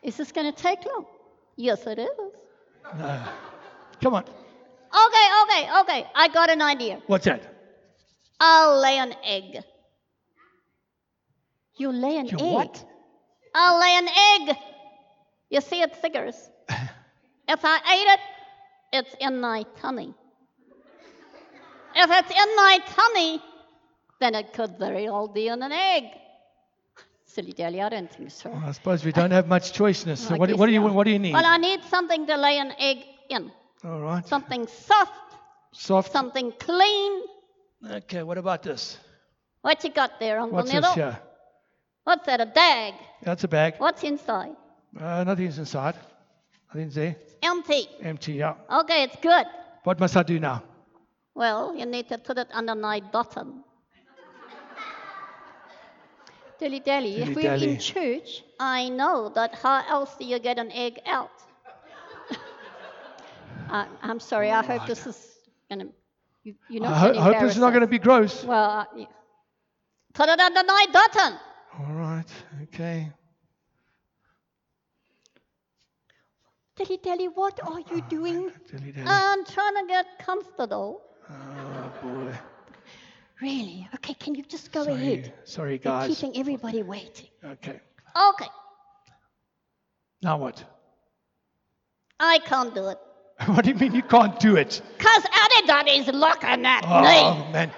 Is 0.03 0.17
this 0.17 0.33
going 0.33 0.53
to 0.53 0.63
take 0.63 0.85
long? 0.85 1.07
Yes, 1.57 1.87
it 1.87 1.99
is. 1.99 2.09
No. 2.99 3.25
Come 4.03 4.15
on. 4.15 4.25
Okay, 4.25 5.27
okay, 5.45 5.81
okay. 5.81 6.07
I 6.15 6.29
got 6.33 6.51
an 6.51 6.61
idea. 6.61 7.01
What's 7.07 7.25
that? 7.27 7.43
I'll 8.41 8.81
lay 8.81 8.99
an 8.99 9.15
egg. 9.25 9.63
You 11.77 11.93
lay 11.93 12.19
an 12.19 12.27
You 12.27 12.37
egg? 12.39 12.53
what? 12.53 12.85
I'll 13.55 13.81
lay 13.81 13.97
an 13.97 14.09
egg. 14.49 14.57
You 15.51 15.61
see, 15.61 15.83
it 15.83 15.95
figures. 15.97 16.51
if 17.49 17.61
I 17.65 17.77
ate 17.77 18.13
it, 18.15 18.21
it's 18.93 19.15
in 19.21 19.41
my 19.41 19.65
tummy. 19.81 20.15
If 21.95 22.11
it's 22.11 22.31
in 22.31 22.57
my 22.57 22.79
tummy, 22.87 23.43
then 24.21 24.35
it 24.35 24.53
could 24.53 24.79
very 24.79 25.05
well 25.05 25.29
be 25.29 25.49
in 25.49 25.63
an 25.63 25.73
egg. 25.73 26.05
Silly 27.27 27.53
dally, 27.53 27.81
I 27.81 27.89
don't 27.89 28.11
think 28.11 28.31
so. 28.31 28.51
Well, 28.51 28.63
I 28.67 28.73
suppose 28.73 29.05
we 29.05 29.13
don't 29.13 29.31
have 29.31 29.49
much 29.49 29.73
choice 29.73 30.05
this. 30.05 30.21
So 30.29 30.37
what, 30.37 30.51
what 30.53 30.67
do 30.67 30.73
you 30.73 30.83
what 30.83 31.05
do 31.05 31.11
you 31.11 31.19
need? 31.19 31.33
Well, 31.33 31.47
I 31.47 31.57
need 31.57 31.83
something 31.85 32.27
to 32.27 32.37
lay 32.37 32.59
an 32.59 32.73
egg 32.79 32.99
in. 33.31 33.51
All 33.85 34.01
right. 34.01 34.27
Something 34.27 34.67
soft, 34.67 35.37
Soft. 35.73 36.13
something 36.13 36.53
clean. 36.59 37.23
Okay. 37.91 38.23
What 38.23 38.39
about 38.39 38.63
this? 38.63 38.99
What 39.63 39.83
you 39.83 39.91
got 39.91 40.21
there, 40.21 40.39
Uncle 40.41 40.57
What's 40.57 40.73
Needle? 40.73 40.83
this 40.91 40.95
here? 40.95 41.19
What's 42.05 42.27
that, 42.27 42.41
a 42.41 42.47
bag? 42.47 42.95
That's 43.23 43.45
a 43.45 43.49
bag. 43.49 43.75
What's 43.79 44.03
inside? 44.03 44.57
Uh, 44.99 45.25
nothing's 45.25 45.59
inside. 45.59 45.95
Nothing's 46.69 46.95
there. 46.95 47.17
Empty. 47.43 47.89
Empty. 48.03 48.33
Yeah. 48.35 48.55
Okay, 48.71 49.05
it's 49.05 49.17
good. 49.23 49.47
What 49.85 50.01
must 50.01 50.17
I 50.17 50.23
do 50.23 50.39
now? 50.41 50.63
Well, 51.35 51.75
you 51.77 51.87
need 51.87 52.09
to 52.09 52.19
put 52.19 52.39
it 52.39 52.49
under 52.53 52.75
my 52.75 53.01
bottom. 53.01 53.65
Dilly 56.59 56.81
dally, 56.81 57.17
if 57.17 57.29
we're 57.35 57.43
Dilly-dally. 57.43 57.71
in 57.71 57.79
church, 57.79 58.45
I 58.61 58.89
know 58.89 59.29
that 59.35 59.55
how 59.57 59.83
else 59.89 60.15
do 60.17 60.25
you 60.25 60.39
get 60.39 60.59
an 60.61 60.71
egg 60.71 61.01
out? 61.07 61.33
I, 63.69 63.87
I'm 64.01 64.21
sorry, 64.21 64.51
I 64.53 64.63
hope 64.63 64.87
this 64.87 65.05
is 65.07 65.19
gonna. 65.69 65.87
You, 66.45 66.55
you're 66.69 66.83
not 66.83 66.93
I, 66.93 66.99
ho- 66.99 67.13
gonna 67.15 67.21
hope 67.23 67.41
this 67.41 67.53
is 67.55 67.59
not 67.59 67.71
going 67.71 67.81
to 67.81 67.89
be 67.89 67.99
gross. 67.99 68.45
Well, 68.45 68.71
uh, 68.71 68.85
yeah. 68.97 69.07
put 70.15 70.29
it 70.29 70.39
under 70.39 70.63
my 70.63 70.87
bottom. 70.93 71.39
All 71.79 71.95
right. 71.95 72.31
Okay. 72.65 73.11
Dilly 76.77 76.99
dally, 77.03 77.29
what 77.29 77.61
are 77.67 77.81
you 77.81 78.03
ah, 78.03 78.09
doing? 78.09 78.51
Dilly 78.71 78.93
dally. 78.93 79.07
I'm 79.07 79.45
trying 79.45 79.75
to 79.75 79.85
get 79.89 80.07
comfortable. 80.19 81.03
oh 81.31 81.93
boy. 82.03 82.33
Really? 83.41 83.89
Okay, 83.97 84.15
can 84.15 84.35
you 84.35 84.43
just 84.45 84.71
go 84.73 84.85
Sorry. 84.85 84.95
ahead? 84.95 85.33
Sorry, 85.45 85.79
guys. 85.79 86.09
You're 86.09 86.17
keeping 86.17 86.41
everybody 86.41 86.83
waiting. 86.83 87.29
Okay. 87.45 87.81
Okay, 88.17 88.49
Now 90.23 90.37
what? 90.39 90.63
I 92.21 92.39
can't 92.41 92.75
do 92.75 92.89
it. 92.89 92.99
what 93.47 93.65
do 93.65 93.71
you 93.71 93.77
mean 93.77 93.95
you 93.95 94.03
can't 94.03 94.39
do 94.39 94.57
it? 94.57 94.83
Because 94.99 95.25
everybody's 95.45 96.07
looking 96.09 96.67
at 96.67 96.85
me. 96.85 96.91
Oh 96.91 97.45
me. 97.47 97.53
man. 97.53 97.71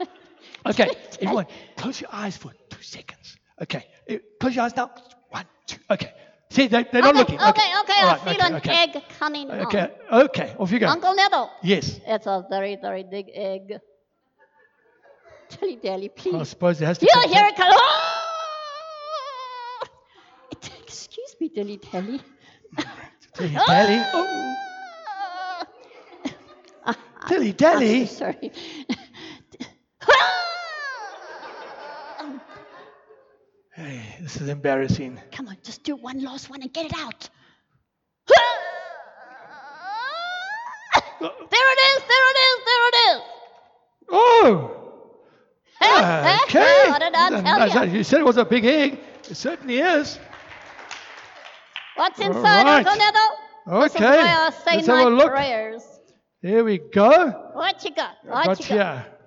Okay, 0.66 0.90
everyone, 1.22 1.46
close 1.76 2.00
your 2.00 2.10
eyes 2.12 2.36
for 2.36 2.52
two 2.78 2.82
seconds. 2.84 3.36
Okay, 3.60 3.84
close 4.40 4.54
your 4.54 4.64
eyes 4.64 4.76
now. 4.76 4.90
One, 5.30 5.44
two. 5.66 5.78
Okay. 5.90 6.12
See, 6.50 6.66
they, 6.68 6.84
they're 6.90 7.02
not 7.02 7.10
okay, 7.10 7.18
looking. 7.18 7.40
okay, 7.40 7.72
okay, 7.82 8.00
All 8.00 8.08
I 8.08 8.12
right, 8.12 8.20
feel 8.22 8.32
okay, 8.32 8.46
an 8.46 8.54
okay. 8.54 8.70
egg 8.70 9.02
coming 9.18 9.50
Okay, 9.50 9.90
okay, 10.10 10.54
off 10.58 10.70
you 10.72 10.78
go. 10.78 10.86
on. 10.86 10.92
Uncle 10.92 11.14
Nettle, 11.14 11.50
Yes. 11.62 12.00
it's 12.06 12.26
a 12.26 12.46
very, 12.48 12.76
very 12.80 13.04
big 13.04 13.26
egg. 13.34 13.78
Dilly 15.50 15.76
dally, 15.76 16.08
please. 16.08 16.32
Oh, 16.34 16.36
I 16.36 16.40
please. 16.40 16.48
suppose 16.48 16.78
there 16.78 16.88
has 16.88 16.98
to 16.98 17.06
Yeah, 17.06 17.26
be. 17.26 17.34
here 17.34 17.46
it 17.48 17.56
comes. 17.56 17.74
Oh! 17.76 19.84
It- 20.52 20.70
Excuse 20.84 21.36
me, 21.40 21.48
Dilly 21.48 21.76
dally. 21.78 22.20
Dilly 23.36 23.54
dally. 23.66 24.02
Oh, 24.14 24.44
dilly 27.28 27.52
dally. 27.52 28.00
I'm 28.06 28.06
so 28.06 28.14
sorry. 28.14 28.52
Hey, 33.78 34.02
this 34.20 34.40
is 34.40 34.48
embarrassing. 34.48 35.20
Come 35.30 35.48
on, 35.48 35.56
just 35.62 35.84
do 35.84 35.94
one 35.94 36.22
last 36.22 36.50
one 36.50 36.62
and 36.62 36.72
get 36.72 36.86
it 36.86 36.94
out. 36.96 37.30
there 41.20 41.30
it 41.30 41.80
is, 41.90 42.02
there 42.08 42.30
it 42.30 42.38
is, 42.48 42.58
there 42.66 42.88
it 42.88 42.96
is. 43.08 43.20
Oh. 44.10 44.74
Okay. 46.48 46.88
what 46.88 47.00
did 47.00 47.14
I 47.14 47.68
tell 47.68 47.86
you? 47.86 47.98
You 47.98 48.04
said 48.04 48.20
it 48.20 48.24
was 48.24 48.38
a 48.38 48.44
big 48.44 48.64
egg. 48.64 48.98
It 49.30 49.36
certainly 49.36 49.78
is. 49.78 50.18
What's 51.94 52.18
inside, 52.18 52.64
right. 52.64 52.84
Nettle? 52.84 53.82
This 53.82 53.94
is 53.94 54.00
Okay. 54.00 54.20
Uh, 54.20 54.50
say 54.50 54.76
Let's 54.76 54.86
have 54.86 55.06
a 55.06 55.10
look. 55.10 55.30
prayers. 55.30 55.82
Here 56.40 56.64
we 56.64 56.78
go. 56.78 57.50
What 57.52 57.84
you 57.84 57.94
got? 57.94 58.16
What 58.24 58.46
got 58.46 58.60
you 58.60 58.76
got? 58.76 59.04
here. 59.04 59.17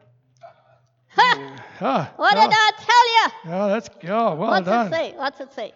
Ha! 1.16 1.58
Ah, 1.84 2.14
What 2.16 2.38
ah. 2.38 2.42
did 2.48 2.54
I 2.54 2.72
tell 2.78 3.06
you? 3.16 3.56
Oh, 3.58 3.68
that's 3.70 3.90
oh, 4.04 4.36
well 4.36 4.50
What's 4.52 4.66
done. 4.68 4.88
it 4.88 4.96
say? 4.96 5.14
What's 5.18 5.40
it 5.40 5.52
say? 5.54 5.74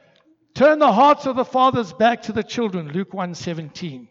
Turn 0.53 0.77
the 0.77 0.91
hearts 0.91 1.25
of 1.25 1.35
the 1.35 1.43
fathers 1.45 1.93
back 1.93 2.21
to 2.23 2.31
the 2.31 2.43
children. 2.43 2.89
Luke 2.91 3.11
1:17. 3.11 4.07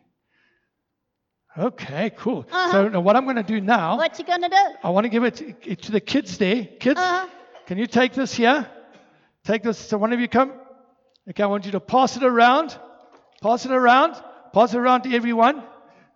Okay, 1.57 2.11
cool. 2.17 2.45
Uh-huh. 2.51 2.73
So 2.73 2.89
now 2.89 3.01
what 3.01 3.15
I'm 3.15 3.25
going 3.25 3.37
to 3.37 3.45
do 3.45 3.61
now, 3.61 3.97
What 3.97 4.19
you 4.19 4.25
gonna 4.25 4.49
do? 4.49 4.57
I 4.83 4.91
want 4.91 5.05
to 5.05 5.09
give 5.09 5.23
it 5.23 5.35
to, 5.37 5.77
to 5.77 5.93
the 5.93 6.01
kids 6.01 6.37
there. 6.37 6.65
Kids, 6.81 6.99
Uh-huh. 6.99 7.29
can 7.67 7.79
you 7.79 7.87
take 7.87 8.13
this 8.13 8.35
here? 8.35 8.67
Take 9.45 9.63
this. 9.63 9.79
So 9.79 9.97
one 9.97 10.13
of 10.13 10.19
you 10.19 10.27
come. 10.27 10.53
Okay, 11.31 11.43
I 11.43 11.47
want 11.47 11.65
you 11.65 11.73
to 11.73 11.81
pass 11.81 12.17
it 12.17 12.25
around. 12.25 12.77
Pass 13.41 13.65
it 13.67 13.71
around. 13.73 14.21
Pass 14.53 14.75
it 14.75 14.79
around 14.79 15.03
to 15.03 15.15
everyone. 15.15 15.63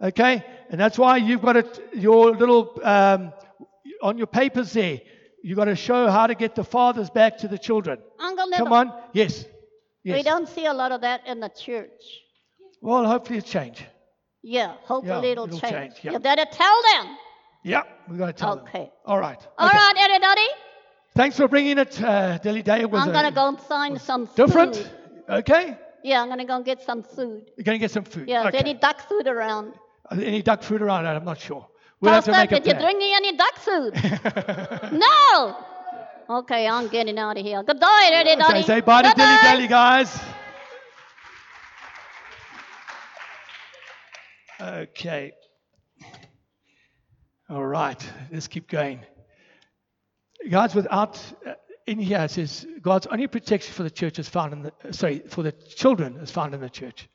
Okay, 0.03 0.45
and 0.71 0.81
that's 0.81 0.99
why 0.99 1.19
you've 1.19 1.43
got 1.43 1.57
it. 1.57 1.81
Your 1.95 2.33
little 2.33 2.79
um, 2.83 3.33
on 4.03 4.19
your 4.19 4.27
papers 4.27 4.73
there. 4.73 5.01
you've 5.43 5.57
got 5.57 5.67
to 5.67 5.77
show 5.77 6.09
how 6.09 6.27
to 6.27 6.35
get 6.35 6.55
the 6.55 6.65
fathers 6.65 7.11
back 7.11 7.39
to 7.39 7.49
the 7.49 7.59
children. 7.59 7.99
Uncle 8.19 8.51
Come 8.57 8.73
on. 8.73 8.93
Yes. 9.13 9.45
We 10.05 10.23
don't 10.23 10.49
see 10.49 10.67
a 10.67 10.73
lot 10.73 10.93
of 10.93 11.01
that 11.03 11.27
in 11.27 11.41
the 11.41 11.49
church. 11.49 12.03
Well, 12.81 13.05
hopefully 13.07 13.39
it's 13.39 13.51
change. 13.51 13.85
Yeah, 14.43 14.75
hopefully 14.85 15.27
Yeah, 15.27 15.33
it'll, 15.33 15.47
it'll 15.47 15.59
change. 15.59 15.73
change, 15.73 15.95
yeah. 16.03 16.13
You 16.13 16.19
better 16.21 16.45
tell 16.51 16.83
them. 16.93 17.17
Yeah, 17.65 17.83
we 18.09 18.17
got 18.17 18.27
to 18.27 18.33
tell 18.33 18.57
them. 18.57 18.65
Okay. 18.65 18.91
All 19.05 19.19
right. 19.19 19.39
All 19.59 19.69
okay. 19.69 19.77
right, 19.77 19.95
everybody. 19.99 20.47
Thanks 21.15 21.37
for 21.37 21.49
bringing 21.49 21.79
it, 21.79 22.01
uh, 22.01 22.39
Dilly 22.39 22.63
Day. 22.63 22.83
It 22.83 22.91
I'm 22.93 23.09
uh, 23.09 23.13
gonna 23.13 23.33
go 23.33 23.49
and 23.49 23.61
find 23.61 24.01
some 24.01 24.27
food. 24.27 24.37
different. 24.37 24.77
food. 24.77 24.91
Okay? 25.29 25.77
Yeah, 26.05 26.23
I'm 26.23 26.29
gonna 26.29 26.45
go 26.45 26.57
and 26.57 26.65
get 26.65 26.81
some 26.81 27.03
food. 27.03 27.51
You're 27.57 27.65
going 27.65 27.77
to 27.77 27.81
get 27.81 27.91
some 27.91 28.05
food. 28.05 28.29
Yeah, 28.29 28.43
is 28.43 28.49
okay. 28.49 28.59
any 28.59 28.75
duck 28.75 29.09
food 29.09 29.27
around? 29.27 29.75
Are 30.11 30.17
there 30.17 30.27
any 30.27 30.43
duck 30.43 30.63
food 30.63 30.81
around? 30.81 31.07
I'm 31.07 31.25
not 31.25 31.41
sure. 31.41 31.67
We'll 32.01 32.13
have 32.13 32.25
to 32.27 32.33
Pastor, 32.33 32.55
make 32.55 32.61
a 32.61 32.65
did 32.65 32.67
you 32.67 32.75
plan. 32.75 32.85
bring 32.85 32.99
me 32.99 33.15
any 33.15 33.37
duck 33.37 33.57
food? 33.57 33.95
no. 34.99 35.57
Okay, 36.31 36.69
I'm 36.69 36.89
getting 36.89 37.19
out 37.19 37.39
of 37.39 37.45
here. 37.45 37.63
Good 37.63 37.81
night, 37.81 38.11
everybody. 38.13 38.59
Okay, 38.59 38.63
say 38.67 38.81
bye 38.81 39.03
to 39.03 39.13
Dilly. 39.17 39.39
Dally, 39.43 39.67
guys. 39.67 40.21
Okay. 44.61 45.33
All 47.49 47.65
right, 47.65 48.13
let's 48.31 48.47
keep 48.47 48.69
going. 48.69 49.01
Guys, 50.51 50.75
without 50.75 51.21
uh, 51.47 51.55
in 51.87 51.99
here 51.99 52.21
it 52.21 52.31
says 52.31 52.67
God's 52.83 53.07
only 53.07 53.27
protection 53.27 53.73
for 53.73 53.83
the 53.83 53.91
church 53.91 54.19
is 54.19 54.29
found 54.29 54.53
in 54.53 54.63
the 54.63 54.73
sorry 54.93 55.23
for 55.29 55.43
the 55.43 55.53
children 55.53 56.17
is 56.19 56.31
found 56.31 56.55
in 56.55 56.61
the 56.61 56.69
church. 56.69 57.09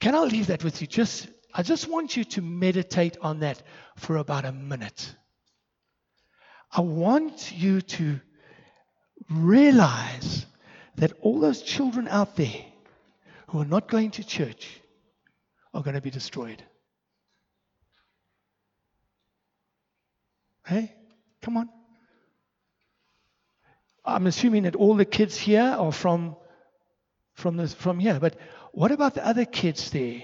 Can 0.00 0.14
I 0.14 0.20
leave 0.20 0.46
that 0.46 0.64
with 0.64 0.80
you? 0.80 0.86
Just 0.86 1.28
I 1.54 1.62
just 1.62 1.88
want 1.88 2.16
you 2.16 2.24
to 2.24 2.42
meditate 2.42 3.16
on 3.20 3.40
that 3.40 3.62
for 3.96 4.16
about 4.16 4.44
a 4.44 4.52
minute. 4.52 5.14
I 6.70 6.82
want 6.82 7.52
you 7.52 7.80
to 7.80 8.20
realize 9.30 10.46
that 10.96 11.12
all 11.20 11.40
those 11.40 11.62
children 11.62 12.08
out 12.08 12.36
there 12.36 12.64
who 13.48 13.60
are 13.60 13.64
not 13.64 13.88
going 13.88 14.10
to 14.12 14.24
church 14.24 14.80
are 15.72 15.82
going 15.82 15.94
to 15.94 16.02
be 16.02 16.10
destroyed. 16.10 16.62
Hey, 20.66 20.92
come 21.40 21.56
on. 21.56 21.70
I'm 24.04 24.26
assuming 24.26 24.64
that 24.64 24.76
all 24.76 24.94
the 24.94 25.04
kids 25.04 25.36
here 25.36 25.62
are 25.62 25.92
from 25.92 26.36
from 27.34 27.56
this 27.56 27.72
from 27.72 28.00
here, 28.00 28.18
but 28.18 28.36
what 28.72 28.90
about 28.90 29.14
the 29.14 29.24
other 29.24 29.44
kids 29.44 29.90
there 29.90 30.22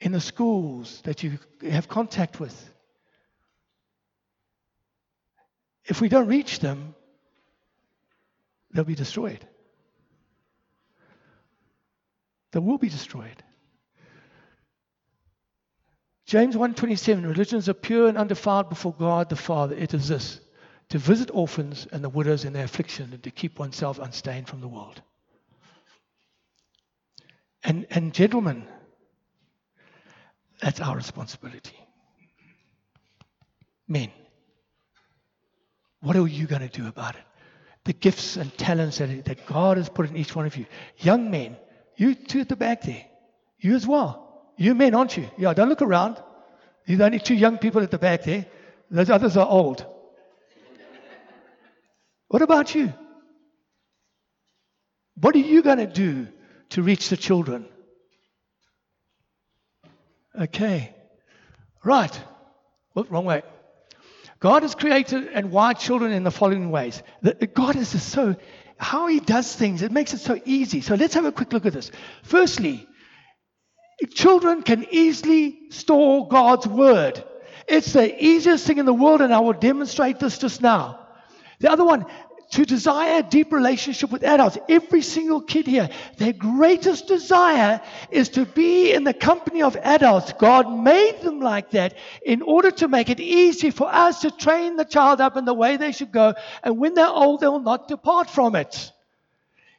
in 0.00 0.12
the 0.12 0.20
schools 0.20 1.00
that 1.02 1.22
you 1.22 1.38
have 1.62 1.88
contact 1.88 2.40
with? 2.40 2.74
If 5.84 6.00
we 6.00 6.08
don't 6.08 6.28
reach 6.28 6.60
them, 6.60 6.94
they'll 8.72 8.84
be 8.84 8.94
destroyed. 8.94 9.46
They 12.52 12.60
will 12.60 12.78
be 12.78 12.88
destroyed. 12.88 13.42
James 16.26 16.54
1:27 16.54 17.26
religions 17.26 17.68
are 17.68 17.74
pure 17.74 18.06
and 18.08 18.16
undefiled 18.16 18.68
before 18.68 18.94
God 18.94 19.28
the 19.28 19.36
Father 19.36 19.74
it 19.74 19.94
is 19.94 20.08
this 20.08 20.40
to 20.88 20.98
visit 20.98 21.30
orphans 21.32 21.86
and 21.90 22.04
the 22.04 22.08
widows 22.08 22.44
in 22.44 22.52
their 22.52 22.64
affliction 22.64 23.12
and 23.12 23.22
to 23.24 23.30
keep 23.30 23.58
oneself 23.58 23.98
unstained 23.98 24.48
from 24.48 24.60
the 24.60 24.68
world. 24.68 25.02
And 27.64 27.86
and 27.90 28.14
gentlemen 28.14 28.66
that's 30.60 30.80
our 30.80 30.96
responsibility. 30.96 31.76
Men 33.88 34.10
what 36.00 36.16
are 36.16 36.26
you 36.26 36.46
going 36.46 36.66
to 36.66 36.68
do 36.68 36.88
about 36.88 37.14
it? 37.14 37.22
The 37.84 37.92
gifts 37.92 38.36
and 38.36 38.56
talents 38.56 38.98
that, 38.98 39.24
that 39.26 39.46
God 39.46 39.76
has 39.76 39.88
put 39.88 40.08
in 40.08 40.16
each 40.16 40.34
one 40.34 40.46
of 40.46 40.56
you. 40.56 40.66
Young 40.98 41.30
men, 41.30 41.56
you 41.96 42.14
two 42.14 42.40
at 42.40 42.48
the 42.48 42.56
back 42.56 42.82
there, 42.82 43.04
you 43.58 43.74
as 43.74 43.86
well. 43.86 44.52
You 44.56 44.74
men, 44.74 44.94
aren't 44.94 45.16
you? 45.16 45.28
Yeah, 45.38 45.54
don't 45.54 45.68
look 45.68 45.82
around. 45.82 46.22
There's 46.86 47.00
only 47.00 47.18
two 47.18 47.34
young 47.34 47.58
people 47.58 47.82
at 47.82 47.90
the 47.90 47.98
back 47.98 48.24
there. 48.24 48.46
Those 48.90 49.10
others 49.10 49.36
are 49.36 49.46
old. 49.46 49.86
What 52.28 52.42
about 52.42 52.74
you? 52.74 52.92
What 55.20 55.34
are 55.34 55.38
you 55.38 55.62
going 55.62 55.78
to 55.78 55.86
do 55.86 56.28
to 56.70 56.82
reach 56.82 57.08
the 57.08 57.16
children? 57.16 57.66
Okay. 60.38 60.94
Right. 61.84 62.20
Whoop, 62.94 63.10
wrong 63.10 63.24
way. 63.24 63.42
God 64.38 64.62
has 64.62 64.74
created 64.74 65.28
and 65.28 65.50
wired 65.50 65.78
children 65.78 66.12
in 66.12 66.24
the 66.24 66.30
following 66.30 66.70
ways. 66.70 67.02
God 67.54 67.76
is 67.76 67.92
just 67.92 68.08
so, 68.08 68.36
how 68.78 69.06
He 69.06 69.20
does 69.20 69.54
things, 69.54 69.82
it 69.82 69.92
makes 69.92 70.14
it 70.14 70.20
so 70.20 70.40
easy. 70.44 70.80
So 70.80 70.94
let's 70.94 71.14
have 71.14 71.26
a 71.26 71.32
quick 71.32 71.52
look 71.52 71.66
at 71.66 71.74
this. 71.74 71.90
Firstly, 72.22 72.86
children 74.14 74.62
can 74.62 74.86
easily 74.90 75.70
store 75.70 76.26
God's 76.26 76.66
word. 76.66 77.22
It's 77.68 77.92
the 77.92 78.24
easiest 78.24 78.66
thing 78.66 78.78
in 78.78 78.86
the 78.86 78.94
world, 78.94 79.20
and 79.20 79.32
I 79.32 79.40
will 79.40 79.52
demonstrate 79.52 80.18
this 80.18 80.38
just 80.38 80.62
now. 80.62 81.06
The 81.58 81.70
other 81.70 81.84
one, 81.84 82.06
to 82.50 82.64
desire 82.64 83.20
a 83.20 83.22
deep 83.22 83.52
relationship 83.52 84.10
with 84.10 84.24
adults. 84.24 84.58
Every 84.68 85.02
single 85.02 85.40
kid 85.40 85.66
here, 85.66 85.88
their 86.16 86.32
greatest 86.32 87.06
desire 87.06 87.80
is 88.10 88.28
to 88.30 88.44
be 88.44 88.92
in 88.92 89.04
the 89.04 89.14
company 89.14 89.62
of 89.62 89.76
adults. 89.76 90.32
God 90.32 90.68
made 90.70 91.20
them 91.22 91.40
like 91.40 91.70
that 91.70 91.94
in 92.24 92.42
order 92.42 92.72
to 92.72 92.88
make 92.88 93.08
it 93.08 93.20
easy 93.20 93.70
for 93.70 93.88
us 93.92 94.22
to 94.22 94.30
train 94.30 94.76
the 94.76 94.84
child 94.84 95.20
up 95.20 95.36
in 95.36 95.44
the 95.44 95.54
way 95.54 95.76
they 95.76 95.92
should 95.92 96.10
go. 96.10 96.34
And 96.64 96.78
when 96.78 96.94
they're 96.94 97.06
old, 97.06 97.40
they 97.40 97.48
will 97.48 97.60
not 97.60 97.86
depart 97.86 98.28
from 98.28 98.56
it. 98.56 98.92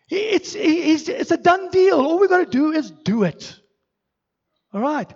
It's, 0.09 0.55
it's, 0.55 1.07
it's 1.09 1.31
a 1.31 1.37
done 1.37 1.69
deal. 1.69 1.99
All 1.99 2.19
we've 2.19 2.29
got 2.29 2.39
to 2.39 2.45
do 2.45 2.71
is 2.71 2.91
do 2.91 3.23
it. 3.23 3.55
All 4.73 4.81
right. 4.81 5.13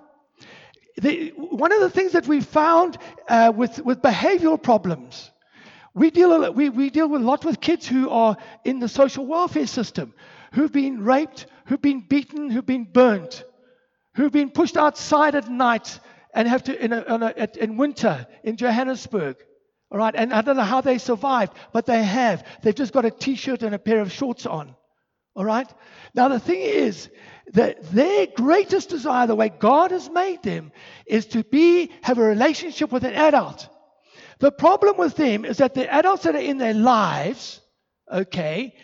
The, 0.98 1.30
one 1.36 1.72
of 1.72 1.82
the 1.82 1.90
things 1.90 2.14
that 2.14 2.28
we 2.28 2.42
found 2.42 2.98
uh, 3.28 3.52
with, 3.56 3.84
with 3.84 4.02
behavioral 4.02 4.62
problems, 4.62 5.32
we 5.96 6.12
deal, 6.12 6.44
a- 6.44 6.52
we, 6.52 6.70
we 6.70 6.90
deal 6.90 7.08
with 7.08 7.22
a 7.22 7.26
lot 7.26 7.46
with 7.46 7.62
kids 7.62 7.88
who 7.88 8.10
are 8.10 8.38
in 8.66 8.80
the 8.80 8.90
social 8.90 9.26
welfare 9.26 9.66
system, 9.66 10.14
who've 10.54 10.72
been 10.72 11.04
raped, 11.04 11.48
who've 11.66 11.82
been 11.82 12.02
beaten, 12.02 12.50
who've 12.50 12.66
been 12.66 12.84
burnt, 12.84 13.44
who've 14.16 14.32
been 14.32 14.52
pushed 14.52 14.78
outside 14.78 15.36
at 15.36 15.50
night 15.50 16.00
and 16.34 16.48
have 16.48 16.64
to, 16.64 16.84
in, 16.84 16.92
a, 16.92 17.02
on 17.04 17.24
a, 17.24 17.48
in 17.60 17.78
winter 17.78 18.28
in 18.44 18.58
Johannesburg. 18.58 19.38
All 19.90 19.98
right. 19.98 20.14
And 20.16 20.34
I 20.34 20.42
don't 20.42 20.58
know 20.58 20.64
how 20.64 20.82
they 20.82 20.98
survived, 20.98 21.54
but 21.72 21.86
they 21.86 22.04
have. 22.04 22.46
They've 22.62 22.76
just 22.76 22.92
got 22.92 23.06
a 23.06 23.12
t 23.12 23.36
shirt 23.36 23.64
and 23.64 23.74
a 23.74 23.80
pair 23.80 24.02
of 24.02 24.12
shorts 24.12 24.46
on. 24.46 24.76
All 25.36 25.46
right? 25.46 25.72
Now, 26.14 26.28
the 26.28 26.40
thing 26.40 26.60
is 26.62 27.10
that 27.54 27.84
their 27.92 28.28
greatest 28.28 28.90
desire, 28.90 29.28
the 29.28 29.36
way 29.36 29.50
God 29.50 29.92
has 29.92 30.10
made 30.10 30.44
them, 30.44 30.72
is 31.06 31.26
to 31.28 31.44
be, 31.44 31.92
have 32.02 32.18
a 32.18 32.24
relationship 32.24 32.92
with 32.92 33.04
an 33.04 33.14
adult. 33.14 33.70
The 34.40 34.52
problem 34.52 34.98
with 34.98 35.16
them 35.16 35.46
is 35.46 35.58
that 35.58 35.74
the 35.74 35.92
adults 35.92 36.24
that 36.24 36.36
are 36.36 36.40
in 36.40 36.58
their 36.58 36.74
lives, 36.74 37.62
okay, 38.12 38.76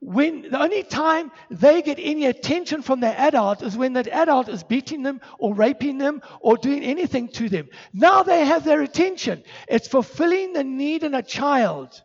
when 0.00 0.42
the 0.42 0.60
only 0.60 0.82
time 0.82 1.30
they 1.50 1.82
get 1.82 1.98
any 2.00 2.24
attention 2.26 2.80
from 2.80 3.00
their 3.00 3.14
adult 3.18 3.62
is 3.62 3.76
when 3.76 3.92
that 3.92 4.08
adult 4.08 4.48
is 4.48 4.64
beating 4.64 5.02
them 5.02 5.20
or 5.38 5.54
raping 5.54 5.98
them 5.98 6.22
or 6.40 6.56
doing 6.56 6.82
anything 6.82 7.28
to 7.28 7.48
them. 7.50 7.68
Now 7.92 8.22
they 8.22 8.46
have 8.46 8.64
their 8.64 8.80
attention. 8.80 9.42
It's 9.68 9.88
fulfilling 9.88 10.54
the 10.54 10.64
need 10.64 11.02
in 11.04 11.14
a 11.14 11.22
child. 11.22 12.02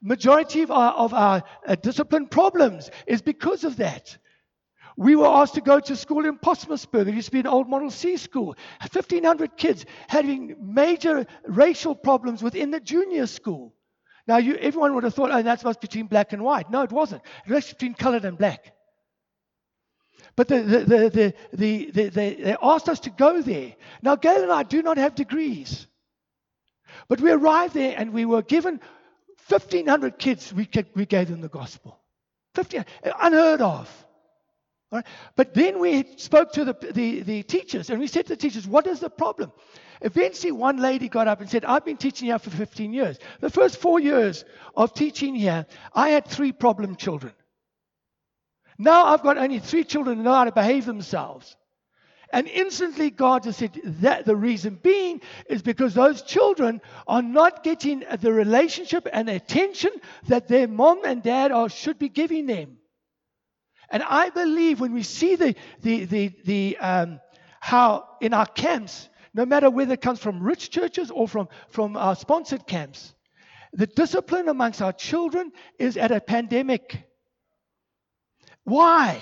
Majority 0.00 0.62
of 0.62 0.70
our, 0.70 0.92
of 0.92 1.14
our 1.14 1.42
uh, 1.66 1.74
discipline 1.76 2.28
problems 2.28 2.90
is 3.06 3.22
because 3.22 3.64
of 3.64 3.76
that. 3.76 4.16
We 4.96 5.16
were 5.16 5.26
asked 5.26 5.54
to 5.54 5.60
go 5.60 5.80
to 5.80 5.96
school 5.96 6.26
in 6.26 6.38
Postmasburg. 6.38 7.08
It 7.08 7.14
used 7.14 7.26
to 7.26 7.32
be 7.32 7.40
an 7.40 7.46
old 7.46 7.68
Model 7.68 7.90
C 7.90 8.16
school. 8.16 8.56
1,500 8.80 9.56
kids 9.56 9.86
having 10.08 10.56
major 10.60 11.26
racial 11.46 11.94
problems 11.94 12.42
within 12.42 12.70
the 12.70 12.80
junior 12.80 13.26
school. 13.26 13.74
Now, 14.26 14.36
you, 14.36 14.54
everyone 14.56 14.94
would 14.94 15.04
have 15.04 15.14
thought, 15.14 15.30
oh, 15.32 15.42
that's 15.42 15.64
what's 15.64 15.78
between 15.78 16.06
black 16.06 16.32
and 16.32 16.42
white. 16.42 16.70
No, 16.70 16.82
it 16.82 16.92
wasn't. 16.92 17.22
It 17.46 17.52
was 17.52 17.68
between 17.68 17.94
colored 17.94 18.24
and 18.24 18.38
black. 18.38 18.72
But 20.36 20.48
the, 20.48 20.62
the, 20.62 20.78
the, 20.78 21.08
the, 21.08 21.34
the, 21.52 21.90
the, 21.90 22.08
they, 22.08 22.56
asked 22.62 22.88
us 22.88 23.00
to 23.00 23.10
go 23.10 23.42
there. 23.42 23.74
Now, 24.02 24.16
Gail 24.16 24.42
and 24.42 24.52
I 24.52 24.62
do 24.62 24.82
not 24.82 24.96
have 24.96 25.14
degrees. 25.14 25.86
But 27.08 27.20
we 27.20 27.30
arrived 27.30 27.74
there 27.74 27.94
and 27.96 28.12
we 28.12 28.24
were 28.24 28.42
given 28.42 28.80
1,500 29.48 30.18
kids, 30.18 30.52
we, 30.52 30.68
we 30.94 31.04
gave 31.04 31.28
them 31.28 31.40
the 31.40 31.48
gospel. 31.48 31.98
15, 32.54 32.84
unheard 33.20 33.60
of. 33.60 34.06
Right? 34.92 35.06
But 35.36 35.54
then 35.54 35.80
we 35.80 36.04
spoke 36.18 36.52
to 36.52 36.66
the, 36.66 36.76
the, 36.92 37.20
the 37.22 37.42
teachers 37.42 37.88
and 37.88 37.98
we 37.98 38.06
said 38.06 38.26
to 38.26 38.34
the 38.34 38.36
teachers, 38.36 38.66
What 38.66 38.86
is 38.86 39.00
the 39.00 39.08
problem? 39.08 39.50
Eventually, 40.02 40.52
one 40.52 40.76
lady 40.76 41.08
got 41.08 41.28
up 41.28 41.40
and 41.40 41.48
said, 41.48 41.64
I've 41.64 41.84
been 41.84 41.96
teaching 41.96 42.26
here 42.26 42.38
for 42.38 42.50
15 42.50 42.92
years. 42.92 43.18
The 43.40 43.48
first 43.48 43.78
four 43.78 44.00
years 44.00 44.44
of 44.76 44.92
teaching 44.92 45.34
here, 45.34 45.64
I 45.94 46.10
had 46.10 46.26
three 46.26 46.52
problem 46.52 46.96
children. 46.96 47.32
Now 48.78 49.06
I've 49.06 49.22
got 49.22 49.38
only 49.38 49.60
three 49.60 49.84
children 49.84 50.18
who 50.18 50.22
know 50.24 50.34
how 50.34 50.44
to 50.44 50.52
behave 50.52 50.84
themselves. 50.84 51.56
And 52.30 52.46
instantly, 52.48 53.10
God 53.10 53.44
just 53.44 53.60
said 53.60 53.78
that 54.00 54.24
the 54.24 54.36
reason 54.36 54.78
being 54.82 55.20
is 55.48 55.62
because 55.62 55.94
those 55.94 56.22
children 56.22 56.80
are 57.06 57.22
not 57.22 57.62
getting 57.62 58.04
the 58.20 58.32
relationship 58.32 59.06
and 59.12 59.28
attention 59.28 59.90
that 60.28 60.48
their 60.48 60.66
mom 60.66 61.04
and 61.04 61.22
dad 61.22 61.52
are, 61.52 61.68
should 61.68 61.98
be 61.98 62.08
giving 62.08 62.46
them. 62.46 62.78
And 63.92 64.02
I 64.02 64.30
believe 64.30 64.80
when 64.80 64.94
we 64.94 65.02
see 65.02 65.36
the, 65.36 65.54
the, 65.82 66.06
the, 66.06 66.32
the 66.44 66.78
um, 66.78 67.20
how 67.60 68.08
in 68.22 68.32
our 68.32 68.46
camps, 68.46 69.10
no 69.34 69.44
matter 69.44 69.70
whether 69.70 69.92
it 69.92 70.00
comes 70.00 70.18
from 70.18 70.42
rich 70.42 70.70
churches 70.70 71.10
or 71.10 71.28
from, 71.28 71.48
from 71.68 71.96
our 71.96 72.16
sponsored 72.16 72.66
camps, 72.66 73.14
the 73.74 73.86
discipline 73.86 74.48
amongst 74.48 74.80
our 74.80 74.94
children 74.94 75.52
is 75.78 75.98
at 75.98 76.10
a 76.10 76.20
pandemic. 76.20 77.06
Why? 78.64 79.20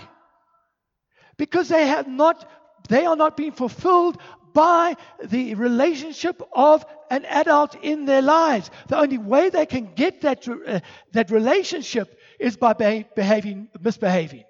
Because 1.36 1.68
they 1.68 1.88
have 1.88 2.06
not, 2.06 2.48
they 2.88 3.06
are 3.06 3.16
not 3.16 3.36
being 3.36 3.52
fulfilled 3.52 4.18
by 4.52 4.96
the 5.24 5.54
relationship 5.54 6.42
of 6.52 6.84
an 7.10 7.24
adult 7.24 7.76
in 7.82 8.04
their 8.04 8.22
lives. 8.22 8.70
The 8.88 8.98
only 8.98 9.18
way 9.18 9.50
they 9.50 9.66
can 9.66 9.94
get 9.94 10.20
that, 10.20 10.46
uh, 10.48 10.80
that 11.12 11.30
relationship 11.30 12.18
is 12.38 12.56
by 12.56 12.72
behaving, 12.74 13.68
misbehaving. 13.80 14.44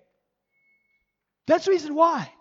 That's 1.50 1.64
the 1.64 1.72
reason 1.72 1.96
why. 1.96 2.32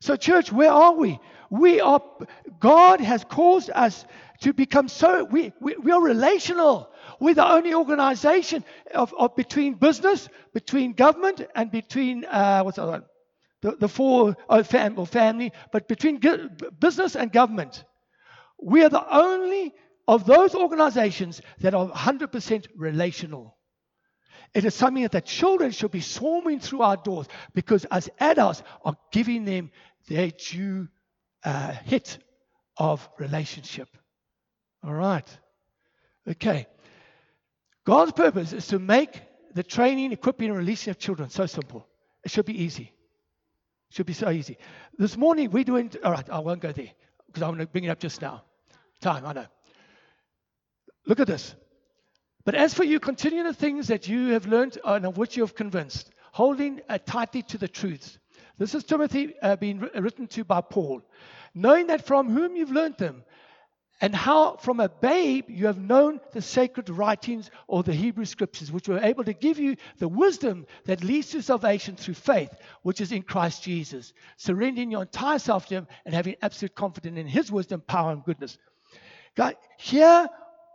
So, 0.00 0.14
church, 0.14 0.52
where 0.52 0.70
are 0.70 0.92
we? 0.92 1.18
We 1.50 1.80
are, 1.80 2.00
God 2.60 3.00
has 3.00 3.24
caused 3.24 3.68
us 3.68 4.04
to 4.42 4.52
become 4.52 4.86
so, 4.86 5.24
we, 5.24 5.52
we, 5.60 5.74
we 5.74 5.90
are 5.90 6.00
relational. 6.00 6.88
We're 7.18 7.34
the 7.34 7.50
only 7.50 7.74
organization 7.74 8.64
of, 8.94 9.12
of 9.18 9.34
between 9.34 9.74
business, 9.74 10.28
between 10.54 10.92
government, 10.92 11.44
and 11.56 11.72
between, 11.72 12.24
uh, 12.26 12.62
what's 12.62 12.76
the 12.76 12.84
other 12.84 12.92
one? 12.92 13.04
The, 13.62 13.72
the 13.72 13.88
four 13.88 14.36
oh, 14.48 14.62
fam, 14.62 14.96
or 14.96 15.04
family, 15.04 15.52
but 15.72 15.88
between 15.88 16.20
business 16.78 17.16
and 17.16 17.32
government. 17.32 17.82
We 18.62 18.84
are 18.84 18.88
the 18.88 19.04
only 19.12 19.74
of 20.06 20.26
those 20.26 20.54
organizations 20.54 21.42
that 21.58 21.74
are 21.74 21.88
100% 21.88 22.66
relational. 22.76 23.56
It 24.52 24.64
is 24.64 24.74
something 24.74 25.02
that 25.04 25.12
the 25.12 25.20
children 25.20 25.70
should 25.70 25.92
be 25.92 26.00
swarming 26.00 26.58
through 26.60 26.82
our 26.82 26.96
doors 26.96 27.28
because 27.54 27.84
as 27.86 28.08
adults 28.18 28.62
are 28.84 28.96
giving 29.12 29.44
them 29.44 29.70
their 30.08 30.30
due 30.30 30.88
uh, 31.44 31.72
hit 31.72 32.18
of 32.76 33.08
relationship. 33.18 33.88
All 34.82 34.94
right. 34.94 35.26
Okay. 36.28 36.66
God's 37.84 38.12
purpose 38.12 38.52
is 38.52 38.66
to 38.68 38.78
make 38.78 39.22
the 39.54 39.62
training, 39.62 40.12
equipping, 40.12 40.48
and 40.48 40.58
releasing 40.58 40.90
of 40.90 40.98
children 40.98 41.30
so 41.30 41.46
simple. 41.46 41.86
It 42.24 42.30
should 42.30 42.46
be 42.46 42.62
easy. 42.62 42.92
It 43.90 43.94
should 43.94 44.06
be 44.06 44.12
so 44.12 44.30
easy. 44.30 44.58
This 44.98 45.16
morning 45.16 45.50
we're 45.50 45.64
doing, 45.64 45.92
all 46.04 46.12
right, 46.12 46.28
I 46.28 46.40
won't 46.40 46.60
go 46.60 46.72
there 46.72 46.90
because 47.26 47.42
I 47.42 47.48
want 47.48 47.60
to 47.60 47.66
bring 47.66 47.84
it 47.84 47.88
up 47.88 48.00
just 48.00 48.20
now. 48.20 48.42
Time, 49.00 49.24
I 49.24 49.32
know. 49.32 49.46
Look 51.06 51.20
at 51.20 51.26
this. 51.26 51.54
But 52.50 52.58
as 52.58 52.74
for 52.74 52.82
you, 52.82 52.98
continue 52.98 53.44
the 53.44 53.54
things 53.54 53.86
that 53.86 54.08
you 54.08 54.30
have 54.30 54.44
learned 54.44 54.76
and 54.84 55.06
of 55.06 55.16
which 55.16 55.36
you 55.36 55.44
have 55.44 55.54
convinced, 55.54 56.10
holding 56.32 56.80
uh, 56.88 56.98
tightly 56.98 57.42
to 57.42 57.58
the 57.58 57.68
truths. 57.68 58.18
This 58.58 58.74
is 58.74 58.82
Timothy 58.82 59.34
uh, 59.40 59.54
being 59.54 59.78
written 59.78 60.26
to 60.26 60.42
by 60.42 60.60
Paul. 60.60 61.00
Knowing 61.54 61.86
that 61.86 62.04
from 62.04 62.28
whom 62.28 62.56
you've 62.56 62.72
learned 62.72 62.96
them, 62.98 63.22
and 64.00 64.12
how 64.12 64.56
from 64.56 64.80
a 64.80 64.88
babe 64.88 65.44
you 65.46 65.66
have 65.66 65.78
known 65.78 66.18
the 66.32 66.42
sacred 66.42 66.90
writings 66.90 67.52
or 67.68 67.84
the 67.84 67.94
Hebrew 67.94 68.24
scriptures, 68.24 68.72
which 68.72 68.88
were 68.88 68.98
able 68.98 69.22
to 69.22 69.32
give 69.32 69.60
you 69.60 69.76
the 69.98 70.08
wisdom 70.08 70.66
that 70.86 71.04
leads 71.04 71.30
to 71.30 71.42
salvation 71.42 71.94
through 71.94 72.14
faith, 72.14 72.52
which 72.82 73.00
is 73.00 73.12
in 73.12 73.22
Christ 73.22 73.62
Jesus, 73.62 74.12
surrendering 74.38 74.90
your 74.90 75.02
entire 75.02 75.38
self 75.38 75.66
to 75.66 75.76
Him 75.76 75.86
and 76.04 76.16
having 76.16 76.34
absolute 76.42 76.74
confidence 76.74 77.16
in 77.16 77.28
His 77.28 77.52
wisdom, 77.52 77.80
power, 77.80 78.10
and 78.10 78.24
goodness. 78.24 78.58
God, 79.36 79.54
here 79.78 80.26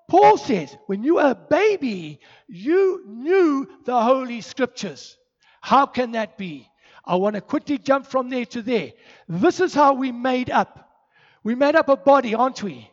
Paul 0.08 0.38
says, 0.38 0.76
when 0.86 1.03
you 1.03 1.16
were 1.16 1.32
a 1.32 1.36
baby, 1.36 2.20
you 2.47 3.03
knew 3.08 3.68
the 3.86 4.01
Holy 4.01 4.41
Scriptures. 4.41 5.18
How 5.62 5.86
can 5.86 6.12
that 6.12 6.38
be? 6.38 6.70
I 7.03 7.16
want 7.16 7.36
to 7.36 7.41
quickly 7.41 7.78
jump 7.78 8.06
from 8.06 8.30
there 8.30 8.45
to 8.45 8.62
there. 8.62 8.93
This 9.28 9.60
is 9.60 9.74
how 9.74 9.93
we 9.93 10.12
made 10.12 10.49
up. 10.49 10.89
We 11.43 11.56
made 11.56 11.76
up 11.76 11.89
a 11.89 11.95
body, 11.95 12.36
aren't 12.36 12.62
we? 12.62 12.89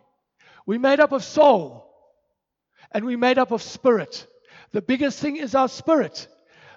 We 0.66 0.78
made 0.78 1.00
up 1.00 1.12
of 1.12 1.24
soul. 1.24 1.90
And 2.92 3.04
we 3.04 3.16
made 3.16 3.38
up 3.38 3.52
of 3.52 3.62
spirit. 3.62 4.26
The 4.72 4.82
biggest 4.82 5.18
thing 5.18 5.36
is 5.36 5.54
our 5.54 5.68
spirit. 5.68 6.28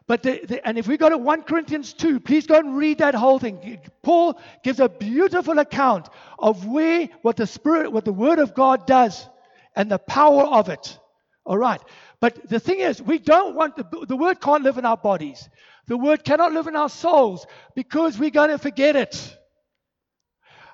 But 0.07 0.21
the, 0.21 0.41
the, 0.45 0.67
and 0.67 0.77
if 0.77 0.87
we 0.87 0.97
go 0.97 1.09
to 1.09 1.17
1 1.17 1.43
Corinthians 1.43 1.93
2, 1.93 2.19
please 2.19 2.45
go 2.45 2.59
and 2.59 2.77
read 2.77 2.99
that 2.99 3.15
whole 3.15 3.39
thing. 3.39 3.79
Paul 4.03 4.39
gives 4.63 4.79
a 4.79 4.87
beautiful 4.87 5.59
account 5.59 6.09
of 6.37 6.65
where 6.65 7.09
what 7.21 7.37
the 7.37 7.47
spirit, 7.47 7.91
what 7.91 8.05
the 8.05 8.13
word 8.13 8.39
of 8.39 8.53
God 8.53 8.85
does 8.85 9.27
and 9.75 9.89
the 9.89 9.99
power 9.99 10.43
of 10.43 10.69
it. 10.69 10.99
All 11.45 11.57
right. 11.57 11.81
But 12.19 12.49
the 12.49 12.59
thing 12.59 12.79
is, 12.79 13.01
we 13.01 13.19
don't 13.19 13.55
want 13.55 13.75
the, 13.75 14.05
the 14.07 14.17
word 14.17 14.41
can't 14.41 14.63
live 14.63 14.77
in 14.77 14.85
our 14.85 14.97
bodies. 14.97 15.47
The 15.87 15.97
word 15.97 16.23
cannot 16.23 16.53
live 16.53 16.67
in 16.67 16.75
our 16.75 16.89
souls 16.89 17.45
because 17.75 18.17
we're 18.17 18.31
going 18.31 18.49
to 18.49 18.57
forget 18.57 18.95
it. 18.95 19.37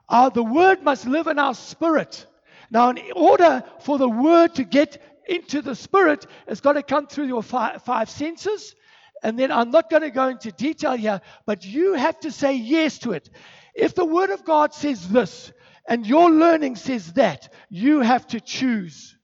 Uh, 0.07 0.29
the 0.29 0.43
word 0.43 0.83
must 0.83 1.05
live 1.05 1.27
in 1.27 1.39
our 1.39 1.53
spirit. 1.53 2.25
Now, 2.69 2.91
in 2.91 3.11
order 3.15 3.63
for 3.79 3.97
the 3.97 4.07
word 4.07 4.55
to 4.55 4.63
get 4.63 5.01
into 5.27 5.61
the 5.61 5.75
spirit, 5.75 6.25
it's 6.47 6.61
got 6.61 6.73
to 6.73 6.83
come 6.83 7.07
through 7.07 7.27
your 7.27 7.43
five, 7.43 7.83
five 7.83 8.09
senses. 8.09 8.75
And 9.23 9.37
then 9.37 9.51
I'm 9.51 9.71
not 9.71 9.89
going 9.89 10.03
to 10.03 10.09
go 10.09 10.29
into 10.29 10.51
detail 10.51 10.93
here, 10.93 11.21
but 11.45 11.65
you 11.65 11.93
have 11.93 12.19
to 12.21 12.31
say 12.31 12.53
yes 12.55 12.97
to 12.99 13.11
it. 13.11 13.29
If 13.75 13.93
the 13.93 14.05
word 14.05 14.29
of 14.29 14.45
God 14.45 14.73
says 14.73 15.07
this, 15.09 15.51
and 15.87 16.05
your 16.05 16.29
learning 16.29 16.75
says 16.75 17.13
that, 17.13 17.53
you 17.69 18.01
have 18.01 18.27
to 18.27 18.39
choose. 18.39 19.17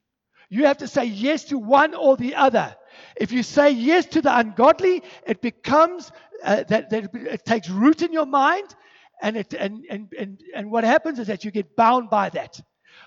You 0.50 0.66
have 0.66 0.78
to 0.78 0.88
say 0.88 1.04
yes 1.04 1.44
to 1.44 1.58
one 1.58 1.94
or 1.94 2.16
the 2.16 2.34
other. 2.34 2.74
If 3.16 3.32
you 3.32 3.42
say 3.42 3.70
yes 3.70 4.06
to 4.06 4.22
the 4.22 4.36
ungodly, 4.36 5.02
it 5.26 5.40
becomes 5.40 6.10
uh, 6.42 6.64
that, 6.68 6.90
that, 6.90 7.14
it 7.14 7.44
takes 7.44 7.68
root 7.68 8.02
in 8.02 8.12
your 8.12 8.26
mind, 8.26 8.74
and, 9.20 9.36
it, 9.36 9.54
and, 9.54 9.84
and, 9.90 10.12
and, 10.18 10.40
and 10.54 10.70
what 10.70 10.84
happens 10.84 11.18
is 11.18 11.26
that 11.26 11.44
you 11.44 11.50
get 11.50 11.76
bound 11.76 12.10
by 12.10 12.28
that. 12.30 12.60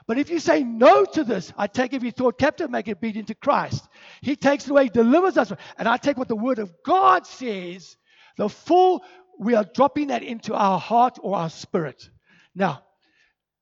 But 0.07 0.17
if 0.17 0.29
you 0.29 0.39
say 0.39 0.63
no 0.63 1.05
to 1.05 1.23
this, 1.23 1.53
I 1.57 1.67
take 1.67 1.93
every 1.93 2.11
thought 2.11 2.39
captive, 2.39 2.69
make 2.69 2.87
it 2.87 2.97
obedient 2.97 3.27
to 3.27 3.35
Christ. 3.35 3.87
He 4.21 4.35
takes 4.35 4.65
it 4.65 4.71
away, 4.71 4.89
delivers 4.89 5.37
us. 5.37 5.51
And 5.77 5.87
I 5.87 5.97
take 5.97 6.17
what 6.17 6.27
the 6.27 6.35
Word 6.35 6.59
of 6.59 6.71
God 6.85 7.25
says, 7.25 7.97
the 8.37 8.49
full, 8.49 9.03
we 9.39 9.55
are 9.55 9.65
dropping 9.73 10.07
that 10.07 10.23
into 10.23 10.53
our 10.53 10.79
heart 10.79 11.17
or 11.21 11.35
our 11.35 11.49
spirit. 11.49 12.09
Now, 12.55 12.83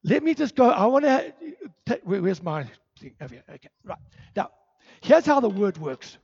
let 0.04 0.24
me 0.24 0.34
just 0.34 0.56
go. 0.56 0.70
I 0.70 0.86
want 0.86 1.06
to. 1.06 1.34
Where's 2.04 2.42
my 2.42 2.66
thing? 3.00 3.14
Over 3.22 3.34
here. 3.36 3.44
Okay, 3.50 3.70
right. 3.84 3.98
Now, 4.36 4.52
here's 5.02 5.26
how 5.26 5.40
the 5.40 5.50
word 5.50 5.78
works. 5.78 6.18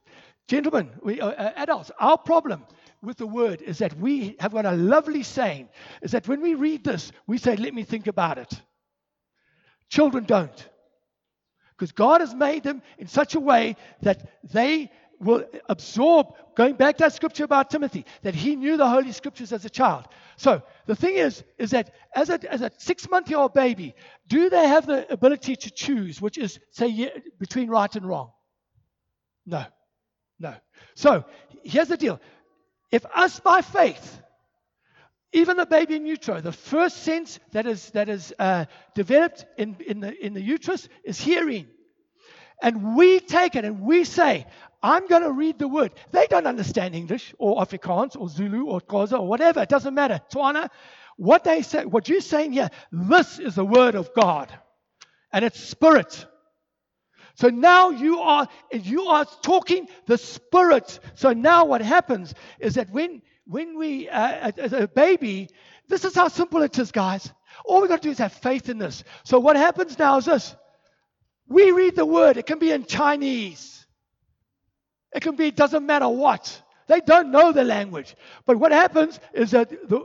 Gentlemen, 0.47 0.91
we, 1.01 1.19
uh, 1.19 1.29
uh, 1.29 1.53
adults, 1.55 1.91
our 1.99 2.17
problem 2.17 2.65
with 3.01 3.17
the 3.17 3.27
word 3.27 3.61
is 3.61 3.79
that 3.79 3.97
we 3.97 4.35
have 4.39 4.53
got 4.53 4.65
a 4.65 4.73
lovely 4.73 5.23
saying 5.23 5.69
is 6.01 6.11
that 6.11 6.27
when 6.27 6.41
we 6.41 6.53
read 6.53 6.83
this, 6.83 7.11
we 7.25 7.37
say, 7.37 7.55
let 7.55 7.73
me 7.73 7.83
think 7.83 8.07
about 8.07 8.37
it. 8.37 8.61
Children 9.89 10.25
don't. 10.25 10.69
Because 11.71 11.91
God 11.91 12.21
has 12.21 12.33
made 12.33 12.63
them 12.63 12.81
in 12.97 13.07
such 13.07 13.35
a 13.35 13.39
way 13.39 13.75
that 14.01 14.43
they 14.51 14.91
will 15.25 15.45
absorb, 15.67 16.27
going 16.55 16.75
back 16.75 16.97
to 16.97 17.03
that 17.03 17.13
scripture 17.13 17.43
about 17.43 17.69
Timothy, 17.69 18.05
that 18.21 18.35
he 18.35 18.55
knew 18.55 18.77
the 18.77 18.87
Holy 18.87 19.11
Scriptures 19.11 19.51
as 19.51 19.65
a 19.65 19.69
child. 19.69 20.05
So 20.37 20.61
the 20.85 20.95
thing 20.95 21.15
is, 21.15 21.43
is 21.57 21.71
that 21.71 21.93
as 22.15 22.29
a, 22.29 22.39
as 22.51 22.61
a 22.61 22.71
six 22.77 23.09
month 23.09 23.33
old 23.33 23.53
baby, 23.53 23.95
do 24.27 24.49
they 24.49 24.67
have 24.67 24.85
the 24.85 25.11
ability 25.11 25.55
to 25.55 25.71
choose, 25.71 26.21
which 26.21 26.37
is, 26.37 26.59
say, 26.71 27.11
between 27.39 27.69
right 27.69 27.93
and 27.95 28.07
wrong? 28.07 28.31
No. 29.45 29.65
No. 30.39 30.53
So 30.95 31.25
here's 31.63 31.87
the 31.87 31.97
deal. 31.97 32.19
If 32.91 33.05
us 33.13 33.39
by 33.39 33.61
faith, 33.61 34.21
even 35.33 35.57
the 35.57 35.65
baby 35.65 35.95
in 35.95 36.05
utero, 36.05 36.39
the 36.39 36.51
first 36.51 37.03
sense 37.03 37.39
that 37.51 37.65
is, 37.65 37.89
that 37.91 38.07
is 38.07 38.33
uh, 38.39 38.65
developed 38.93 39.45
in, 39.57 39.75
in, 39.85 39.99
the, 39.99 40.25
in 40.25 40.33
the 40.33 40.41
uterus 40.41 40.87
is 41.03 41.19
hearing. 41.19 41.67
And 42.61 42.95
we 42.95 43.19
take 43.19 43.55
it 43.55 43.65
and 43.65 43.81
we 43.81 44.03
say, 44.03 44.45
I'm 44.81 45.07
going 45.07 45.23
to 45.23 45.31
read 45.31 45.59
the 45.59 45.67
word. 45.67 45.93
They 46.11 46.27
don't 46.27 46.47
understand 46.47 46.95
English 46.95 47.33
or 47.37 47.57
Afrikaans 47.57 48.15
or 48.19 48.29
Zulu 48.29 48.65
or 48.65 48.81
Xhosa 48.81 49.19
or 49.19 49.27
whatever. 49.27 49.61
It 49.61 49.69
doesn't 49.69 49.93
matter. 49.93 50.21
Tswana. 50.31 50.69
What 51.17 51.43
they 51.43 51.61
say, 51.61 51.85
what 51.85 52.09
you're 52.09 52.21
saying 52.21 52.51
here, 52.51 52.69
this 52.91 53.39
is 53.39 53.55
the 53.55 53.65
word 53.65 53.95
of 53.95 54.13
God. 54.13 54.51
And 55.31 55.43
it's 55.45 55.59
spirit. 55.59 56.25
So 57.35 57.49
now 57.49 57.89
you 57.89 58.19
are 58.19 58.47
you 58.71 59.03
are 59.07 59.25
talking 59.41 59.87
the 60.05 60.17
spirit. 60.17 60.99
So 61.15 61.33
now 61.33 61.65
what 61.65 61.81
happens 61.81 62.33
is 62.59 62.75
that 62.75 62.89
when 62.89 63.21
when 63.45 63.77
we 63.77 64.09
uh, 64.09 64.51
as 64.57 64.73
a 64.73 64.87
baby, 64.87 65.49
this 65.87 66.05
is 66.05 66.15
how 66.15 66.29
simple 66.29 66.61
it 66.61 66.77
is, 66.79 66.91
guys. 66.91 67.31
All 67.65 67.81
we 67.81 67.87
got 67.87 68.01
to 68.01 68.07
do 68.07 68.11
is 68.11 68.17
have 68.19 68.33
faith 68.33 68.69
in 68.69 68.77
this. 68.77 69.03
So 69.23 69.39
what 69.39 69.57
happens 69.57 69.99
now 69.99 70.17
is 70.17 70.25
this: 70.25 70.55
we 71.47 71.71
read 71.71 71.95
the 71.95 72.05
word. 72.05 72.37
It 72.37 72.45
can 72.45 72.59
be 72.59 72.71
in 72.71 72.85
Chinese. 72.85 73.85
It 75.13 75.21
can 75.21 75.35
be, 75.35 75.47
it 75.47 75.55
doesn't 75.55 75.85
matter 75.85 76.09
what. 76.09 76.61
They 76.87 76.99
don't 77.01 77.31
know 77.31 77.51
the 77.51 77.63
language. 77.63 78.15
But 78.45 78.57
what 78.57 78.71
happens 78.71 79.19
is 79.33 79.51
that 79.51 79.69
the, 79.69 80.03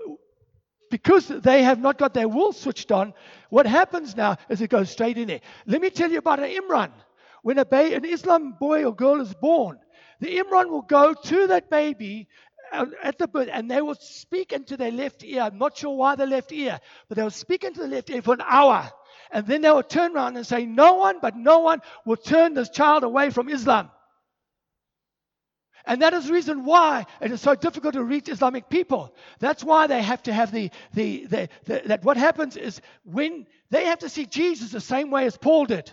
because 0.91 1.28
they 1.28 1.62
have 1.62 1.80
not 1.80 1.99
got 1.99 2.14
their 2.14 2.28
will 2.28 2.53
switched 2.53 2.93
on, 2.93 3.14
what 3.49 3.66
happens 3.66 4.16
now 4.16 4.36
is 4.49 4.61
it 4.61 4.70
goes 4.70 4.91
straight 4.91 5.18
in 5.18 5.28
there. 5.28 5.41
Let 5.66 5.80
me 5.80 5.91
tell 5.91 6.11
you 6.11 6.18
about 6.18 6.41
an 6.41 6.51
Imran. 6.51 6.91
When 7.43 7.59
a 7.59 7.64
ba- 7.64 7.95
an 7.95 8.05
Islam 8.05 8.57
boy 8.59 8.84
or 8.84 8.95
girl 8.95 9.20
is 9.20 9.32
born, 9.34 9.78
the 10.20 10.38
Imran 10.38 10.68
will 10.68 10.82
go 10.82 11.14
to 11.14 11.47
that 11.47 11.70
baby 11.70 12.28
uh, 12.72 12.86
at 13.03 13.18
the 13.18 13.26
birth 13.26 13.49
and 13.51 13.70
they 13.70 13.80
will 13.80 13.95
speak 13.95 14.53
into 14.53 14.76
their 14.76 14.93
left 14.93 15.24
ear. 15.24 15.43
I'm 15.43 15.59
not 15.59 15.76
sure 15.76 15.97
why 15.97 16.16
the 16.16 16.26
left 16.26 16.53
ear, 16.53 16.78
but 17.09 17.16
they 17.16 17.22
will 17.22 17.30
speak 17.30 17.64
into 17.64 17.80
the 17.80 17.88
left 17.88 18.11
ear 18.11 18.22
for 18.22 18.34
an 18.34 18.43
hour. 18.47 18.91
And 19.33 19.47
then 19.47 19.62
they 19.62 19.70
will 19.70 19.83
turn 19.83 20.14
around 20.14 20.37
and 20.37 20.47
say, 20.47 20.66
No 20.66 20.95
one 20.95 21.18
but 21.20 21.37
no 21.37 21.61
one 21.61 21.81
will 22.05 22.16
turn 22.16 22.55
this 22.55 22.70
child 22.70 23.05
away 23.05 23.31
from 23.31 23.49
Islam. 23.49 23.91
And 25.87 26.03
that 26.03 26.12
is 26.12 26.26
the 26.26 26.33
reason 26.33 26.64
why 26.64 27.07
it 27.20 27.33
is 27.33 27.41
so 27.41 27.55
difficult 27.55 27.95
to 27.95 28.05
reach 28.05 28.28
Islamic 28.28 28.68
people. 28.68 29.14
That's 29.39 29.64
why 29.64 29.87
they 29.87 30.03
have 30.03 30.22
to 30.24 30.33
have 30.33 30.53
the, 30.53 30.70
the, 30.93 31.26
the, 31.26 31.49
the, 31.64 31.83
that 31.87 32.05
what 32.05 32.16
happens 32.16 32.57
is 32.57 32.81
when 33.05 33.47
they 33.70 33.87
have 33.87 34.01
to 34.01 34.09
see 34.09 34.26
Jesus 34.26 34.72
the 34.72 34.81
same 34.81 35.11
way 35.11 35.26
as 35.26 35.37
Paul 35.37 35.64
did. 35.64 35.91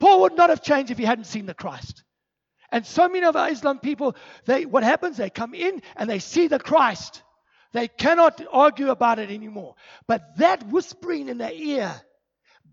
Paul 0.00 0.22
would 0.22 0.36
not 0.36 0.50
have 0.50 0.62
changed 0.62 0.90
if 0.90 0.98
he 0.98 1.04
hadn't 1.04 1.24
seen 1.24 1.46
the 1.46 1.54
Christ. 1.54 2.02
And 2.70 2.84
so 2.84 3.08
many 3.08 3.24
of 3.24 3.36
our 3.36 3.50
Islam 3.50 3.78
people, 3.78 4.16
they, 4.46 4.66
what 4.66 4.82
happens? 4.82 5.18
They 5.18 5.30
come 5.30 5.54
in 5.54 5.82
and 5.94 6.10
they 6.10 6.18
see 6.18 6.48
the 6.48 6.58
Christ. 6.58 7.22
They 7.72 7.86
cannot 7.86 8.42
argue 8.50 8.90
about 8.90 9.18
it 9.18 9.30
anymore. 9.30 9.76
But 10.08 10.38
that 10.38 10.66
whispering 10.68 11.28
in 11.28 11.38
their 11.38 11.52
ear 11.52 11.94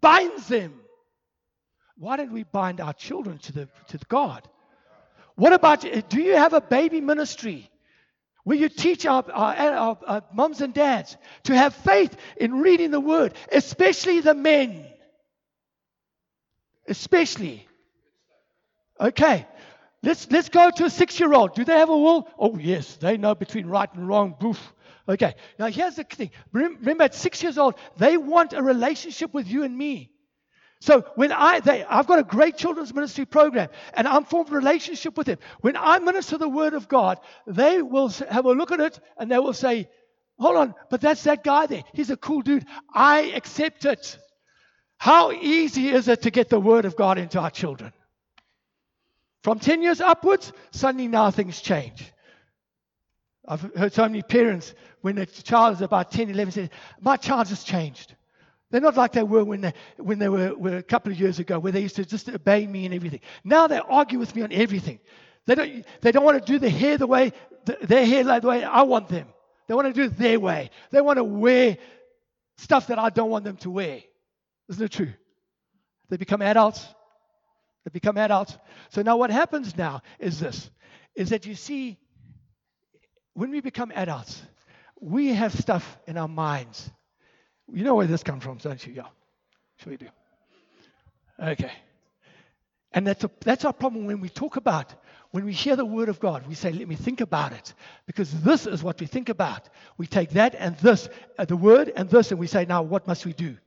binds 0.02 0.47
them. 0.47 0.74
Why 1.97 2.18
don't 2.18 2.32
we 2.32 2.43
bind 2.43 2.80
our 2.80 2.93
children 2.93 3.39
to, 3.39 3.52
the, 3.52 3.70
to 3.89 4.00
God? 4.08 4.47
What 5.36 5.54
about, 5.54 5.86
do 6.10 6.22
you 6.22 6.36
have 6.36 6.54
a 6.54 6.62
baby 6.62 7.02
ministry 7.02 7.70
where 8.43 8.58
you 8.58 8.70
teach 8.70 9.06
our, 9.06 9.24
our, 9.32 9.56
our, 9.56 9.97
our 10.06 10.24
moms 10.34 10.62
and 10.62 10.74
dads 10.74 11.18
to 11.43 11.56
have 11.56 11.74
faith 11.74 12.16
in 12.38 12.60
reading 12.60 12.91
the 12.91 13.00
word, 13.00 13.34
especially 13.52 14.22
the 14.22 14.34
men? 14.34 14.86
Especially. 16.88 17.68
Okay. 19.00 19.45
Let's, 20.02 20.30
let's 20.32 20.50
go 20.50 20.72
to 20.72 20.86
a 20.86 20.89
six 20.89 21.20
year 21.20 21.34
old. 21.34 21.56
Do 21.56 21.66
they 21.66 21.78
have 21.78 21.89
a 21.89 21.97
will? 21.97 22.28
Oh, 22.38 22.58
yes. 22.58 22.95
They 22.95 23.18
know 23.18 23.36
between 23.36 23.68
right 23.68 23.93
and 23.93 24.08
wrong. 24.08 24.36
Boof. 24.39 24.74
Okay. 25.10 25.34
Now, 25.57 25.66
here's 25.66 25.95
the 25.95 26.03
thing. 26.03 26.30
Remember, 26.53 27.03
at 27.03 27.16
six 27.16 27.41
years 27.41 27.57
old, 27.57 27.74
they 27.97 28.16
want 28.16 28.53
a 28.53 28.62
relationship 28.62 29.34
with 29.34 29.47
you 29.47 29.64
and 29.64 29.76
me. 29.76 30.12
So 30.82 31.03
when 31.16 31.32
I, 31.32 31.60
they, 31.60 31.84
I've 31.84 32.07
got 32.07 32.20
a 32.20 32.24
great 32.24 32.55
children's 32.55 32.93
ministry 32.93 33.26
program, 33.26 33.70
and 33.95 34.07
I'm 34.07 34.24
formed 34.24 34.51
a 34.51 34.53
relationship 34.53 35.18
with 35.18 35.26
them. 35.26 35.39
When 35.62 35.76
I 35.76 35.97
minister 35.99 36.38
the 36.38 36.47
word 36.47 36.74
of 36.74 36.88
God, 36.88 37.20
they 37.47 37.82
will 37.82 38.10
have 38.30 38.45
a 38.45 38.51
look 38.51 38.72
at 38.72 38.80
it, 38.80 38.99
and 39.18 39.30
they 39.30 39.39
will 39.39 39.53
say, 39.53 39.89
"Hold 40.38 40.55
on, 40.55 40.76
but 40.89 41.01
that's 41.01 41.24
that 41.24 41.43
guy 41.43 41.66
there. 41.66 41.84
He's 41.93 42.12
a 42.12 42.18
cool 42.18 42.41
dude. 42.41 42.66
I 42.93 43.32
accept 43.36 43.84
it." 43.86 44.18
How 44.97 45.32
easy 45.32 45.89
is 45.89 46.07
it 46.07 46.22
to 46.22 46.32
get 46.32 46.49
the 46.49 46.60
word 46.60 46.86
of 46.86 46.95
God 46.95 47.18
into 47.18 47.39
our 47.39 47.51
children? 47.51 47.93
From 49.43 49.60
10 49.60 49.82
years 49.82 50.01
upwards, 50.01 50.51
suddenly 50.72 51.07
now 51.07 51.32
things 51.32 51.62
change. 51.62 52.12
I've 53.47 53.62
heard 53.76 53.93
so 53.93 54.03
many 54.03 54.22
parents, 54.22 54.76
when 55.02 55.18
a 55.18 55.26
child 55.26 55.76
is 55.76 55.82
about 55.82 56.12
10, 56.12 56.30
11, 56.30 56.52
say, 56.52 56.70
My 57.00 57.18
child 57.18 57.47
has 57.47 57.64
changed. 57.64 58.16
They're 58.72 58.82
not 58.82 58.97
like 58.97 59.14
they 59.14 59.24
were 59.24 59.43
when 59.43 59.62
they, 59.62 59.74
when 59.97 60.20
they 60.20 60.30
were, 60.30 60.54
were, 60.56 60.78
a 60.78 60.84
couple 60.84 61.12
of 61.12 61.20
years 61.20 61.39
ago, 61.39 61.58
where 61.58 61.72
they 61.72 61.82
used 61.82 61.95
to 61.95 62.06
just 62.06 62.30
obey 62.30 62.68
me 62.68 62.86
and 62.86 62.93
everything. 62.93 63.22
Now 63.43 63.68
they 63.68 63.80
argue 63.80 64.20
with 64.20 64.36
me 64.36 64.43
on 64.43 64.52
everything. 64.52 65.00
They 65.45 65.56
don't, 65.56 65.86
they 66.02 66.12
don't 66.12 66.24
want 66.24 66.45
to 66.45 66.52
do 66.52 66.60
the 66.60 66.70
hair 66.70 66.97
the 66.97 67.08
way, 67.08 67.34
the, 67.66 67.78
their 67.82 68.06
hair 68.06 68.24
like 68.24 68.43
the 68.43 68.50
way 68.50 68.64
I 68.64 68.84
want 68.84 69.10
them. 69.10 69.28
They 69.68 69.74
want 69.74 69.88
to 69.88 69.93
do 69.93 70.04
it 70.04 70.18
their 70.18 70.39
way. 70.39 70.70
They 70.91 71.02
want 71.02 71.18
to 71.18 71.24
wear 71.24 71.78
stuff 72.58 72.88
that 72.88 73.00
I 73.00 73.10
don't 73.10 73.30
want 73.30 73.45
them 73.45 73.58
to 73.58 73.72
wear. 73.72 74.02
Isn't 74.68 74.84
it 74.84 74.91
true? 74.91 75.14
They 76.10 76.18
become 76.18 76.41
adults. 76.41 76.86
They 77.86 77.91
become 77.91 78.18
adults. 78.18 78.58
So 78.89 79.02
now 79.02 79.18
what 79.18 79.32
happens 79.32 79.76
now 79.76 80.02
is 80.20 80.39
this, 80.39 80.70
is 81.16 81.30
that 81.30 81.45
you 81.45 81.56
see, 81.56 81.97
when 83.34 83.52
we 83.52 83.62
become 83.62 83.91
adults, 83.95 84.41
we 85.02 85.34
have 85.34 85.54
stuff 85.54 85.97
in 86.08 86.18
our 86.18 86.28
minds 86.28 86.89
you 87.74 87.84
know 87.84 87.95
where 87.95 88.08
this 88.08 88.24
comes 88.24 88.43
from, 88.43 88.58
don't 88.58 88.86
you? 88.86 88.93
Yeah. 88.93 89.08
Sure 89.78 89.91
you 89.93 89.97
do. 89.97 90.08
Okay. 91.41 91.72
And 92.91 93.06
that's, 93.06 93.24
a, 93.24 93.32
that's 93.41 93.66
our 93.66 93.74
problem 93.74 94.06
when 94.06 94.20
we 94.20 94.30
talk 94.30 94.56
about, 94.56 94.93
when 95.32 95.45
we 95.45 95.54
hear 95.54 95.76
the 95.76 95.86
word 95.86 96.10
of 96.10 96.20
God, 96.20 96.47
we 96.47 96.56
say, 96.56 96.72
let 96.72 96.88
me 96.88 96.95
think 96.95 97.22
about 97.22 97.54
it. 97.54 97.74
Because 98.08 98.32
this 98.41 98.66
is 98.66 98.82
what 98.82 99.00
we 99.00 99.06
think 99.06 99.30
about. 99.30 99.70
We 99.97 100.08
take 100.08 100.32
that 100.32 100.56
and 100.56 100.76
this, 100.78 101.08
uh, 101.38 101.45
the 101.45 101.56
word 101.56 101.91
and 101.95 102.10
this, 102.10 102.32
and 102.32 102.39
we 102.39 102.47
say, 102.47 102.66
now 102.66 102.82
what 102.82 103.08
must 103.08 103.26
we 103.26 103.34
do? 103.34 103.58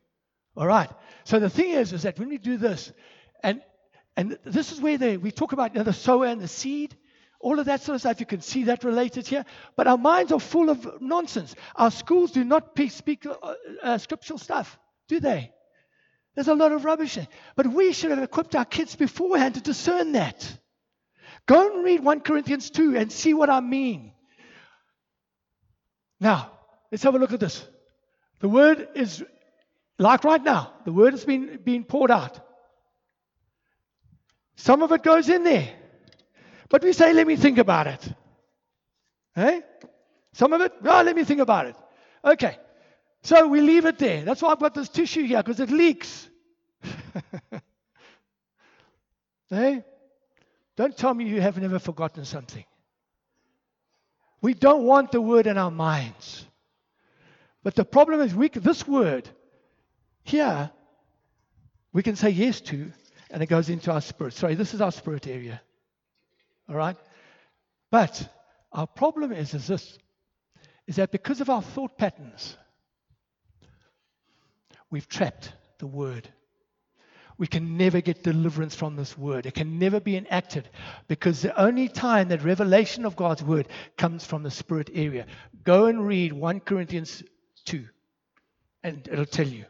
All 0.57 0.67
right. 0.67 0.91
So 1.25 1.39
the 1.39 1.49
thing 1.49 1.71
is, 1.71 1.93
is 1.93 2.03
that 2.03 2.19
when 2.19 2.29
we 2.29 2.39
do 2.39 2.57
this, 2.57 2.93
and 3.43 3.63
and 4.15 4.39
this 4.45 4.73
is 4.73 4.81
where 4.81 4.99
we 5.19 5.31
talk 5.31 5.53
about 5.53 5.73
you 5.73 5.79
know, 5.79 5.85
the 5.85 5.93
sower 5.95 6.27
and 6.27 6.39
the 6.39 6.49
seed 6.49 6.95
all 7.43 7.59
of 7.59 7.67
that 7.67 7.83
sort 7.83 7.97
of 7.97 8.01
stuff. 8.01 8.21
You 8.21 8.27
can 8.27 8.41
see 8.41 8.65
that 8.65 8.85
related 8.85 9.27
here. 9.27 9.45
But 9.77 9.89
our 9.89 9.99
minds 9.99 10.33
are 10.33 10.41
full 10.41 10.71
of 10.71 11.03
nonsense. 11.03 11.55
Our 11.77 11.91
schools 11.91 12.31
do 12.31 12.45
not 12.45 12.79
speak 12.89 13.27
uh, 13.27 13.55
uh, 13.83 13.99
scriptural 13.99 14.39
stuff, 14.39 14.79
do 15.09 15.21
they? 15.21 15.53
There's 16.35 16.49
a 16.49 16.55
lot 16.55 16.73
of 16.73 16.85
rubbish 16.85 17.17
there. 17.17 17.29
But 17.57 17.67
we 17.67 17.93
should 17.93 18.11
have 18.11 18.23
equipped 18.23 18.55
our 18.55 18.65
kids 18.65 18.97
beforehand 18.97 19.57
to 19.57 19.61
discern 19.61 20.13
that. 20.13 20.59
Go 21.47 21.75
and 21.75 21.85
read 21.85 22.03
1 22.03 22.21
Corinthians 22.21 22.71
2 22.71 22.97
and 22.97 23.13
see 23.13 23.35
what 23.35 23.51
I 23.51 23.61
mean. 23.61 24.13
Now, 26.21 26.53
let's 26.91 27.03
have 27.03 27.17
a 27.17 27.19
look 27.19 27.33
at 27.33 27.41
this. 27.41 27.67
The 28.39 28.49
word 28.49 28.89
is, 28.95 29.23
like 29.99 30.23
right 30.23 30.43
now, 30.43 30.73
the 30.85 30.93
word 30.93 31.13
has 31.13 31.25
been, 31.25 31.59
been 31.65 31.83
poured 31.85 32.13
out. 32.13 32.41
Some 34.55 34.83
of 34.83 34.93
it 34.93 35.03
goes 35.03 35.29
in 35.29 35.43
there. 35.43 35.69
But 36.73 36.83
we 36.83 36.95
say, 36.95 37.13
let 37.13 37.27
me 37.27 37.37
think 37.37 37.59
about 37.59 37.87
it. 37.87 38.01
Hey? 39.35 39.61
Some 40.33 40.55
of 40.55 40.63
it, 40.63 40.73
oh, 40.83 41.03
let 41.03 41.15
me 41.15 41.23
think 41.23 41.41
about 41.41 41.67
it. 41.67 41.77
Okay. 42.25 42.57
So 43.23 43.47
we 43.47 43.61
leave 43.61 43.85
it 43.85 43.99
there. 43.99 44.25
That's 44.25 44.41
why 44.41 44.53
I've 44.53 44.59
got 44.59 44.73
this 44.73 44.89
tissue 44.89 45.25
here, 45.25 45.43
because 45.43 45.61
it 45.61 45.71
leaks. 45.71 46.31
hey? 49.51 49.85
Don't 50.75 50.97
tell 50.97 51.13
me 51.13 51.27
you 51.27 51.43
have 51.43 51.59
never 51.59 51.79
forgotten 51.79 52.25
something. 52.25 52.65
We 54.41 54.55
don't 54.55 54.85
want 54.85 55.13
the 55.13 55.21
word 55.21 55.47
in 55.47 55.59
our 55.59 55.71
minds. 55.71 56.47
But 57.63 57.75
the 57.75 57.85
problem 57.85 58.23
is, 58.23 58.35
we, 58.35 58.49
this 58.49 58.89
word 58.89 59.29
here, 60.23 60.71
we 61.93 62.03
can 62.03 62.17
say 62.17 62.31
yes 62.31 62.63
to, 62.63 62.91
and 63.31 63.43
it 63.43 63.47
goes 63.47 63.69
into 63.69 63.93
our 63.93 64.01
spirit. 64.01 64.33
Sorry, 64.33 64.55
this 64.55 64.73
is 64.73 64.81
our 64.81 64.91
spirit 64.91 65.27
area. 65.27 65.61
All 66.69 66.77
right? 66.77 66.97
But 67.91 68.29
our 68.73 68.87
problem 68.87 69.33
is, 69.33 69.55
is 69.55 69.67
this 69.67 69.99
is 70.87 70.97
that 70.97 71.13
because 71.13 71.41
of 71.41 71.49
our 71.49 71.63
thought 71.63 71.97
patterns, 71.97 72.57
we've 74.91 75.09
trapped 75.09 75.53
the 75.79 75.87
word. 75.87 76.29
We 77.39 77.47
can 77.47 77.77
never 77.77 78.01
get 78.01 78.23
deliverance 78.23 78.75
from 78.75 78.97
this 78.97 79.17
word. 79.17 79.47
It 79.47 79.55
can 79.55 79.79
never 79.79 80.01
be 80.01 80.17
enacted 80.17 80.69
because 81.09 81.41
the 81.41 81.59
only 81.61 81.89
time 81.89 82.29
that 82.29 82.45
revelation 82.45 83.05
of 83.05 83.17
God's 83.17 83.43
word 83.43 83.69
comes 83.97 84.25
from 84.25 84.43
the 84.43 84.51
spirit 84.51 84.91
area. 84.93 85.27
Go 85.65 85.87
and 85.87 86.07
read 86.07 86.33
1 86.33 86.61
Corinthians 86.61 87.23
2, 87.65 87.87
and 88.83 89.09
it'll 89.11 89.25
tell 89.25 89.49
you. 89.49 89.65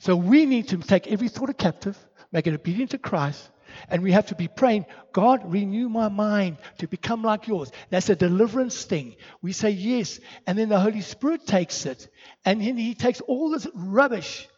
So 0.00 0.16
we 0.16 0.44
need 0.46 0.68
to 0.68 0.76
take 0.78 1.06
every 1.06 1.28
thought 1.28 1.56
captive, 1.58 1.98
make 2.30 2.46
it 2.46 2.54
obedient 2.54 2.90
to 2.90 2.98
Christ, 2.98 3.50
and 3.88 4.02
we 4.02 4.12
have 4.12 4.26
to 4.26 4.34
be 4.34 4.48
praying, 4.48 4.86
God, 5.12 5.50
renew 5.50 5.88
my 5.88 6.08
mind 6.08 6.58
to 6.78 6.88
become 6.88 7.22
like 7.22 7.46
yours. 7.46 7.70
That's 7.90 8.08
a 8.08 8.16
deliverance 8.16 8.84
thing. 8.84 9.16
We 9.42 9.52
say 9.52 9.70
yes, 9.70 10.20
and 10.46 10.58
then 10.58 10.68
the 10.68 10.80
Holy 10.80 11.00
Spirit 11.00 11.46
takes 11.46 11.86
it, 11.86 12.08
and 12.44 12.60
then 12.60 12.76
He 12.76 12.94
takes 12.94 13.20
all 13.20 13.50
this 13.50 13.66
rubbish. 13.74 14.48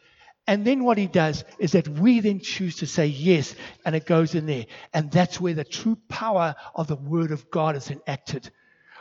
And 0.46 0.66
then 0.66 0.84
what 0.84 0.98
He 0.98 1.06
does 1.06 1.44
is 1.58 1.72
that 1.72 1.88
we 1.88 2.20
then 2.20 2.40
choose 2.40 2.76
to 2.76 2.86
say 2.86 3.06
yes, 3.06 3.54
and 3.84 3.94
it 3.94 4.06
goes 4.06 4.34
in 4.34 4.46
there. 4.46 4.66
And 4.92 5.10
that's 5.10 5.40
where 5.40 5.54
the 5.54 5.64
true 5.64 5.96
power 6.08 6.54
of 6.74 6.88
the 6.88 6.96
Word 6.96 7.30
of 7.30 7.50
God 7.50 7.76
is 7.76 7.90
enacted. 7.90 8.50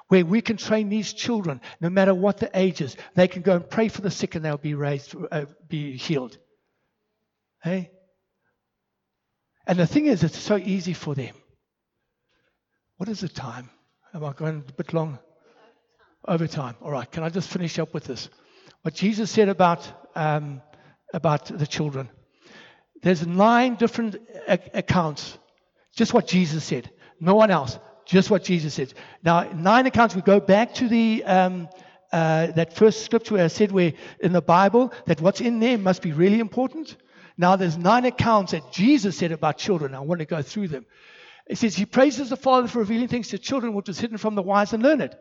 Where 0.10 0.26
we 0.26 0.41
can 0.41 0.57
train 0.57 0.89
these 0.89 1.14
children, 1.14 1.62
no 1.80 1.89
matter 1.89 2.16
what 2.16 2.38
the 2.38 2.49
age 2.53 2.82
is, 2.82 2.97
they 3.16 3.28
can 3.28 3.43
go 3.43 3.55
and 3.55 3.70
pray 3.70 3.89
for 3.89 4.01
the 4.01 4.10
sick 4.10 4.34
and 4.36 4.43
they'll 4.43 4.57
be 4.57 4.74
raised, 4.74 5.16
uh, 5.32 5.45
be 5.68 5.97
healed. 5.97 6.38
Hey? 7.62 7.91
And 9.70 9.78
the 9.78 9.86
thing 9.86 10.08
is, 10.08 10.24
it's 10.24 10.36
so 10.36 10.58
easy 10.58 10.94
for 10.94 11.14
them. 11.14 11.36
What 12.98 13.08
is 13.08 13.20
the 13.20 13.30
time? 13.30 13.70
Am 14.16 14.24
I 14.26 14.34
going 14.34 14.64
a 14.68 14.74
bit 14.74 14.94
long? 14.94 15.20
Over 16.28 16.48
time. 16.48 16.76
All 16.82 16.90
right. 16.90 17.10
Can 17.10 17.22
I 17.22 17.30
just 17.30 17.50
finish 17.50 17.78
up 17.78 17.94
with 17.94 18.06
this? 18.06 18.30
What 18.82 18.96
Jesus 18.96 19.30
said 19.30 19.48
about 19.48 19.88
um, 20.16 20.64
about 21.14 21.46
the 21.46 21.68
children. 21.68 22.10
There's 23.04 23.28
nine 23.28 23.76
different 23.76 24.16
accounts. 24.48 25.38
Just 25.96 26.16
what 26.16 26.26
Jesus 26.26 26.64
said. 26.64 26.90
No 27.20 27.36
one 27.36 27.52
else. 27.52 27.78
Just 28.06 28.32
what 28.32 28.44
Jesus 28.44 28.74
said. 28.74 28.96
Now, 29.22 29.44
nine 29.54 29.86
accounts. 29.86 30.16
We 30.16 30.24
go 30.24 30.40
back 30.40 30.74
to 30.76 30.88
the 30.88 31.24
um, 31.26 31.70
uh, 32.12 32.48
that 32.54 32.74
first 32.74 33.06
scripture 33.06 33.38
I 33.38 33.50
said 33.50 33.72
where 33.72 33.94
in 34.20 34.34
the 34.34 34.42
Bible 34.42 34.92
that 35.06 35.22
what's 35.22 35.42
in 35.42 35.60
there 35.60 35.78
must 35.78 36.02
be 36.02 36.12
really 36.12 36.40
important. 36.40 36.98
Now, 37.40 37.56
there's 37.56 37.78
nine 37.78 38.04
accounts 38.04 38.52
that 38.52 38.70
Jesus 38.70 39.18
said 39.18 39.32
about 39.32 39.58
children. 39.58 39.96
I 39.96 40.02
want 40.02 40.20
to 40.20 40.26
go 40.26 40.42
through 40.42 40.68
them. 40.68 40.86
It 41.48 41.58
says, 41.58 41.74
He 41.74 41.86
praises 41.86 42.30
the 42.30 42.36
Father 42.36 42.68
for 42.68 42.80
revealing 42.80 43.08
things 43.08 43.30
to 43.30 43.38
children 43.38 43.74
which 43.74 43.88
was 43.88 43.98
hidden 43.98 44.18
from 44.18 44.36
the 44.36 44.42
wise 44.42 44.74
and 44.74 44.84
learned. 44.84 45.16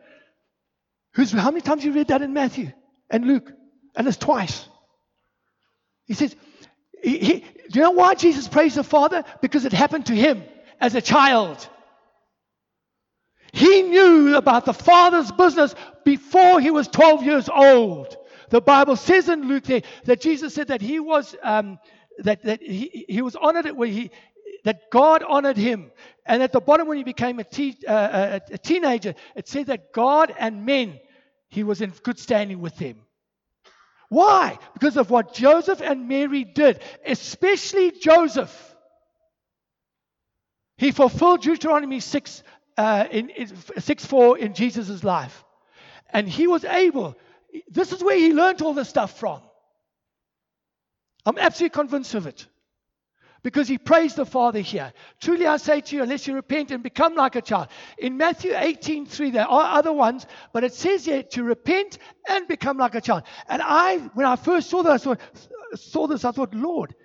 Who's, 1.13 1.31
how 1.31 1.49
many 1.49 1.61
times 1.61 1.85
you 1.85 1.93
read 1.93 2.09
that 2.09 2.21
in 2.21 2.33
Matthew 2.33 2.73
and 3.09 3.25
Luke? 3.25 3.49
And 3.95 4.05
it's 4.05 4.17
twice. 4.17 4.67
He 6.07 6.13
says, 6.13 6.35
he, 7.01 7.19
he, 7.19 7.39
Do 7.39 7.79
you 7.79 7.81
know 7.83 7.91
why 7.91 8.15
Jesus 8.15 8.49
praised 8.49 8.75
the 8.75 8.83
Father? 8.83 9.23
Because 9.41 9.63
it 9.63 9.71
happened 9.71 10.07
to 10.07 10.13
him 10.13 10.43
as 10.81 10.95
a 10.95 11.01
child. 11.01 11.69
He 13.53 13.83
knew 13.83 14.35
about 14.35 14.65
the 14.65 14.73
Father's 14.73 15.31
business 15.31 15.73
before 16.03 16.59
he 16.59 16.69
was 16.69 16.89
12 16.89 17.23
years 17.23 17.47
old. 17.47 18.17
The 18.49 18.59
Bible 18.59 18.97
says 18.97 19.29
in 19.29 19.47
Luke 19.47 19.63
there 19.63 19.83
that 20.03 20.19
Jesus 20.19 20.53
said 20.53 20.67
that 20.67 20.81
he 20.81 20.99
was 20.99 21.33
um, 21.43 21.79
that, 22.23 22.43
that 22.43 22.61
he, 22.61 23.05
he 23.07 23.21
was 23.21 23.35
honored 23.35 23.65
at 23.65 23.75
where 23.75 23.89
he 23.89 24.11
that 24.63 24.91
God 24.91 25.23
honored 25.23 25.57
him. 25.57 25.91
And 26.25 26.43
at 26.43 26.51
the 26.51 26.59
bottom, 26.59 26.87
when 26.87 26.97
he 26.97 27.03
became 27.03 27.39
a, 27.39 27.43
te- 27.43 27.77
uh, 27.87 28.39
a, 28.49 28.53
a 28.53 28.57
teenager, 28.57 29.15
it 29.35 29.47
said 29.47 29.67
that 29.67 29.93
God 29.93 30.33
and 30.37 30.65
men, 30.65 30.99
he 31.49 31.63
was 31.63 31.81
in 31.81 31.93
good 32.03 32.19
standing 32.19 32.59
with 32.59 32.75
them. 32.77 32.97
Why? 34.09 34.57
Because 34.73 34.97
of 34.97 35.09
what 35.09 35.33
Joseph 35.33 35.81
and 35.81 36.07
Mary 36.07 36.43
did, 36.43 36.81
especially 37.05 37.91
Joseph. 37.91 38.75
He 40.77 40.91
fulfilled 40.91 41.41
Deuteronomy 41.41 41.99
6, 41.99 42.43
uh, 42.77 43.05
in, 43.11 43.29
in 43.29 43.55
6 43.79 44.05
4 44.05 44.37
in 44.37 44.53
Jesus' 44.53 45.03
life. 45.03 45.43
And 46.11 46.27
he 46.27 46.47
was 46.47 46.65
able, 46.65 47.15
this 47.69 47.91
is 47.91 48.03
where 48.03 48.17
he 48.17 48.33
learned 48.33 48.61
all 48.61 48.73
this 48.73 48.89
stuff 48.89 49.19
from. 49.19 49.41
I'm 51.29 51.37
absolutely 51.37 51.75
convinced 51.75 52.15
of 52.15 52.25
it. 52.25 52.47
Because 53.43 53.67
he 53.67 53.77
praised 53.77 54.15
the 54.15 54.25
Father 54.25 54.59
here. 54.59 54.91
Truly 55.21 55.45
I 55.45 55.57
say 55.57 55.79
to 55.79 55.95
you, 55.95 56.01
unless 56.01 56.25
you 56.25 56.33
repent 56.33 56.71
and 56.71 56.81
become 56.81 57.13
like 57.13 57.35
a 57.35 57.41
child. 57.41 57.67
In 57.99 58.17
Matthew 58.17 58.53
18, 58.55 59.05
3, 59.05 59.29
there 59.29 59.47
are 59.47 59.77
other 59.77 59.93
ones, 59.93 60.25
but 60.51 60.63
it 60.63 60.73
says 60.73 61.05
here 61.05 61.21
to 61.21 61.43
repent 61.43 61.99
and 62.27 62.47
become 62.47 62.77
like 62.77 62.95
a 62.95 63.01
child. 63.01 63.23
And 63.47 63.61
I, 63.63 63.97
when 64.15 64.25
I 64.25 64.37
first 64.37 64.71
saw 64.71 64.81
this, 64.81 64.91
I 64.91 64.97
thought, 64.97 65.21
saw 65.75 66.07
this, 66.07 66.25
I 66.25 66.31
thought, 66.31 66.55
Lord, 66.55 66.95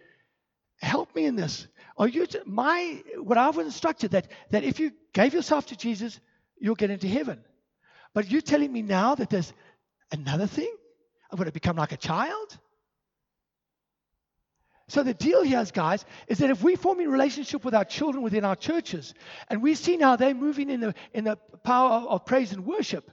help 0.81 1.15
me 1.15 1.27
in 1.27 1.37
this. 1.37 1.69
Are 1.99 2.09
you 2.09 2.27
my 2.47 3.03
what 3.19 3.37
I 3.39 3.51
was 3.51 3.67
instructed 3.67 4.13
that 4.13 4.27
that 4.51 4.65
if 4.65 4.81
you 4.81 4.91
gave 5.13 5.35
yourself 5.35 5.67
to 5.67 5.77
Jesus, 5.77 6.19
you'll 6.59 6.75
get 6.75 6.91
into 6.91 7.07
heaven. 7.07 7.45
But 8.15 8.31
you're 8.31 8.41
telling 8.41 8.73
me 8.73 8.81
now 8.83 9.15
that 9.15 9.29
there's 9.29 9.53
another 10.11 10.47
thing? 10.47 10.75
I'm 11.31 11.37
going 11.37 11.47
to 11.47 11.53
become 11.53 11.77
like 11.77 11.93
a 11.93 11.97
child? 11.97 12.59
So 14.89 15.03
the 15.03 15.15
deal 15.15 15.43
here 15.43 15.61
is, 15.61 15.71
guys, 15.71 16.05
is 16.29 16.39
that 16.39 16.51
if 16.51 16.63
we 16.63 16.77
form 16.77 17.01
a 17.01 17.07
relationship 17.07 17.65
with 17.65 17.75
our 17.75 17.85
children 17.85 18.23
within 18.23 18.45
our 18.45 18.57
churches, 18.57 19.15
and 19.49 19.63
we 19.63 19.75
see 19.75 19.97
now 19.97 20.17
they're 20.17 20.35
moving 20.35 20.69
in 20.69 20.81
the 20.81 20.95
in 21.15 21.25
the 21.25 21.37
power 21.63 21.93
of, 21.93 22.07
of 22.07 22.27
praise 22.27 22.53
and 22.53 22.67
worship, 22.67 23.11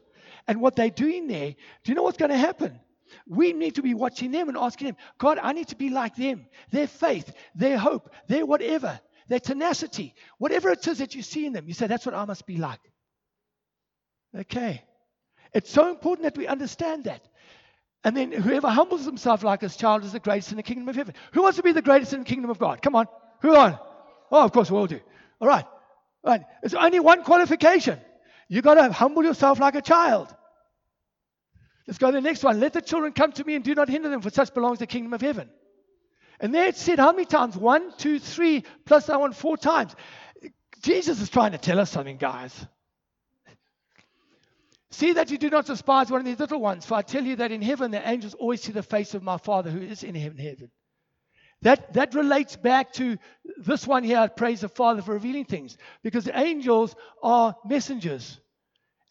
and 0.48 0.60
what 0.60 0.76
they're 0.76 0.90
doing 0.90 1.28
there, 1.28 1.56
do 1.84 1.92
you 1.92 1.96
know 1.96 2.04
what's 2.04 2.18
going 2.18 2.32
to 2.32 2.38
happen? 2.38 2.80
We 3.28 3.54
need 3.54 3.76
to 3.76 3.82
be 3.82 3.94
watching 3.94 4.32
them 4.32 4.50
and 4.50 4.58
asking 4.58 4.88
them, 4.88 4.98
God, 5.18 5.40
I 5.42 5.54
need 5.54 5.70
to 5.70 5.76
be 5.76 5.90
like 5.90 6.16
them. 6.16 6.46
Their 6.72 6.88
faith, 6.88 7.34
their 7.56 7.78
hope, 7.78 8.10
their 8.28 8.46
whatever, 8.46 9.00
their 9.28 9.40
tenacity, 9.40 10.14
whatever 10.38 10.70
it 10.70 10.86
is 10.88 11.00
that 11.00 11.16
you 11.16 11.22
see 11.22 11.46
in 11.46 11.54
them, 11.54 11.68
you 11.68 11.74
say, 11.74 11.88
that's 11.88 12.06
what 12.06 12.16
I 12.16 12.26
must 12.26 12.46
be 12.46 12.58
like. 12.58 12.80
Okay. 14.38 14.84
It's 15.54 15.70
so 15.70 15.90
important 15.90 16.24
that 16.24 16.38
we 16.38 16.48
understand 16.48 17.06
that. 17.06 17.28
And 18.04 18.18
then 18.18 18.32
whoever 18.32 18.68
humbles 18.68 19.06
himself 19.06 19.44
like 19.44 19.60
this 19.60 19.76
child 19.76 20.04
is 20.04 20.14
the 20.14 20.20
greatest 20.20 20.52
in 20.52 20.58
the 20.58 20.64
kingdom 20.64 20.90
of 20.90 20.96
heaven. 20.96 21.14
Who 21.34 21.44
wants 21.44 21.58
to 21.58 21.64
be 21.64 21.72
the 21.72 21.82
greatest 21.82 22.14
in 22.14 22.20
the 22.20 22.26
kingdom 22.26 22.50
of 22.50 22.58
God? 22.58 22.82
Come 22.82 22.96
on. 22.96 23.08
Who 23.42 23.56
on? 23.56 23.78
Oh, 24.32 24.44
of 24.44 24.52
course 24.52 24.72
we 24.72 24.78
all 24.78 24.88
do. 24.88 25.00
All 25.40 25.48
right. 25.48 25.66
All 26.24 26.32
right. 26.32 26.42
There's 26.62 26.74
only 26.74 27.00
one 27.00 27.24
qualification. 27.24 28.00
You've 28.48 28.64
got 28.64 28.76
to 28.76 28.92
humble 28.92 29.24
yourself 29.24 29.60
like 29.60 29.76
a 29.76 29.82
child. 29.82 30.34
Let's 31.88 31.98
go 31.98 32.08
to 32.08 32.14
the 32.14 32.22
next 32.22 32.44
one. 32.44 32.60
Let 32.60 32.74
the 32.74 32.82
children 32.82 33.14
come 33.14 33.32
to 33.34 33.44
me 33.44 33.56
and 33.56 33.64
do 33.64 33.76
not 33.76 33.90
hinder 33.90 34.10
them, 34.10 34.22
for 34.22 34.30
such 34.30 34.54
belongs 34.54 34.80
the 34.80 34.88
kingdom 34.88 35.14
of 35.14 35.22
heaven. 35.22 35.50
And 36.40 36.54
there 36.56 36.68
it 36.68 36.76
said 36.76 36.98
how 37.00 37.12
many 37.12 37.26
times? 37.26 37.56
One, 37.56 37.94
two, 37.98 38.18
three, 38.18 38.64
plus 38.86 39.08
that 39.08 39.20
one 39.20 39.34
four 39.34 39.58
times. 39.58 39.96
Jesus 40.82 41.22
is 41.22 41.30
trying 41.30 41.52
to 41.52 41.60
tell 41.60 41.80
us 41.80 41.92
something, 41.92 42.18
guys. 42.18 42.66
See 44.92 45.14
that 45.14 45.32
you 45.32 45.38
do 45.38 45.50
not 45.50 45.66
despise 45.66 46.12
one 46.12 46.20
of 46.20 46.26
these 46.26 46.40
little 46.40 46.60
ones, 46.60 46.86
for 46.86 46.96
I 46.96 47.02
tell 47.02 47.24
you 47.24 47.38
that 47.38 47.52
in 47.52 47.62
heaven 47.62 47.92
the 47.92 48.08
angels 48.08 48.34
always 48.34 48.62
see 48.62 48.74
the 48.74 48.84
face 48.84 49.14
of 49.14 49.24
my 49.24 49.38
Father 49.38 49.70
who 49.70 49.82
is 49.82 50.04
in 50.04 50.16
heaven. 50.16 50.70
That, 51.62 51.94
that 51.94 52.14
relates 52.14 52.56
back 52.56 52.92
to 52.94 53.18
this 53.58 53.88
one 53.88 54.04
here, 54.04 54.28
praise 54.36 54.62
the 54.62 54.70
Father 54.70 55.02
for 55.02 55.14
revealing 55.14 55.46
things, 55.46 55.78
because 56.04 56.26
the 56.26 56.38
angels 56.38 56.96
are 57.24 57.56
messengers. 57.66 58.40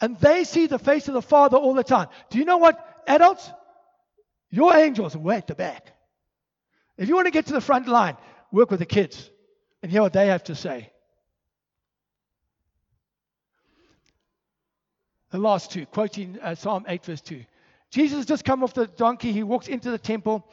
And 0.01 0.19
they 0.19 0.45
see 0.45 0.67
the 0.67 0.79
face 0.79 1.09
of 1.09 1.15
the 1.15 1.23
Father 1.23 1.57
all 1.57 1.75
the 1.75 1.85
time. 1.85 2.09
Do 2.31 2.39
you 2.39 2.45
know 2.45 2.59
what, 2.59 2.79
adults? 3.07 3.51
Your 4.51 4.77
angels 4.77 5.15
are 5.15 5.21
way 5.21 5.37
at 5.37 5.47
the 5.47 5.55
back. 5.55 5.93
If 6.99 7.09
you 7.09 7.15
want 7.15 7.27
to 7.27 7.31
get 7.31 7.47
to 7.47 7.53
the 7.53 7.61
front 7.61 7.89
line, 7.89 8.17
work 8.53 8.71
with 8.71 8.81
the 8.81 8.87
kids 8.87 9.31
and 9.83 9.91
hear 9.91 10.03
what 10.03 10.13
they 10.13 10.27
have 10.27 10.45
to 10.45 10.55
say. 10.55 10.91
The 15.31 15.39
last 15.39 15.71
two, 15.71 15.87
quoting 15.87 16.39
uh, 16.43 16.55
Psalm 16.55 16.85
8, 16.89 17.05
verse 17.05 17.21
2. 17.21 17.45
Jesus 17.91 18.27
just 18.27 18.45
come 18.45 18.63
off 18.63 18.75
the 18.75 18.87
donkey. 18.87 19.33
He 19.33 19.43
walks 19.43 19.69
into 19.69 19.91
the 19.91 19.99
temple. 19.99 20.47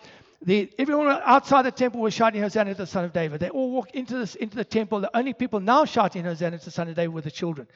The, 0.44 0.72
everyone 0.78 1.08
outside 1.24 1.64
the 1.64 1.72
temple 1.72 2.02
was 2.02 2.14
shouting 2.14 2.42
Hosanna 2.42 2.74
to 2.74 2.78
the 2.78 2.88
Son 2.88 3.06
of 3.06 3.14
David. 3.14 3.40
They 3.40 3.50
all 3.50 3.72
walk 3.72 3.92
into, 3.92 4.20
this, 4.20 4.36
into 4.36 4.56
the 4.56 4.66
temple. 4.66 5.00
The 5.00 5.16
only 5.18 5.34
people 5.34 5.60
now 5.60 5.86
shouting 5.86 6.24
Hosanna 6.24 6.60
to 6.60 6.66
the 6.66 6.72
Son 6.72 6.88
of 6.88 6.96
David 6.96 7.14
were 7.14 7.22
the 7.22 7.32
children. 7.32 7.68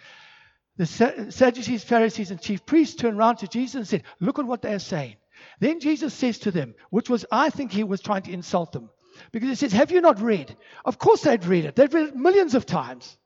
The 0.78 0.86
Sadducees, 0.86 1.84
Pharisees, 1.84 2.32
and 2.32 2.42
chief 2.42 2.66
priests 2.66 2.96
turned 2.96 3.18
around 3.18 3.38
to 3.38 3.48
Jesus 3.48 3.76
and 3.76 3.88
said, 3.88 4.04
Look 4.20 4.40
at 4.40 4.46
what 4.46 4.62
they 4.62 4.74
are 4.74 4.80
saying. 4.80 5.16
Then 5.60 5.80
Jesus 5.80 6.14
says 6.14 6.40
to 6.40 6.52
them, 6.52 6.76
which 6.92 7.10
was, 7.10 7.26
I 7.32 7.50
think 7.50 7.72
he 7.72 7.84
was 7.84 8.02
trying 8.02 8.22
to 8.24 8.32
insult 8.32 8.72
them, 8.72 8.90
because 9.32 9.50
he 9.50 9.56
says, 9.56 9.74
Have 9.74 9.92
you 9.92 10.02
not 10.02 10.22
read? 10.22 10.56
Of 10.86 10.98
course 10.98 11.22
they'd 11.22 11.46
read 11.46 11.66
it. 11.66 11.76
They'd 11.76 11.94
read 11.94 12.10
it 12.10 12.16
millions 12.16 12.56
of 12.56 12.66
times. 12.66 13.18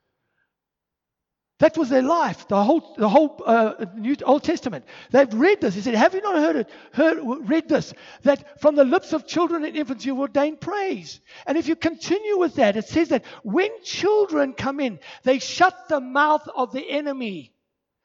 That 1.60 1.78
was 1.78 1.88
their 1.88 2.02
life, 2.02 2.50
the 2.50 2.62
whole, 2.62 2.96
the 2.98 3.08
whole 3.08 3.42
uh, 3.46 3.86
New 3.96 4.18
Old 4.26 4.44
Testament. 4.44 4.84
They've 5.12 5.34
read 5.34 5.62
this. 5.62 5.74
He 5.74 5.80
said, 5.80 5.96
Have 5.96 6.14
you 6.14 6.22
not 6.22 6.36
heard 6.36 6.56
it, 6.58 6.70
heard, 6.92 7.18
read 7.24 7.70
this? 7.70 7.94
That 8.24 8.60
from 8.60 8.76
the 8.76 8.84
lips 8.84 9.14
of 9.14 9.26
children 9.26 9.64
and 9.64 9.76
infants 9.76 10.06
you 10.06 10.20
ordain 10.20 10.58
praise. 10.58 11.22
And 11.48 11.58
if 11.58 11.70
you 11.70 11.78
continue 11.78 12.38
with 12.38 12.56
that, 12.56 12.76
it 12.76 12.90
says 12.90 13.10
that 13.10 13.24
when 13.44 13.70
children 13.84 14.52
come 14.52 14.82
in, 14.82 15.00
they 15.24 15.40
shut 15.40 15.88
the 15.88 16.02
mouth 16.02 16.46
of 16.54 16.74
the 16.74 16.90
enemy 16.90 17.54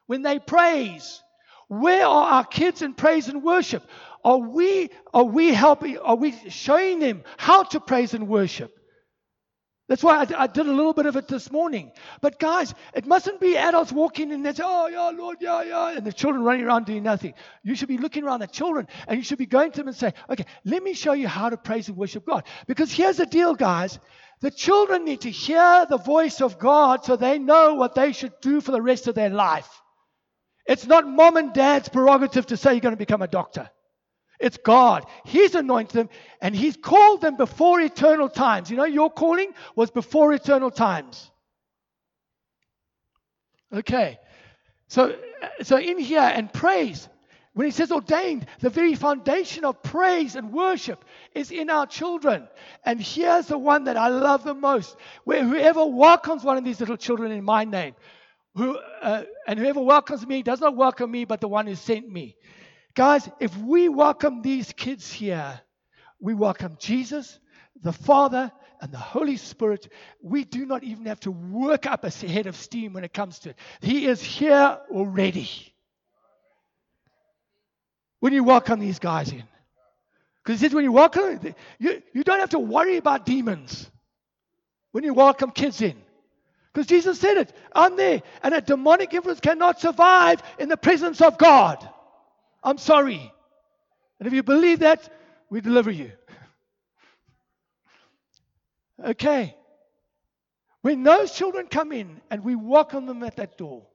when 0.06 0.22
they 0.22 0.38
praise. 0.38 1.20
Where 1.66 2.06
are 2.06 2.32
our 2.34 2.44
kids 2.44 2.82
in 2.82 2.94
praise 2.94 3.28
and 3.28 3.42
worship? 3.42 3.82
Are 4.24 4.38
we, 4.38 4.90
are 5.12 5.24
we 5.24 5.52
helping, 5.52 5.98
are 5.98 6.16
we 6.16 6.32
showing 6.50 7.00
them 7.00 7.24
how 7.36 7.64
to 7.64 7.80
praise 7.80 8.14
and 8.14 8.28
worship? 8.28 8.79
That's 9.90 10.04
why 10.04 10.18
I, 10.18 10.44
I, 10.44 10.46
did 10.46 10.68
a 10.68 10.72
little 10.72 10.92
bit 10.92 11.06
of 11.06 11.16
it 11.16 11.26
this 11.26 11.50
morning. 11.50 11.90
But 12.20 12.38
guys, 12.38 12.72
it 12.94 13.06
mustn't 13.06 13.40
be 13.40 13.56
adults 13.56 13.90
walking 13.90 14.30
in 14.30 14.46
and 14.46 14.56
say, 14.56 14.62
oh, 14.64 14.86
yeah, 14.86 15.10
Lord, 15.10 15.38
yeah, 15.40 15.64
yeah, 15.64 15.96
and 15.96 16.06
the 16.06 16.12
children 16.12 16.44
running 16.44 16.64
around 16.64 16.86
doing 16.86 17.02
nothing. 17.02 17.34
You 17.64 17.74
should 17.74 17.88
be 17.88 17.98
looking 17.98 18.22
around 18.22 18.40
at 18.42 18.52
children 18.52 18.86
and 19.08 19.18
you 19.18 19.24
should 19.24 19.38
be 19.38 19.46
going 19.46 19.72
to 19.72 19.78
them 19.78 19.88
and 19.88 19.96
say, 19.96 20.14
okay, 20.30 20.44
let 20.64 20.80
me 20.84 20.94
show 20.94 21.12
you 21.12 21.26
how 21.26 21.50
to 21.50 21.56
praise 21.56 21.88
and 21.88 21.96
worship 21.96 22.24
God. 22.24 22.44
Because 22.68 22.92
here's 22.92 23.16
the 23.16 23.26
deal, 23.26 23.56
guys. 23.56 23.98
The 24.42 24.52
children 24.52 25.04
need 25.04 25.22
to 25.22 25.30
hear 25.30 25.86
the 25.90 25.98
voice 25.98 26.40
of 26.40 26.60
God 26.60 27.04
so 27.04 27.16
they 27.16 27.40
know 27.40 27.74
what 27.74 27.96
they 27.96 28.12
should 28.12 28.34
do 28.40 28.60
for 28.60 28.70
the 28.70 28.80
rest 28.80 29.08
of 29.08 29.16
their 29.16 29.30
life. 29.30 29.68
It's 30.66 30.86
not 30.86 31.04
mom 31.04 31.36
and 31.36 31.52
dad's 31.52 31.88
prerogative 31.88 32.46
to 32.46 32.56
say 32.56 32.74
you're 32.74 32.80
going 32.80 32.94
to 32.94 32.96
become 32.96 33.22
a 33.22 33.26
doctor. 33.26 33.68
It's 34.40 34.56
God. 34.56 35.04
He's 35.24 35.54
anointed 35.54 35.92
them 35.94 36.08
and 36.40 36.54
He's 36.54 36.76
called 36.76 37.20
them 37.20 37.36
before 37.36 37.80
eternal 37.80 38.28
times. 38.28 38.70
You 38.70 38.76
know, 38.76 38.84
your 38.84 39.10
calling 39.10 39.52
was 39.76 39.90
before 39.90 40.32
eternal 40.32 40.70
times. 40.70 41.30
Okay. 43.72 44.18
So, 44.88 45.14
so 45.62 45.78
in 45.78 45.98
here, 45.98 46.20
and 46.20 46.52
praise, 46.52 47.08
when 47.52 47.66
he 47.66 47.72
says 47.72 47.92
ordained, 47.92 48.46
the 48.60 48.70
very 48.70 48.94
foundation 48.94 49.64
of 49.64 49.82
praise 49.82 50.36
and 50.36 50.52
worship 50.52 51.04
is 51.34 51.50
in 51.50 51.68
our 51.68 51.86
children. 51.86 52.48
And 52.84 53.00
here's 53.00 53.46
the 53.46 53.58
one 53.58 53.84
that 53.84 53.96
I 53.96 54.08
love 54.08 54.44
the 54.44 54.54
most 54.54 54.96
where 55.24 55.44
whoever 55.44 55.84
welcomes 55.84 56.44
one 56.44 56.56
of 56.56 56.64
these 56.64 56.80
little 56.80 56.96
children 56.96 57.32
in 57.32 57.44
my 57.44 57.64
name, 57.64 57.94
who, 58.54 58.78
uh, 59.02 59.24
and 59.46 59.58
whoever 59.58 59.80
welcomes 59.80 60.26
me 60.26 60.42
does 60.42 60.60
not 60.60 60.76
welcome 60.76 61.10
me, 61.10 61.24
but 61.24 61.40
the 61.40 61.48
one 61.48 61.66
who 61.66 61.74
sent 61.74 62.08
me. 62.10 62.36
Guys, 62.94 63.28
if 63.38 63.56
we 63.56 63.88
welcome 63.88 64.42
these 64.42 64.72
kids 64.72 65.12
here, 65.12 65.60
we 66.20 66.34
welcome 66.34 66.76
Jesus, 66.78 67.38
the 67.82 67.92
Father, 67.92 68.50
and 68.80 68.92
the 68.92 68.98
Holy 68.98 69.36
Spirit. 69.36 69.88
We 70.22 70.44
do 70.44 70.66
not 70.66 70.82
even 70.82 71.06
have 71.06 71.20
to 71.20 71.30
work 71.30 71.86
up 71.86 72.04
a 72.04 72.10
head 72.10 72.46
of 72.46 72.56
steam 72.56 72.94
when 72.94 73.04
it 73.04 73.12
comes 73.12 73.38
to 73.40 73.50
it. 73.50 73.56
He 73.80 74.06
is 74.06 74.20
here 74.22 74.78
already. 74.90 75.48
When 78.18 78.32
you 78.32 78.42
welcome 78.44 78.80
these 78.80 78.98
guys 78.98 79.30
in. 79.30 79.44
Because 80.42 80.60
he 80.60 80.66
says 80.66 80.74
when 80.74 80.84
you 80.84 80.92
welcome, 80.92 81.54
you, 81.78 82.02
you 82.12 82.24
don't 82.24 82.40
have 82.40 82.50
to 82.50 82.58
worry 82.58 82.96
about 82.96 83.24
demons 83.24 83.90
when 84.92 85.04
you 85.04 85.14
welcome 85.14 85.50
kids 85.52 85.80
in. 85.80 85.96
Because 86.72 86.86
Jesus 86.86 87.18
said 87.20 87.36
it, 87.36 87.52
I'm 87.74 87.96
there. 87.96 88.22
And 88.42 88.54
a 88.54 88.60
demonic 88.60 89.12
influence 89.12 89.40
cannot 89.40 89.80
survive 89.80 90.42
in 90.58 90.68
the 90.68 90.76
presence 90.76 91.20
of 91.20 91.38
God. 91.38 91.88
I'm 92.62 92.78
sorry. 92.78 93.32
And 94.18 94.26
if 94.26 94.32
you 94.32 94.42
believe 94.42 94.80
that, 94.80 95.12
we 95.48 95.60
deliver 95.60 95.90
you. 95.90 96.12
okay. 99.04 99.56
When 100.82 101.02
those 101.02 101.32
children 101.32 101.66
come 101.66 101.92
in 101.92 102.20
and 102.30 102.44
we 102.44 102.54
welcome 102.54 103.06
them 103.06 103.22
at 103.22 103.36
that 103.36 103.58
door, 103.58 103.86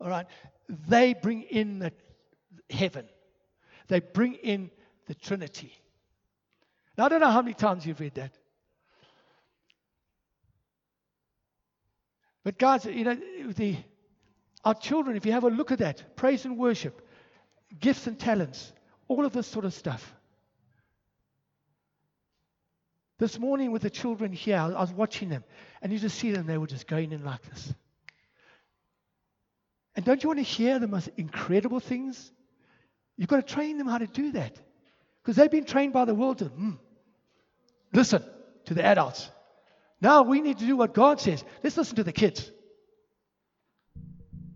All 0.00 0.08
right. 0.08 0.26
They 0.88 1.14
bring 1.14 1.42
in 1.42 1.80
the 1.80 1.92
heaven. 2.70 3.08
They 3.88 4.00
bring 4.00 4.34
in 4.34 4.70
the 5.06 5.14
Trinity. 5.14 5.72
Now 6.96 7.06
I 7.06 7.08
don't 7.08 7.20
know 7.20 7.30
how 7.30 7.42
many 7.42 7.54
times 7.54 7.84
you've 7.84 8.00
read 8.00 8.14
that. 8.14 8.32
But 12.44 12.58
guys, 12.58 12.84
you 12.86 13.04
know, 13.04 13.18
the 13.56 13.76
our 14.64 14.74
children, 14.74 15.16
if 15.16 15.24
you 15.24 15.32
have 15.32 15.44
a 15.44 15.50
look 15.50 15.72
at 15.72 15.78
that, 15.78 16.16
praise 16.16 16.44
and 16.44 16.56
worship, 16.56 17.06
gifts 17.78 18.06
and 18.06 18.18
talents, 18.18 18.72
all 19.08 19.24
of 19.24 19.32
this 19.32 19.46
sort 19.46 19.64
of 19.64 19.74
stuff. 19.74 20.14
This 23.18 23.38
morning 23.38 23.70
with 23.70 23.82
the 23.82 23.90
children 23.90 24.32
here, 24.32 24.56
I 24.56 24.68
was 24.68 24.92
watching 24.92 25.28
them, 25.28 25.44
and 25.82 25.92
you 25.92 25.98
just 25.98 26.18
see 26.18 26.30
them, 26.30 26.46
they 26.46 26.56
were 26.56 26.66
just 26.66 26.86
going 26.86 27.12
in 27.12 27.22
like 27.22 27.42
this. 27.42 27.74
And 29.94 30.04
don't 30.04 30.22
you 30.22 30.28
want 30.28 30.38
to 30.38 30.44
hear 30.44 30.78
the 30.78 30.88
most 30.88 31.10
incredible 31.16 31.80
things? 31.80 32.32
You've 33.16 33.28
got 33.28 33.46
to 33.46 33.54
train 33.54 33.76
them 33.76 33.86
how 33.86 33.98
to 33.98 34.06
do 34.06 34.32
that. 34.32 34.58
Because 35.22 35.36
they've 35.36 35.50
been 35.50 35.66
trained 35.66 35.92
by 35.92 36.06
the 36.06 36.14
world 36.14 36.38
to 36.38 36.46
mm, 36.46 36.78
listen 37.92 38.24
to 38.64 38.74
the 38.74 38.82
adults. 38.82 39.28
Now 40.00 40.22
we 40.22 40.40
need 40.40 40.58
to 40.58 40.66
do 40.66 40.76
what 40.76 40.94
God 40.94 41.20
says. 41.20 41.44
Let's 41.62 41.76
listen 41.76 41.96
to 41.96 42.04
the 42.04 42.12
kids. 42.12 42.50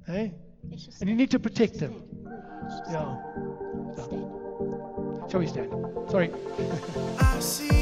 Hey? 0.06 0.34
And 1.00 1.08
you 1.08 1.14
need 1.14 1.30
to 1.30 1.38
protect 1.38 1.78
them. 1.78 2.02
Yeah. 2.90 3.16
Stand. 3.92 5.30
Shall 5.30 5.40
we 5.40 5.46
stand? 5.46 5.72
Sorry. 6.10 6.30
I 7.18 7.38
see 7.40 7.73